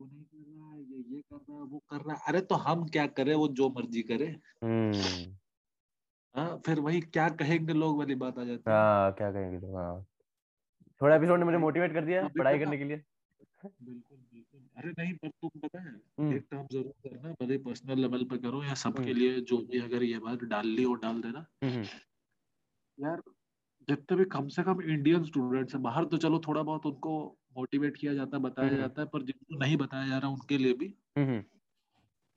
वो 0.00 0.06
नहीं 0.06 0.24
कर 0.24 0.44
रहा 0.50 0.72
है 0.72 0.80
ये 0.80 0.98
ये 1.14 1.20
कर 1.20 1.36
रहा 1.36 1.58
है 1.58 1.64
वो 1.64 1.78
कर 1.90 1.96
रहा 1.96 2.16
है। 2.16 2.22
अरे 2.28 2.40
तो 2.40 2.54
हम 2.54 2.84
क्या 2.88 3.06
करें? 3.06 3.34
वो 3.34 3.48
जो 3.48 3.68
मर्ज़ी 3.68 4.02
करे। 4.02 4.26
हम्म। 4.64 5.32
हाँ 6.34 6.60
फिर 6.66 6.80
वही 6.80 7.00
क्या 7.00 7.28
कहेंगे 7.40 7.72
लोग 7.72 7.98
वाली 7.98 8.14
बात 8.14 8.38
आ 8.38 8.44
जाती 8.44 8.70
है। 8.70 8.76
हाँ 8.76 9.12
क्या 9.12 9.30
कहेंगे? 9.32 9.58
तो 9.60 9.76
हाँ। 9.76 10.04
थोड़ा 11.00 11.16
एपिसोड 11.16 11.38
ने 11.38 11.44
मुझे 11.44 11.58
मोटिवेट 11.58 11.92
कर 11.92 12.04
दिया 12.04 12.28
पढ़ाई 12.38 12.58
करने 12.58 12.78
के 12.78 12.84
लिए। 12.84 12.96
बिल्कुल। 13.64 14.18
अरे 14.76 14.90
नहीं 14.90 15.12
पर 15.14 15.28
तुम 15.28 15.60
पता 15.60 15.80
है 15.80 15.90
हम्म। 15.90 16.36
एक 16.36 16.46
काम 16.50 16.66
ज़रूर 16.72 16.92
करना 17.04 17.32
भले 17.40 17.58
पर्सनल 17.58 18.00
लेवल 18.00 18.24
पे 18.24 18.38
करो 18.38 18.62
या 18.64 18.74
सबके 18.74 19.02
हम्म। 19.02 19.18
लिए 19.18 19.40
जो 19.42 19.58
भी 19.62 19.80
अगर 19.80 20.02
ये 20.02 20.18
बात 20.18 20.44
डाल 20.44 20.66
ली 20.68 20.82
हो 20.82 20.94
डाल 21.02 21.20
देना। 21.22 21.44
हम्म। 21.64 21.82
यार 22.98 23.22
जितने 23.88 24.16
भी 24.16 24.24
कम 24.32 24.48
से 24.48 24.62
कम 24.62 24.80
इंडियन 24.82 25.24
स्टूडेंट्स 25.24 25.74
हैं 25.74 25.82
बाहर 25.82 26.04
तो 26.04 26.16
चलो 26.16 26.38
थोड़ा 26.38 26.62
बहुत 26.62 26.86
उनको 26.86 27.14
मोटिवेट 27.56 27.96
किया 27.96 28.14
जाता 28.14 28.36
है 28.36 28.42
बताया। 28.42 28.76
जाता 28.76 29.02
है 29.02 29.08
पर 29.08 29.22
जिनको 29.22 29.58
नहीं 29.58 29.76
बताया 29.76 30.08
जा 30.08 30.18
रहा 30.18 30.30
उनके 30.30 30.58
लिए 30.58 30.74
भी 30.74 30.94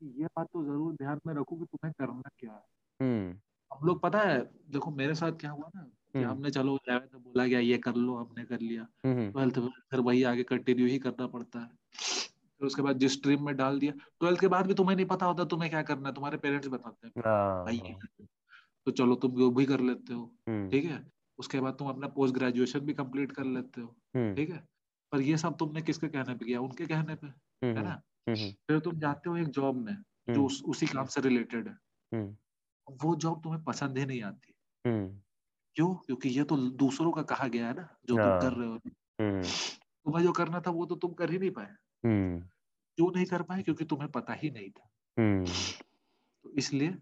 ये 0.02 0.26
बात 0.28 0.48
तो 0.54 0.64
ज़रूर 0.64 0.94
ध्यान 0.94 1.20
में 1.28 1.34
रखो 1.34 1.56
कि 1.56 1.66
तुम्हें 1.66 1.94
करना 2.00 2.30
क्या 2.40 2.52
है। 2.52 3.40
हम 3.72 3.88
लोग 3.88 4.02
पता 4.02 4.20
है 4.20 4.40
देखो 4.70 4.92
मेरे 4.92 5.16
साथ 5.16 5.32
क्या 5.32 5.52
हुआ 5.52 5.70
ना 5.76 5.90
कि 6.16 6.22
हम्म। 6.22 6.32
हमने 6.32 6.50
चलो 6.50 6.76
इलेवेंथ 6.76 7.14
में 7.14 7.24
बोला 7.24 7.46
गया 7.46 7.60
ये 7.60 7.78
कर 7.78 7.96
लो 7.96 8.16
हमने 8.16 8.44
कर 8.44 8.60
लिया। 8.60 8.88
हम्म 9.06 9.32
ट्वेल्थ 9.32 9.58
में 9.58 9.70
फिर 9.92 10.00
वही 10.00 10.24
आगे 10.24 10.44
कंटिन्यू 10.44 10.86
ही 10.88 11.00
करना 11.00 11.28
पड़ता 11.28 11.60
है। 11.60 11.68
फिर 11.96 12.68
उसके 12.68 12.82
बाद 12.82 12.98
जिस 12.98 13.14
स्ट्रीम 13.14 13.46
में 13.46 13.56
डाल 13.56 13.80
दिया 13.80 13.92
ट्वेल्थ 14.20 14.40
के 14.40 14.48
बाद 14.48 14.68
भी 14.68 14.74
तुम्हें 14.74 14.96
नहीं 14.96 15.06
पता 15.06 15.26
होता 15.26 15.46
तुम्हें 15.46 15.70
क्या 15.70 15.82
करना 15.82 16.10
है 16.10 16.16
तुम्हारे 16.16 16.38
पेरेंट्स 16.38 16.68
बताते 16.68 17.08
हैं। 17.08 17.24
हाँ। 17.26 17.66
भाई 17.66 17.78
करना 17.78 18.26
तो 18.86 18.92
चलो 18.92 19.16
तुम 19.16 19.32
वो 19.32 19.50
भी 19.50 19.66
कर 19.66 19.80
लेते 19.80 20.14
हो 20.14 20.24
हम्म। 20.50 20.70
ठीक 20.70 20.86
है? 20.86 21.04
उसके 21.40 21.60
बाद 21.60 21.74
तुम 21.74 21.90
अपना 21.90 22.08
पोस्ट 22.08 22.34
ग्रेजुएशन 22.34 22.80
भी 22.80 22.94
कंप्लीट 22.94 23.32
कर 23.32 23.46
लेते 23.46 23.82
हो 23.82 23.96
हम्म। 24.16 24.36
ठीक 24.36 24.50
है? 24.50 24.64
पर 25.12 25.22
ये 25.22 25.38
सब 25.38 25.58
तुमने 25.58 25.82
किसके 25.82 26.08
कहने 26.08 26.34
पे 26.34 26.46
किया? 26.46 26.62
उनके 26.62 26.86
कहने 26.86 27.16
पे 27.16 27.28
है 27.28 27.34
हम्म 27.64 27.84
ना? 27.84 28.02
हम्म 28.30 28.52
फिर 28.52 28.80
तुम 28.80 29.00
जाते 29.00 29.30
हो 29.30 29.38
एक 29.38 29.48
जॉब 29.48 29.76
में 29.76 29.94
जो 29.94 30.34
हम्म। 30.34 30.46
उस, 30.46 30.64
उसी 30.64 30.86
काम 30.86 31.06
से 31.06 31.22
रिलेटेड 31.22 31.68
है। 31.68 31.78
हम्म। 32.12 32.36
वो 33.04 33.16
जॉब 33.16 33.44
तुम्हें 33.44 33.64
पसंद 33.64 33.98
ही 33.98 34.06
नहीं 34.06 34.22
आती। 34.24 34.54
हम्म। 34.86 35.22
क्यों? 35.76 35.96
क्योंकि 35.96 36.30
ये 36.30 36.44
तो 36.44 36.58
दूसरों 36.58 37.12
का 37.12 37.22
कहा 37.22 37.48
गया 37.48 37.68
है 37.68 37.74
ना 37.74 37.98
जो 38.06 38.16
तुम 38.16 38.26
हाँ। 38.26 38.42
कर 38.42 38.52
रहे 38.52 38.68
हो। 38.68 38.76
हम्म। 39.22 39.42
तुम्हें 40.06 40.24
जो 40.24 40.32
करना 40.32 40.60
था 40.60 40.72
वो 40.72 40.86
तो 40.86 40.96
तुम 40.96 41.12
कर 41.12 41.32
ही 41.32 41.38
नहीं 41.38 41.52
पाए। 41.52 41.76
हम्म। 42.06 42.40
क्यों 42.96 43.12
नहीं 43.16 43.26
कर 43.26 43.42
पाए? 43.42 43.64
क्योंकि 43.64 43.86
तुम्हें 43.86 44.12
पता 44.12 44.34
ही 44.34 44.50
नहीं 44.50 44.70
था। 44.70 44.90
हम्म। 45.20 45.46
तो 46.44 46.50
इसलिए 46.50 46.98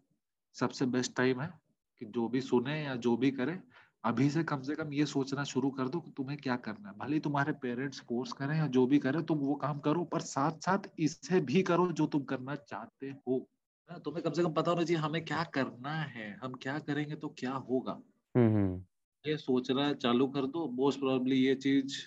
सबसे 0.53 0.85
बेस्ट 0.85 1.15
टाइम 1.15 1.41
है 1.41 1.59
कि 1.99 2.05
जो 2.05 2.27
भी 2.27 2.41
सुने 2.41 2.83
या 2.83 2.95
जो 2.95 3.17
भी 3.17 3.31
करे 3.31 3.59
अभी 4.03 4.29
से 4.29 4.43
कम 4.43 4.61
से 4.61 4.75
कम 4.75 4.93
ये 4.93 5.05
सोचना 5.05 5.43
शुरू 5.43 5.69
कर 5.71 5.87
दो 5.87 5.99
कि 5.99 6.11
तुम्हें 6.17 6.37
क्या 6.37 6.55
करना 6.55 6.89
है। 6.89 6.95
भले 6.97 7.13
ही 7.13 7.19
तुम्हारे 7.19 7.51
पेरेंट्स 7.51 7.99
फोर्स 7.99 8.31
करें 8.31 8.57
या 8.57 8.67
जो 8.67 8.85
भी 8.87 8.99
करें 8.99 9.23
तुम 9.23 9.37
वो 9.37 9.55
काम 9.55 9.79
करो 9.79 10.03
पर 10.03 10.19
साथ 10.19 10.51
साथ 10.51 10.79
इसे 10.99 11.39
भी 11.39 11.63
करो 11.63 11.91
जो 11.91 12.07
तुम 12.07 12.23
करना 12.23 12.55
चाहते 12.55 13.07
हो। 13.07 13.49
ना, 13.91 13.97
तुम्हें 13.97 14.23
कम 14.23 14.31
से 14.31 14.43
कम 14.43 14.53
पता 14.53 14.71
होना 14.71 14.83
चाहिए 14.83 15.01
हमें 15.01 15.25
क्या 15.25 15.43
करना 15.43 15.95
है 15.95 16.39
हम 16.43 16.53
क्या 16.53 16.79
करेंगे 16.79 17.15
तो 17.15 17.29
क्या 17.29 17.53
होगा। 17.53 18.01
हम्म 18.35 18.83
ये 19.25 19.37
सोचना 19.37 19.93
चालू 19.93 20.27
कर 20.27 20.45
दो। 20.45 20.67
मोस्ट 20.67 20.99
प्रोबेबली 20.99 21.35
ये 21.35 21.55
चीज़ 21.55 21.97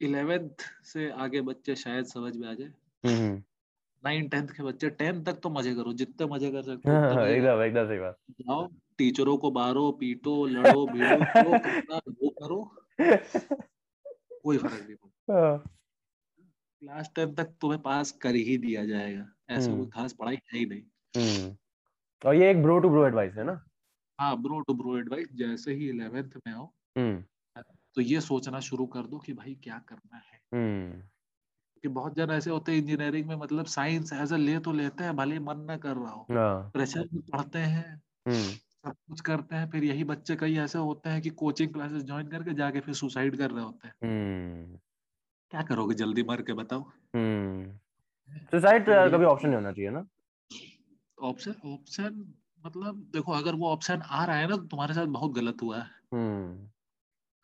इलेवेंथ 0.00 0.62
से 0.84 1.10
आगे 1.10 1.40
बच्चे 1.40 1.74
शायद 1.76 2.04
समझ 2.04 2.36
में 2.36 2.48
आ 2.48 2.54
जाए। 2.54 2.72
हम्म 3.04 3.42
नाइन 4.04 4.28
टेंथ 4.28 4.48
के 4.48 4.62
बच्चे 4.62 4.90
टेंथ 4.90 5.24
तक 5.24 5.40
तो 5.42 5.50
मज़े 5.50 5.74
करो 5.74 5.92
जितने 5.92 6.26
मज़े 6.26 6.50
कर 6.50 6.62
सकते 6.68 6.90
हो 6.90 6.96
हाँ। 6.96 7.26
एकदम 7.26 7.62
एकदम 7.62 7.86
सही 7.88 7.98
बात। 7.98 8.16
जाओ 8.40 8.66
टीचरों 8.98 9.36
को 9.38 9.50
मारो 9.50 9.90
पीटो 9.92 10.44
लड़ो 10.46 10.86
भिड़ो 10.86 11.16
वो 12.22 12.30
करो। 12.30 12.62
कोई 14.44 14.58
फ़र्क 14.58 14.72
नहीं 14.72 14.94
पड़ता। 14.96 15.40
हाँ, 15.40 15.58
क्लास 16.82 17.10
टेंथ 17.14 17.34
तक 17.36 17.54
तुम्हें 17.60 17.80
पास 17.82 18.12
कर 18.12 18.34
ही 18.34 18.56
दिया 18.58 18.84
जाएगा। 18.86 19.26
ऐसे 19.50 19.66
कोई 19.66 19.78
हम्म। 19.78 19.88
खास 19.90 20.12
पढ़ाई 20.12 20.36
है 20.54 20.58
ही 20.58 20.64
नहीं। 20.66 20.82
हम्म। 21.14 21.56
और 22.24 22.34
ये 22.34 22.50
एक 22.50 22.62
ब्रो 22.62 22.78
टू 22.78 22.88
ब्रो 22.90 23.06
एडवाइस 23.06 23.34
है 23.34 23.44
ना? 23.44 23.60
हाँ 24.20 24.36
ब्रो 24.42 24.60
टू 24.60 24.74
ब्रो 24.74 24.98
एडवाइस 24.98 25.28
जैसे 25.34 25.74
ही 25.74 25.88
इलेवेंथ 25.88 26.30
में 26.46 26.52
आओ 26.54 26.64
हम्म। 26.98 27.62
तो 27.94 28.00
ये 28.00 28.20
सोचना 28.20 28.60
शुरू 28.60 28.86
कर 28.86 29.02
दो 29.02 29.18
कि 29.18 29.32
भाई 29.32 29.54
क्या 29.54 29.78
करना 29.88 30.16
है। 30.16 30.40
हम्म। 30.54 31.02
कि 31.82 31.88
बहुत 31.88 32.16
जन 32.16 32.30
ऐसे 32.30 32.50
होते 32.50 32.72
हैं 32.72 32.78
इंजीनियरिंग 32.78 33.26
में 33.26 33.36
मतलब 33.36 33.66
साइंस 33.66 34.12
एज 34.12 34.32
अ 34.32 34.36
ले 34.36 34.58
तो 34.58 34.72
लेते 34.72 35.04
हैं 35.04 35.16
भले 35.16 35.38
मन 35.38 35.60
ना 35.60 35.76
कर 35.76 35.96
रहा 35.96 36.10
हो। 36.10 36.26
हाँ। 36.30 36.70
प्रेशर 36.70 37.08
में 37.12 37.22
पढ़ते 37.22 37.58
हैं 37.58 38.02
हम्म। 38.28 38.50
सब 38.84 38.94
कुछ 39.08 39.20
करते 39.20 39.56
हैं 39.56 39.70
फिर 39.70 39.84
यही 39.84 40.04
बच्चे 40.04 40.36
कई 40.36 40.56
ऐसे 40.56 40.78
होते 40.78 41.10
हैं 41.10 41.22
कि 41.22 41.30
कोचिंग 41.30 41.72
क्लासेस 41.72 42.02
ज्वाइन 42.02 42.28
करके 42.28 42.54
जाके 42.54 42.80
फिर 42.80 42.94
सुसाइड 42.94 43.36
कर 43.36 43.50
रहे 43.50 43.64
होते 43.64 43.88
हैं। 43.88 44.80
क्या 45.50 45.62
करोगे? 45.62 45.94
जल्दी 45.94 46.22
मर 46.22 46.42
के 46.42 46.52
बताओ। 46.52 46.82
सुसाइड 48.52 48.82
तो 48.82 49.10
कभी 49.10 49.24
ऑप्शन 49.24 49.48
नहीं 49.48 49.56
होना 49.56 49.72
चाहिए 49.72 49.90
ना? 49.90 50.06
ऑप्शन 51.18 51.54
ऑप्शन 51.64 52.34
मतलब 52.66 52.96
देखो 53.12 53.32
अगर 53.32 53.54
वो 53.54 53.68
ऑप्शन 53.68 54.02
आ 54.02 54.24
रहा 54.24 54.36
है 54.36 54.48
ना 54.48 54.56
तो 54.56 54.62
तुम्हारे 54.62 54.94
साथ 54.94 55.06
बहुत 55.06 55.32
गलत 55.32 55.62
हुआ 55.62 55.78
है। 55.78 55.90
हम्म। 56.14 56.66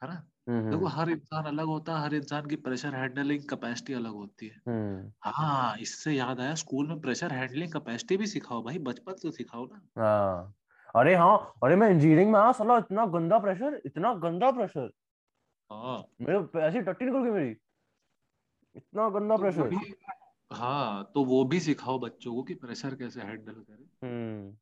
है 0.02 0.08
ना? 0.08 0.26
हम्म। 0.48 0.70
देखो 0.70 0.86
हर 0.86 1.10
इंसान 1.10 1.44
अलग 1.44 1.66
होता 1.66 1.96
है 1.96 2.02
हर 2.02 2.14
इंसान 2.14 2.46
की 2.46 2.56
प्रेशर 2.56 2.94
हैंडलिंग 2.94 3.42
कैपेसिटी 3.42 3.92
अलग 3.92 4.12
होती 4.12 4.46
है। 4.46 4.60
हम्म। 4.68 5.12
हाँ 5.24 5.76
इससे 5.78 6.12
याद 6.12 6.40
आया 6.40 6.54
स्कूल 6.54 6.88
में 6.88 7.00
प्रेशर 7.00 7.32
हैंडलिंग 7.32 7.72
कैपेसिटी 7.72 8.16
भी 8.16 8.26
सिखाओ 8.26 8.62
भाई 8.62 8.78
बचपन 8.78 9.14
से 9.14 9.30
सिखाओ 9.30 9.64
ना। 9.64 9.80
हाँ। 9.98 10.54
अरे 10.96 11.14
हाँ 11.14 11.52
अरे 11.64 11.76
मैं 11.76 11.90
इंजीनियरिंग 11.90 12.30
में 12.32 12.38
आया 12.40 12.52
साला 12.52 12.76
इतना 12.78 13.06
गंदा 13.06 13.38
प्रेशर 13.38 13.80
इतना 13.86 14.14
गंदा 14.14 14.50
प्रेशर 14.50 14.90
हाँ। 15.70 15.98
मेरे 16.20 16.60
ऐसी 16.60 16.80
टट्टी 16.80 17.04
निकल 17.04 17.22
गई 17.22 17.30
मेरी। 17.30 17.56
इतना 18.76 19.08
गंदा 19.08 19.36
तो 19.36 19.42
प्रेशर 19.42 19.74
हाँ 20.52 21.10
तो 21.14 21.24
वो 21.24 21.44
भी 21.44 21.60
सिखाओ 21.60 21.98
बच्चों 21.98 22.34
को 22.34 22.42
कि 22.42 22.54
प्रेशर 22.54 22.94
कैसे 22.94 23.20
हैंडल 23.20 23.52
करें। 23.52 24.56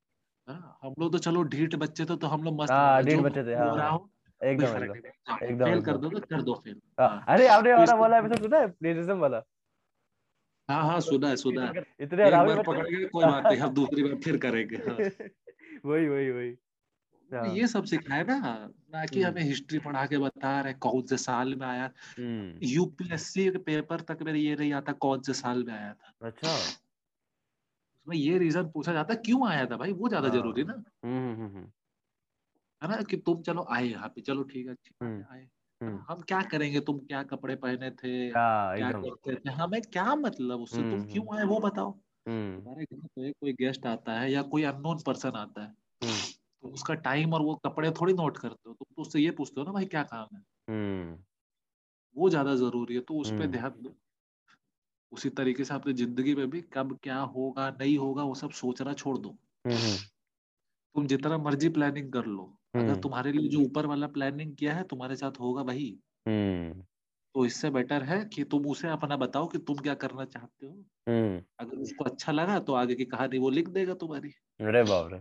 हम 0.49 0.95
लोग 0.99 1.13
तो 1.13 1.19
चलो 1.19 1.43
ढीठ 1.43 1.75
बच्चे 1.75 2.05
थे 2.05 2.17
तो 2.17 2.27
हम 2.27 2.43
लोग 2.45 2.61
मस्त 2.61 2.73
हाँ 2.73 3.03
ढीठ 3.03 3.21
बच्चे 3.21 3.45
थे 3.45 3.55
हाँ 3.55 3.99
एकदम 4.41 4.95
एकदम 5.43 5.65
फेल 5.65 5.81
कर 5.83 5.97
दो 5.97 6.09
तो 6.11 6.21
कर 6.21 6.43
दो 6.43 6.55
फेल 6.65 6.81
अरे 6.99 7.47
आपने 7.47 7.75
वाला 7.95 8.19
एपिसोड 8.19 8.43
सुना 8.43 8.59
है? 8.59 8.69
प्लेजिज्म 8.69 9.17
वाला? 9.19 9.43
हाँ 10.69 10.83
हाँ 10.83 11.01
सुना 11.01 11.29
है 11.29 11.37
सुना 11.37 11.65
है। 11.67 11.83
इतने 12.01 12.23
एक 12.23 12.27
हरामी 12.27 12.55
बार 12.55 12.63
पकड़ 12.63 12.87
गए 12.89 13.05
कोई 13.05 13.25
बात 13.25 13.47
नहीं 13.47 13.59
हम 13.59 13.73
दूसरी 13.75 14.03
बार 14.03 14.15
फिर 14.25 14.37
करेंगे 14.37 14.77
हाँ। 14.77 14.97
वही 15.85 16.09
वही 16.09 16.31
वही। 16.31 16.51
तो 17.31 17.45
ये 17.57 17.67
सब 17.67 17.85
सिखाए 17.85 18.25
ना 18.25 18.37
ना 18.39 19.05
कि 19.07 19.23
हम्म। 19.23 19.31
हमें 19.31 19.43
हिस्ट्री 19.43 19.79
पढ़ा 19.79 20.05
के 20.07 20.19
बता 20.19 20.61
रहे 20.61 20.73
कौन 20.73 21.03
से 21.03 21.17
साल 21.17 21.55
में 21.55 21.67
आया। 21.67 21.91
हम्म। 22.19 22.59
यूपीएससी 22.67 23.51
के 23.51 23.59
पेपर 23.59 24.01
तक 24.01 24.23
मेरे 24.23 24.39
ये 24.39 24.57
नहीं 24.57 24.73
आता 24.73 24.93
कौन 24.93 25.21
से 25.21 25.33
साल 25.35 25.65
में 25.65 25.75
आया 25.75 25.93
था। 25.93 26.27
अच्छा। 26.27 26.57
उसमें 28.05 28.17
ये 28.17 28.39
रीजन 28.39 28.69
पूछा 28.71 28.93
जाता 28.93 29.15
क्यों 29.17 29.47
आया 29.49 29.67
था 29.67 29.77
भाई? 29.77 29.93
वो 29.93 30.09
ज़्यादा 30.09 30.29
हाँ। 30.29 30.37
ज़रूरी 30.37 30.65
ना। 30.65 30.73
हम्म 31.05 31.33
हम्म 31.33 31.47
हम्म 31.49 31.67
है 32.83 32.89
ना 32.89 32.97
कि 33.03 33.17
तुम 33.19 33.41
चलो 33.43 33.65
आए 33.71 33.85
यहाँ 33.85 34.09
पे 34.09 34.21
चलो 34.21 34.43
ठीक 34.45 34.67
है 34.69 34.75
है 35.03 35.09
आए। 35.25 35.41
है? 35.41 35.49
हम्म। 35.81 35.99
हम 36.09 36.21
क्या 36.23 36.41
करेंगे? 36.45 36.81
तुम 36.81 36.99
क्या 37.01 37.23
कपड़े 37.23 37.57
पहने 37.57 37.91
थे? 37.93 38.29
हाँ 38.31 38.77
क्या 38.77 38.91
करते 38.93 39.35
थे? 39.37 39.53
हमें 39.53 39.81
क्या 39.83 40.15
मतलब 40.17 40.61
उससे? 40.61 40.83
तुम 40.85 41.03
क्यों 41.05 41.37
आए 41.39 41.45
वो 41.45 41.59
बताओ। 41.61 41.93
तुम्हारे 42.27 42.85
घर 42.85 43.07
पे 43.09 43.31
कोई 43.33 43.53
गेस्ट 43.55 43.87
आता 43.87 44.19
है 44.21 44.31
या 44.33 44.43
कोई 44.53 44.63
अननोन 44.65 44.99
पर्सन 45.07 45.37
आता 45.37 45.63
है 45.65 45.73
तो 46.63 46.69
उसका 46.71 46.95
टाइम 47.03 47.33
और 47.35 47.43
वो 47.43 47.55
कपड़े 47.67 47.91
थोड़ी 47.93 48.13
नोट 48.15 48.39
करते 48.39 48.69
हो। 48.69 48.75
तुम 48.75 48.87
तो 48.97 49.03
उससे 49.03 49.21
ये 49.21 49.31
पूछते 49.33 49.61
हो 49.61 49.67
ना 49.67 49.73
भाई 49.73 49.85
क्या 49.87 50.03
काम 50.05 50.37
है? 50.37 50.43
वो 52.17 52.29
ज़्यादा 52.31 52.55
ज़रूरी 52.57 52.95
है 52.95 53.01
तो 53.03 53.15
उस 53.17 53.31
पर 53.33 53.47
ध्यान 53.49 53.71
दो। 53.83 53.95
उसी 55.13 55.31
तरीके 55.31 55.65
से 55.65 55.75
अपनी 55.75 55.93
ज़िंदगी 55.93 56.35
में 56.35 56.49
भी 56.51 56.61
कब 56.73 56.99
क्या 57.03 57.19
होगा 57.19 57.71
नहीं 57.71 57.97
होगा 57.99 58.23
वो 58.23 58.35
सब 58.35 58.51
सोचना 58.51 58.93
छोड़ 58.93 59.19
दो। 59.19 59.37
तुम 60.95 61.07
जितना 61.07 61.39
मर्ज़ी 61.39 61.69
प्लानिंग 61.69 62.13
कर 62.13 62.27
लो 62.27 62.43
अगर 62.75 62.95
तुम्हारे 62.95 63.33
लिए 63.33 63.49
जो 63.49 63.61
ऊपर 63.61 63.87
वाला 63.87 64.07
प्लानिंग 64.07 64.55
किया 64.57 64.75
है 64.75 64.83
तुम्हारे 64.85 65.17
साथ 65.17 65.41
होगा 65.41 65.63
भाई 65.63 65.87
हम्म 66.27 66.83
तो 67.35 67.45
इससे 67.47 67.71
बेटर 67.71 68.03
है 68.03 68.25
कि 68.25 68.45
तुम 68.45 68.67
उसे 68.67 68.89
अपना 68.89 69.17
बताओ 69.17 69.47
कि 69.47 69.59
तुम 69.59 69.77
क्या 69.77 69.95
करना 69.95 70.25
चाहते 70.25 70.67
हो। 70.67 70.73
हम्म 71.09 71.41
अगर 71.59 71.77
उसको 71.79 72.05
अच्छा 72.05 72.33
लगा 72.33 72.59
तो 72.61 72.73
आगे 72.73 72.95
की 72.95 73.05
कहानी 73.05 73.39
वो 73.39 73.51
लिख 73.51 73.69
देगा 73.69 73.95
तुम्हारी। 73.95 74.29
अरे 74.61 74.83
बाप 74.83 75.09
रे। 75.13 75.19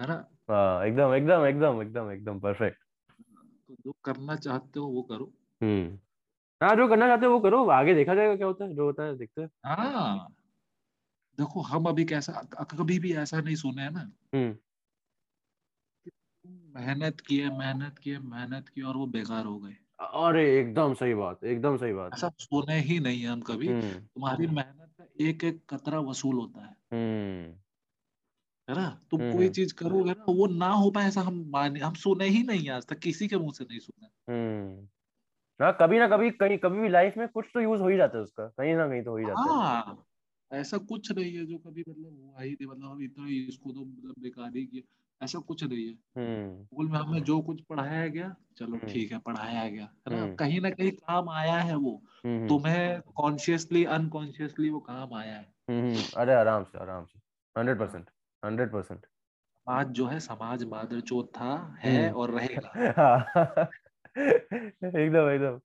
है 0.00 0.06
ना? 0.08 0.14
हाँ 0.50 0.86
एकदम 0.86 1.14
एकदम 1.14 1.44
एकदम 1.46 1.82
एकदम 1.82 2.10
एकदम 2.10 2.40
परफेक्ट 2.40 2.78
तो 3.68 3.74
जो 3.74 3.92
करना 4.04 4.36
चाहते 4.36 4.80
हो 4.80 4.86
वो 4.86 5.02
करो। 5.02 5.32
हाँ 6.62 6.74
जो 6.76 6.88
करना 6.88 7.06
चाहते 7.06 7.26
हो 7.26 7.32
वो 7.32 7.40
करो 7.40 7.64
आगे 7.70 7.94
देखा 7.94 8.14
जाएगा 8.14 8.36
क्या 8.36 8.46
होता 8.46 8.64
है 8.64 8.74
जो 8.74 8.84
होता 8.84 9.02
है 9.02 9.16
देखते 9.16 9.42
हैं। 9.42 9.48
हाँ 9.64 10.28
देखो 11.38 11.60
हम 11.60 11.84
अभी 11.84 12.04
कैसा 12.04 12.32
कभी 12.70 12.98
भी 12.98 13.14
ऐसा 13.14 13.40
नहीं 13.40 13.56
सुने 13.56 13.82
है 13.82 13.90
ना। 13.90 14.00
हम्म। 14.34 14.56
मेहनत 16.76 17.20
किए 17.20 17.50
मेहनत 17.50 17.98
किए 17.98 18.18
मेहनत 18.18 18.68
की 18.68 18.82
और 18.82 18.96
वो 18.96 19.06
बेकार 19.06 19.44
हो 19.44 19.58
गए। 19.58 19.76
अरे 20.00 20.60
एकदम 20.60 20.94
सही 20.94 21.14
बात 21.14 21.44
एकदम 21.44 21.76
सही 21.76 21.92
बात। 21.92 22.12
ऐसा 22.14 22.30
सुने 22.38 22.80
ही 22.80 22.98
नहीं 23.00 23.22
है 23.22 23.28
हम 23.28 23.40
कभी। 23.40 23.68
हम्म। 23.68 23.92
तुम्हारी 23.92 24.46
मेहनत 24.46 24.94
का 24.98 25.04
एक 25.20 25.44
एक 25.44 25.62
कतरा 25.70 26.00
वसूल 26.00 26.34
होता 26.34 26.60
है। 26.60 26.76
हम्म। 26.92 27.52
है 28.68 28.76
ना? 28.76 28.88
तुम 29.10 29.20
हम्म 29.20 29.32
कोई 29.32 29.44
हम्म। 29.44 29.52
चीज़ 29.52 29.74
करोगे 29.74 30.10
ना 30.10 30.24
वो 30.28 30.46
ना 30.46 30.68
हो 30.68 30.90
पाए 30.90 31.08
ऐसा 31.08 31.20
हम 31.20 31.44
माने 31.48 31.80
हम 31.80 31.94
सुने 31.94 32.24
ही 32.24 32.42
नहीं 32.42 32.68
आज 32.70 32.86
तक 32.86 32.98
किसी 32.98 33.28
के 33.28 33.36
मुँह 33.36 33.52
से 33.52 33.64
नहीं 33.64 33.78
सुने। 33.78 34.06
हम्म 35.60 35.64
हाँ 35.64 35.76
कभी 35.80 35.98
ना 35.98 36.08
कभी 36.08 36.30
कहीं 36.30 36.58
कभी 36.58 36.80
भी 36.80 36.88
लाइफ 36.88 37.16
में 37.16 37.28
कुछ 37.28 37.44
तो 37.54 37.60
यूज़ 37.60 37.80
हो 37.80 37.88
ही 37.88 37.96
जाता 37.96 38.18
है 38.18 38.24
उसका 38.24 38.46
कहीं 38.46 38.74
ना 38.74 38.88
कहीं 38.88 39.02
तो 39.02 39.10
हो 39.10 39.16
ही 39.16 39.24
जाता 39.24 39.40
है। 39.40 39.48
हाँ 39.48 40.06
ऐसा 40.52 40.78
कुछ 40.78 41.12
नहीं 41.12 41.36
है 41.36 41.46
जो 41.46 41.58
कभी 41.58 41.84
मतलब 41.88 42.18
हुआ 42.22 42.42
ही 42.42 42.50
नहीं 42.50 42.66
मतलब 42.66 42.90
हम 42.90 43.02
इतना 43.02 43.26
इसको 43.28 43.70
तो 43.72 43.80
मतलब 43.80 44.14
बेकार 44.18 44.50
ही 44.56 44.64
किया 44.66 44.82
ऐसा 45.24 45.38
कुछ 45.38 45.64
नहीं 45.64 45.86
है। 45.86 45.92
हम्म। 45.92 46.64
स्कूल 46.64 46.88
में 46.88 46.98
हमें 46.98 47.22
जो 47.22 47.40
कुछ 47.40 47.60
पढ़ाया 47.60 48.08
गया 48.08 48.36
चलो 48.58 48.76
हम्म। 48.76 48.88
ठीक 48.88 49.12
है 49.12 49.18
पढ़ाया 49.18 49.68
गया 49.68 49.84
है 49.84 50.16
ना? 50.16 50.22
हम्म। 50.22 50.34
कहीं 50.34 50.60
ना 50.60 50.70
कहीं 50.70 50.90
काम 50.90 51.28
आया 51.28 51.56
है 51.56 51.76
वो 51.76 52.02
तुम्हें 52.26 53.00
कॉन्शियसली 53.00 53.84
अनकॉन्शियसली 53.84 54.70
वो 54.70 54.80
काम 54.80 55.14
आया 55.14 55.34
है। 55.34 55.54
हम्म 55.70 55.96
अरे 56.16 56.34
आराम 56.34 56.64
से 56.64 56.78
आराम 56.78 57.04
से 57.04 57.18
हंड्रेड 57.58 57.78
परसेंट 57.78 58.10
हंड्रेड 58.44 58.72
परसेंट 58.72 59.06
आज 59.68 59.86
जो 59.86 60.06
है 60.06 60.20
समाज 60.20 60.64
मादर 60.64 60.76
मादरचोद 60.76 61.26
था 61.26 61.76
है 61.78 62.12
और 62.12 62.30
रहेगा। 62.30 62.72
हाँ। 62.98 63.68
एकदम 64.18 65.28
एकदम। 65.28 65.58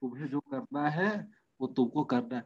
तुम्हें 0.00 0.26
जो 0.28 0.40
करना 0.40 0.88
है 0.88 1.28
वो 1.60 1.66
तुमको 1.66 2.04
करना 2.04 2.36
है। 2.36 2.44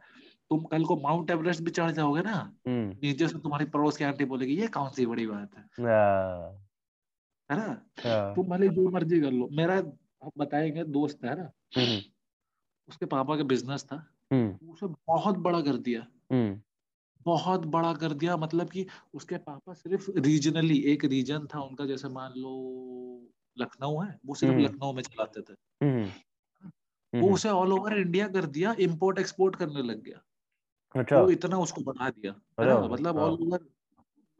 तुम 0.49 0.63
कल 0.63 0.85
को 0.85 0.95
माउंट 0.95 1.31
एवरेस्ट 1.31 1.63
भी 1.63 1.71
चढ़ 1.71 1.91
जाओगे 1.91 2.21
ना 2.21 2.53
हम्म। 2.67 2.89
नीचे 3.03 3.27
से 3.27 3.39
तुम्हारी 3.39 3.65
पड़ोस 3.65 3.97
की 3.97 4.03
आंटी 4.03 4.25
बोलेगी 4.25 4.55
ये 4.55 4.67
कौन 4.67 4.89
सी 4.89 5.05
बड़ी 5.05 5.27
बात 5.27 5.55
है? 5.57 5.63
हाँ 7.51 7.57
ना? 7.57 7.73
तुम 8.35 8.47
भले 8.47 8.67
जो 8.69 8.89
मर्ज़ी 8.89 9.21
कर 9.21 9.31
लो। 9.31 9.49
मेरा 9.51 9.75
हम 10.23 10.31
बताएँगे 10.37 10.83
दोस्त 10.83 11.25
है 11.25 11.35
ना? 11.35 11.51
हम्म। 11.77 12.01
उसके 12.89 13.05
पापा 13.05 13.37
का 13.37 13.43
बिज़नेस 13.43 13.83
था। 13.83 14.13
हम्म। 14.33 14.69
उसे 14.69 14.87
बहुत 14.87 15.37
बड़ा 15.37 15.61
कर 15.61 15.77
दिया। 15.77 16.07
बहुत 17.25 17.65
बड़ा 17.65 17.93
कर 17.93 18.13
दिया। 18.13 18.37
मतलब 18.37 18.69
कि 18.69 18.87
उसके 19.13 19.37
पापा 19.37 19.73
सिर्फ़ 19.73 20.11
रीजनली 20.17 20.77
एक 20.79 21.05
रीजन 21.05 21.47
था 21.55 21.61
उनका 21.61 21.85
जैसे 21.85 22.07
मान 22.07 22.31
लो 22.37 22.53
लखनऊ 23.57 24.01
है 24.01 24.19
वो 24.25 24.35
सिर्फ़ 24.35 24.53
हम्म। 24.55 24.65
लखनऊ 24.65 24.93
में 24.93 25.03
चलाते 25.03 25.41
थे। 25.41 25.53
हम्म। 25.53 26.03
वो 26.03 27.25
हम्म। 27.25 27.33
उसे 27.33 27.49
ऑल 27.49 27.73
ओवर 27.73 27.97
इंडिया 27.97 28.27
कर 28.27 28.45
दिया 28.45 28.75
इंपोर्ट 28.79 29.19
एक्सपोर्ट 29.19 29.55
करने 29.55 29.81
लग 29.81 30.01
गया। 30.01 30.21
अच्छा। 30.95 31.21
वो 31.21 31.29
इतना 31.29 31.57
उसको 31.57 31.81
बढ़ा 31.81 32.09
दिया। 32.09 32.31
मतलब 32.87 33.17
ऑल 33.17 33.31
ओवर 33.31 33.59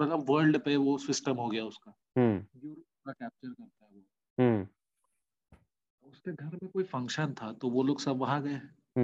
मतलब 0.01 0.25
वर्ल्ड 0.29 0.57
पे 0.57 0.75
वो 0.77 0.97
सिस्टम 0.97 1.35
हो 1.35 1.49
गया 1.49 1.65
उसका। 1.65 1.93
यूरोप 2.17 2.85
का 3.05 3.11
कैप्चर 3.11 3.49
करता 3.49 3.85
है 3.85 3.91
वो। 3.91 4.67
उसके 6.09 6.31
घर 6.31 6.59
में 6.63 6.71
कोई 6.71 6.83
फ़ंक्शन 6.83 7.33
था 7.33 7.53
तो 7.53 7.69
वो 7.69 7.83
लोग 7.83 7.99
सब 7.99 8.17
वहाँ 8.17 8.41
गए। 8.43 8.59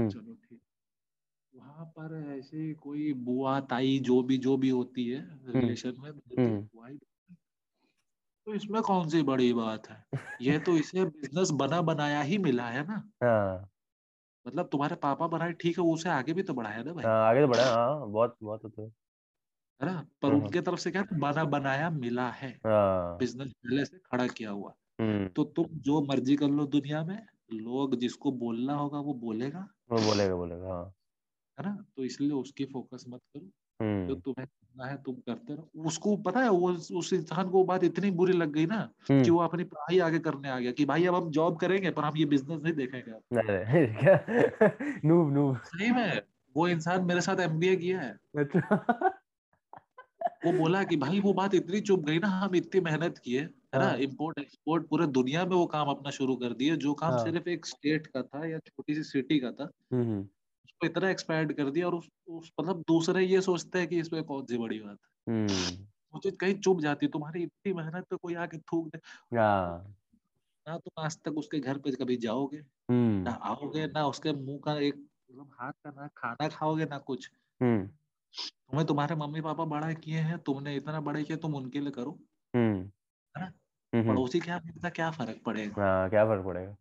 चलो 0.10 0.34
ठीक। 0.34 0.62
वहाँ 1.56 1.86
पर 1.86 2.36
ऐसे 2.38 2.74
कोई 2.74 3.14
बुआ 3.14 3.60
ताई 3.60 4.00
जो 4.00 4.24
भी 4.24 4.38
जो 4.38 4.58
भी 4.58 4.70
होती 4.70 5.08
है 5.08 5.40
रिलेशन 5.46 5.94
में 6.00 6.12
ही 6.12 7.00
तो 8.48 8.54
इसमें 8.54 8.82
कौन 8.82 9.10
सी 9.10 9.22
बड़ी 9.24 9.52
बात 9.54 9.88
है? 9.90 10.04
ये 10.42 10.60
तो 10.60 10.78
इसे 10.78 11.06
बिज़नेस 11.06 11.50
बना 11.52 11.82
बनाया 11.82 12.22
ही 12.22 12.38
मिला 12.38 12.68
है 12.68 12.84
ना। 12.88 13.02
हाँ। 13.24 13.70
मतलब 14.46 14.68
तुम्हारे 14.72 14.96
पापा 14.96 15.28
बनाए 15.28 15.52
ठीक 15.54 15.78
है 15.80 15.84
उसे 15.86 16.10
आगे 16.10 16.34
भी 16.34 16.44
तो 16.44 16.54
बढ़ाया 16.54 16.84
ना 16.84 16.94
भाई। 16.94 17.06
हाँ 17.06 17.30
आगे 17.30 17.42
तो 17.42 17.48
बढ़ा 17.48 17.64
है, 17.64 17.74
हाँ 17.74 18.08
बहुत 18.10 18.38
बहुत 18.44 18.64
होता 18.64 18.82
है। 18.82 18.88
है 19.82 19.88
ना? 19.88 20.06
पर 20.22 20.28
हम्म। 20.28 20.44
उनके 20.44 20.62
तरफ़ 20.62 20.80
से 20.80 20.92
क्या 20.92 21.04
बना 21.14 21.44
बनाया 21.46 21.90
मिला 21.90 22.30
है। 22.30 22.50
हाँ। 22.66 23.18
बिज़नेस 23.18 23.52
पहले 23.54 23.86
से 23.86 23.98
खड़ा 23.98 24.28
किया 24.28 24.52
हुआ। 24.52 24.74
हम्म। 25.02 25.28
तो 25.28 25.44
तुम 25.44 25.66
जो 25.80 26.02
मर्ज़ी 26.02 26.36
कर 26.36 26.48
लो 26.48 26.66
दुनिया 26.68 27.04
में 27.04 27.18
लोग 27.54 27.96
जिसको 27.96 28.32
बोलना 28.32 28.74
होगा 28.76 29.00
वो 29.00 29.14
बोलेगा। 29.14 29.68
वो 29.92 29.98
बोलेगा 30.00 30.36
बोलेगा 30.36 30.74
हाँ। 30.74 30.86
है 31.58 31.66
ना? 31.66 31.86
तो 31.98 32.04
इसलिए 32.04 32.32
उसकी 32.32 32.66
फोकस 32.66 33.06
मत 33.10 33.22
करो। 33.36 33.52
जो 33.82 33.86
हम्म। 33.86 34.16
तुम्हें 34.16 34.46
करना 34.46 34.86
है 34.86 34.96
तुम 35.04 35.16
करते 35.16 35.54
रहो। 35.54 35.84
उसको 35.86 36.16
पता 36.18 36.40
है 36.40 36.50
वो 36.50 36.72
उस 36.72 37.12
इंसान 37.14 37.50
को 37.50 37.64
बात 37.64 37.84
इतनी 37.84 38.10
बुरी 38.12 38.34
लग 38.34 38.52
गई 38.54 38.66
ना 38.66 38.80
कि 39.08 39.14
हम्म। 39.14 39.32
वो 39.32 39.40
अपनी 39.40 39.64
पढ़ाई 39.64 40.00
आगे 40.00 40.20
करने 40.20 40.50
आ 40.50 40.58
गया 40.60 40.72
कि 40.72 40.86
भाई 40.86 41.06
अब 41.06 41.16
हम 41.16 41.30
जॉब 41.32 41.58
करेंगे 41.60 41.92
पर 41.92 42.04
हम 42.04 42.18
ये 42.18 42.26
बिज़नेस 42.26 42.62
नहीं 42.64 42.74
देखेंगे 42.74 44.16
नूब 45.08 45.32
नूब 45.34 45.58
सही 45.66 45.92
में 45.92 46.22
वो 46.56 46.68
इंसान 46.68 47.06
मेरे 47.06 47.22
साथ 47.22 47.40
एमबीए 47.40 47.76
किया 47.76 48.00
है। 48.00 48.18
अच्छा। 48.38 49.16
वो 50.46 50.52
बोला 50.54 50.84
कि 50.84 50.98
भाई 50.98 51.20
वो 51.20 51.34
बात 51.34 51.56
इतनी 51.56 51.80
चुप 51.82 52.04
गई 52.06 52.20
ना 52.20 52.28
हम 52.28 52.56
इतनी 52.56 52.82
मेहनत 52.82 53.18
किए 53.18 53.40
है 53.40 53.80
ना 53.80 53.86
हाँ। 53.86 53.98
इम्पोर्ट 53.98 54.40
एक्सपोर्ट 54.40 54.88
पूरे 54.88 55.08
दुनिया 55.08 55.46
में 55.46 55.56
वो 55.56 55.66
काम 55.66 55.88
अपना 55.88 56.12
शुरू 56.12 56.36
कर 56.36 56.54
दिए। 56.54 56.76
जो 56.76 56.94
काम 56.94 57.12
हाँ। 57.12 57.24
सिर्फ़ 57.24 57.50
एक 57.50 57.66
स्टेट 57.66 58.08
का 58.08 58.22
था 58.22 58.46
या 58.48 58.60
छोटी 58.60 58.96
सी 58.96 59.04
सिटी 59.04 59.40
का 59.40 59.52
था 59.52 59.72
उसको 60.80 60.88
इतना 60.88 61.10
एक्सपायर्ड 61.10 61.54
कर 61.54 61.70
दिया 61.70 61.88
और 61.88 61.96
उस, 61.96 62.10
उस 62.28 62.52
मतलब 62.62 62.84
दूसरे 62.88 63.24
ये 63.26 63.42
सोचते 63.42 63.80
हैं 63.80 63.88
कि 63.88 64.00
इसमें 64.00 64.24
कौन 64.24 64.46
सी 64.46 64.58
बड़ी 64.58 64.80
बात 64.80 64.98
है। 64.98 65.34
हम्म। 65.34 65.84
वो 66.14 66.20
चीज़ 66.20 66.36
कहीं 66.36 66.54
चुप 66.56 66.82
जाती 66.82 67.08
तुम्हारी 67.08 67.44
इतनी 67.44 67.74
मेहनत 67.74 68.06
पे 68.10 68.16
कोई 68.16 68.36
आके 68.36 68.58
थूक 68.58 68.88
दे। 68.88 69.00
हाँ। 69.38 69.96
ना 70.68 70.78
तुम 70.78 71.04
आज 71.04 71.18
तक 71.22 71.38
उसके 71.38 71.60
घर 71.60 71.78
पे 71.78 71.92
कभी 71.92 72.16
जाओगे 72.18 72.58
ना 72.58 72.92
हम्म 72.92 73.30
आओगे 73.30 73.88
ना 73.88 74.06
उसके 74.08 74.34
मुँह 74.34 74.60
का 74.66 74.74
एक 74.80 74.96
मतलब 74.96 75.52
हाथ 75.60 75.72
का 75.72 75.90
ना 75.90 76.08
खाना 76.18 76.48
खाओगे 76.48 76.86
ना 76.86 76.98
कुछ। 76.98 77.32
हम्म। 77.62 77.88
तुम्हें 78.38 78.86
तुम्हारे 78.88 79.16
मम्मी 79.16 79.42
पापा 79.42 79.66
बड़ा 79.66 79.94
किए 79.94 80.20
हैं 80.20 80.38
तुमने 80.40 80.76
इतना 80.76 81.00
बड़े 81.02 81.24
किए 81.24 81.38
तुम 81.38 81.56
उनके 81.56 81.80
लिए 81.80 81.92
करो। 81.92 82.20
है 82.54 82.74
ना? 83.38 83.52
पड़ोसी 83.94 84.40
क्या 84.40 84.60
मिलता 84.66 84.90
क्या 84.90 85.12
फ़र्क 85.12 85.42
पड़ेगा? 85.46 85.84
हाँ 85.84 86.10
क्या 86.10 86.26
फ़र्क 86.26 86.46
पड़ेगा? 86.46 86.76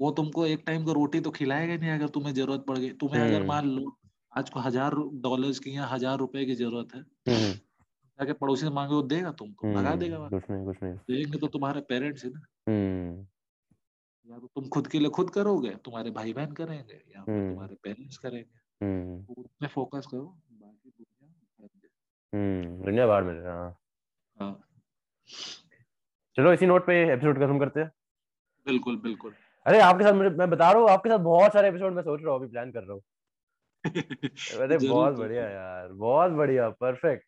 वो 0.00 0.10
तुमको 0.10 0.46
एक 0.46 0.62
टाइम 0.66 0.84
का 0.86 0.92
रोटी 0.92 1.20
तो 1.20 1.30
खिलाएगा 1.30 1.76
नहीं 1.76 1.90
अगर 1.90 2.08
तुम्हें 2.08 2.32
ज़रूरत 2.34 2.64
पड़ 2.68 2.78
गई। 2.78 2.90
तुम्हें 2.94 3.20
अगर 3.22 3.36
हम्म। 3.36 3.48
मान 3.48 3.68
लो 3.68 3.96
आज 4.32 4.50
को 4.50 4.60
हज़ार 4.60 4.94
डॉलर्स 5.22 5.58
की 5.58 5.76
या 5.76 5.86
हज़ार 5.86 6.18
रुपए 6.18 6.44
की 6.44 6.54
ज़रूरत 6.54 6.94
है 6.94 7.00
हम्म। 7.00 7.52
जाके 8.18 8.32
पड़ोसी 8.32 8.66
से 8.66 8.72
मांगे 8.72 8.94
वो 8.94 9.02
देगा 9.04 9.30
तुमको 9.32 9.72
भगा 9.74 9.94
देगा 9.96 10.16
हम्म 10.16 10.28
कुछ 10.30 10.50
नहीं 10.50 10.64
कुछ 10.64 10.82
नहीं। 10.82 10.94
देंगे 11.10 11.38
तो 11.38 11.46
तुम्हारे 11.48 11.80
पेरेंट्स 11.88 12.24
है 12.24 12.30
ना। 12.30 12.40
हम्म। 12.68 13.26
या 14.28 14.38
तो 14.38 14.46
तुम 14.46 14.68
खुद 14.68 14.86
के 14.86 14.98
लिए 14.98 15.08
खुद 15.10 15.30
करोगे 15.30 15.70
तुम्हारे 15.84 16.10
भाई 16.10 16.32
बहन 16.32 16.52
करेंगे 16.52 16.94
या 17.14 17.22
फिर 17.24 17.48
तुम्हारे 17.50 17.74
पेरेंट्स 17.82 18.18
करेंगे। 18.18 18.62
तो 18.80 19.40
उसमें 19.42 19.68
फोकस 19.68 20.06
करो 20.06 20.24
बाकी 20.52 20.90
दुनिया 20.90 22.84
दुनिया 22.84 23.06
बाहर 23.06 23.22
में 23.22 23.34
हाँ। 23.44 23.76
हाँ। 24.36 24.54
चलो 26.36 26.52
इसी 26.52 26.66
नोट 26.66 26.86
पे 26.86 26.94
एपिसोड 27.12 27.38
खत्म 27.38 27.58
करते 27.58 27.80
हैं। 27.80 27.90
बिल्कुल 28.66 28.96
बिल्कुल। 29.00 29.34
अरे 29.66 29.80
आपके 29.80 30.04
साथ 30.04 30.12
मुझे 30.12 30.30
मैं 30.30 30.50
बता 30.50 30.70
रहा 30.72 30.82
हूँ 30.82 30.90
आपके 30.90 31.08
साथ 31.08 31.18
बहुत 31.18 31.52
सारे 31.52 31.68
एपिसोड 31.68 31.94
मैं 31.94 32.02
सोच 32.02 32.20
रहा 32.22 32.32
हूँ 32.32 32.40
अभी 32.40 32.48
प्लान 32.48 32.70
कर 32.72 32.82
रहा 32.84 32.92
हूँ। 32.92 33.02
अरे 34.60 34.78
बहुत 34.78 35.14
बढ़िया 35.14 35.48
यार 35.48 35.88
बहुत 35.88 36.32
बढ़िया 36.32 36.68
परफेक्ट 36.70 37.24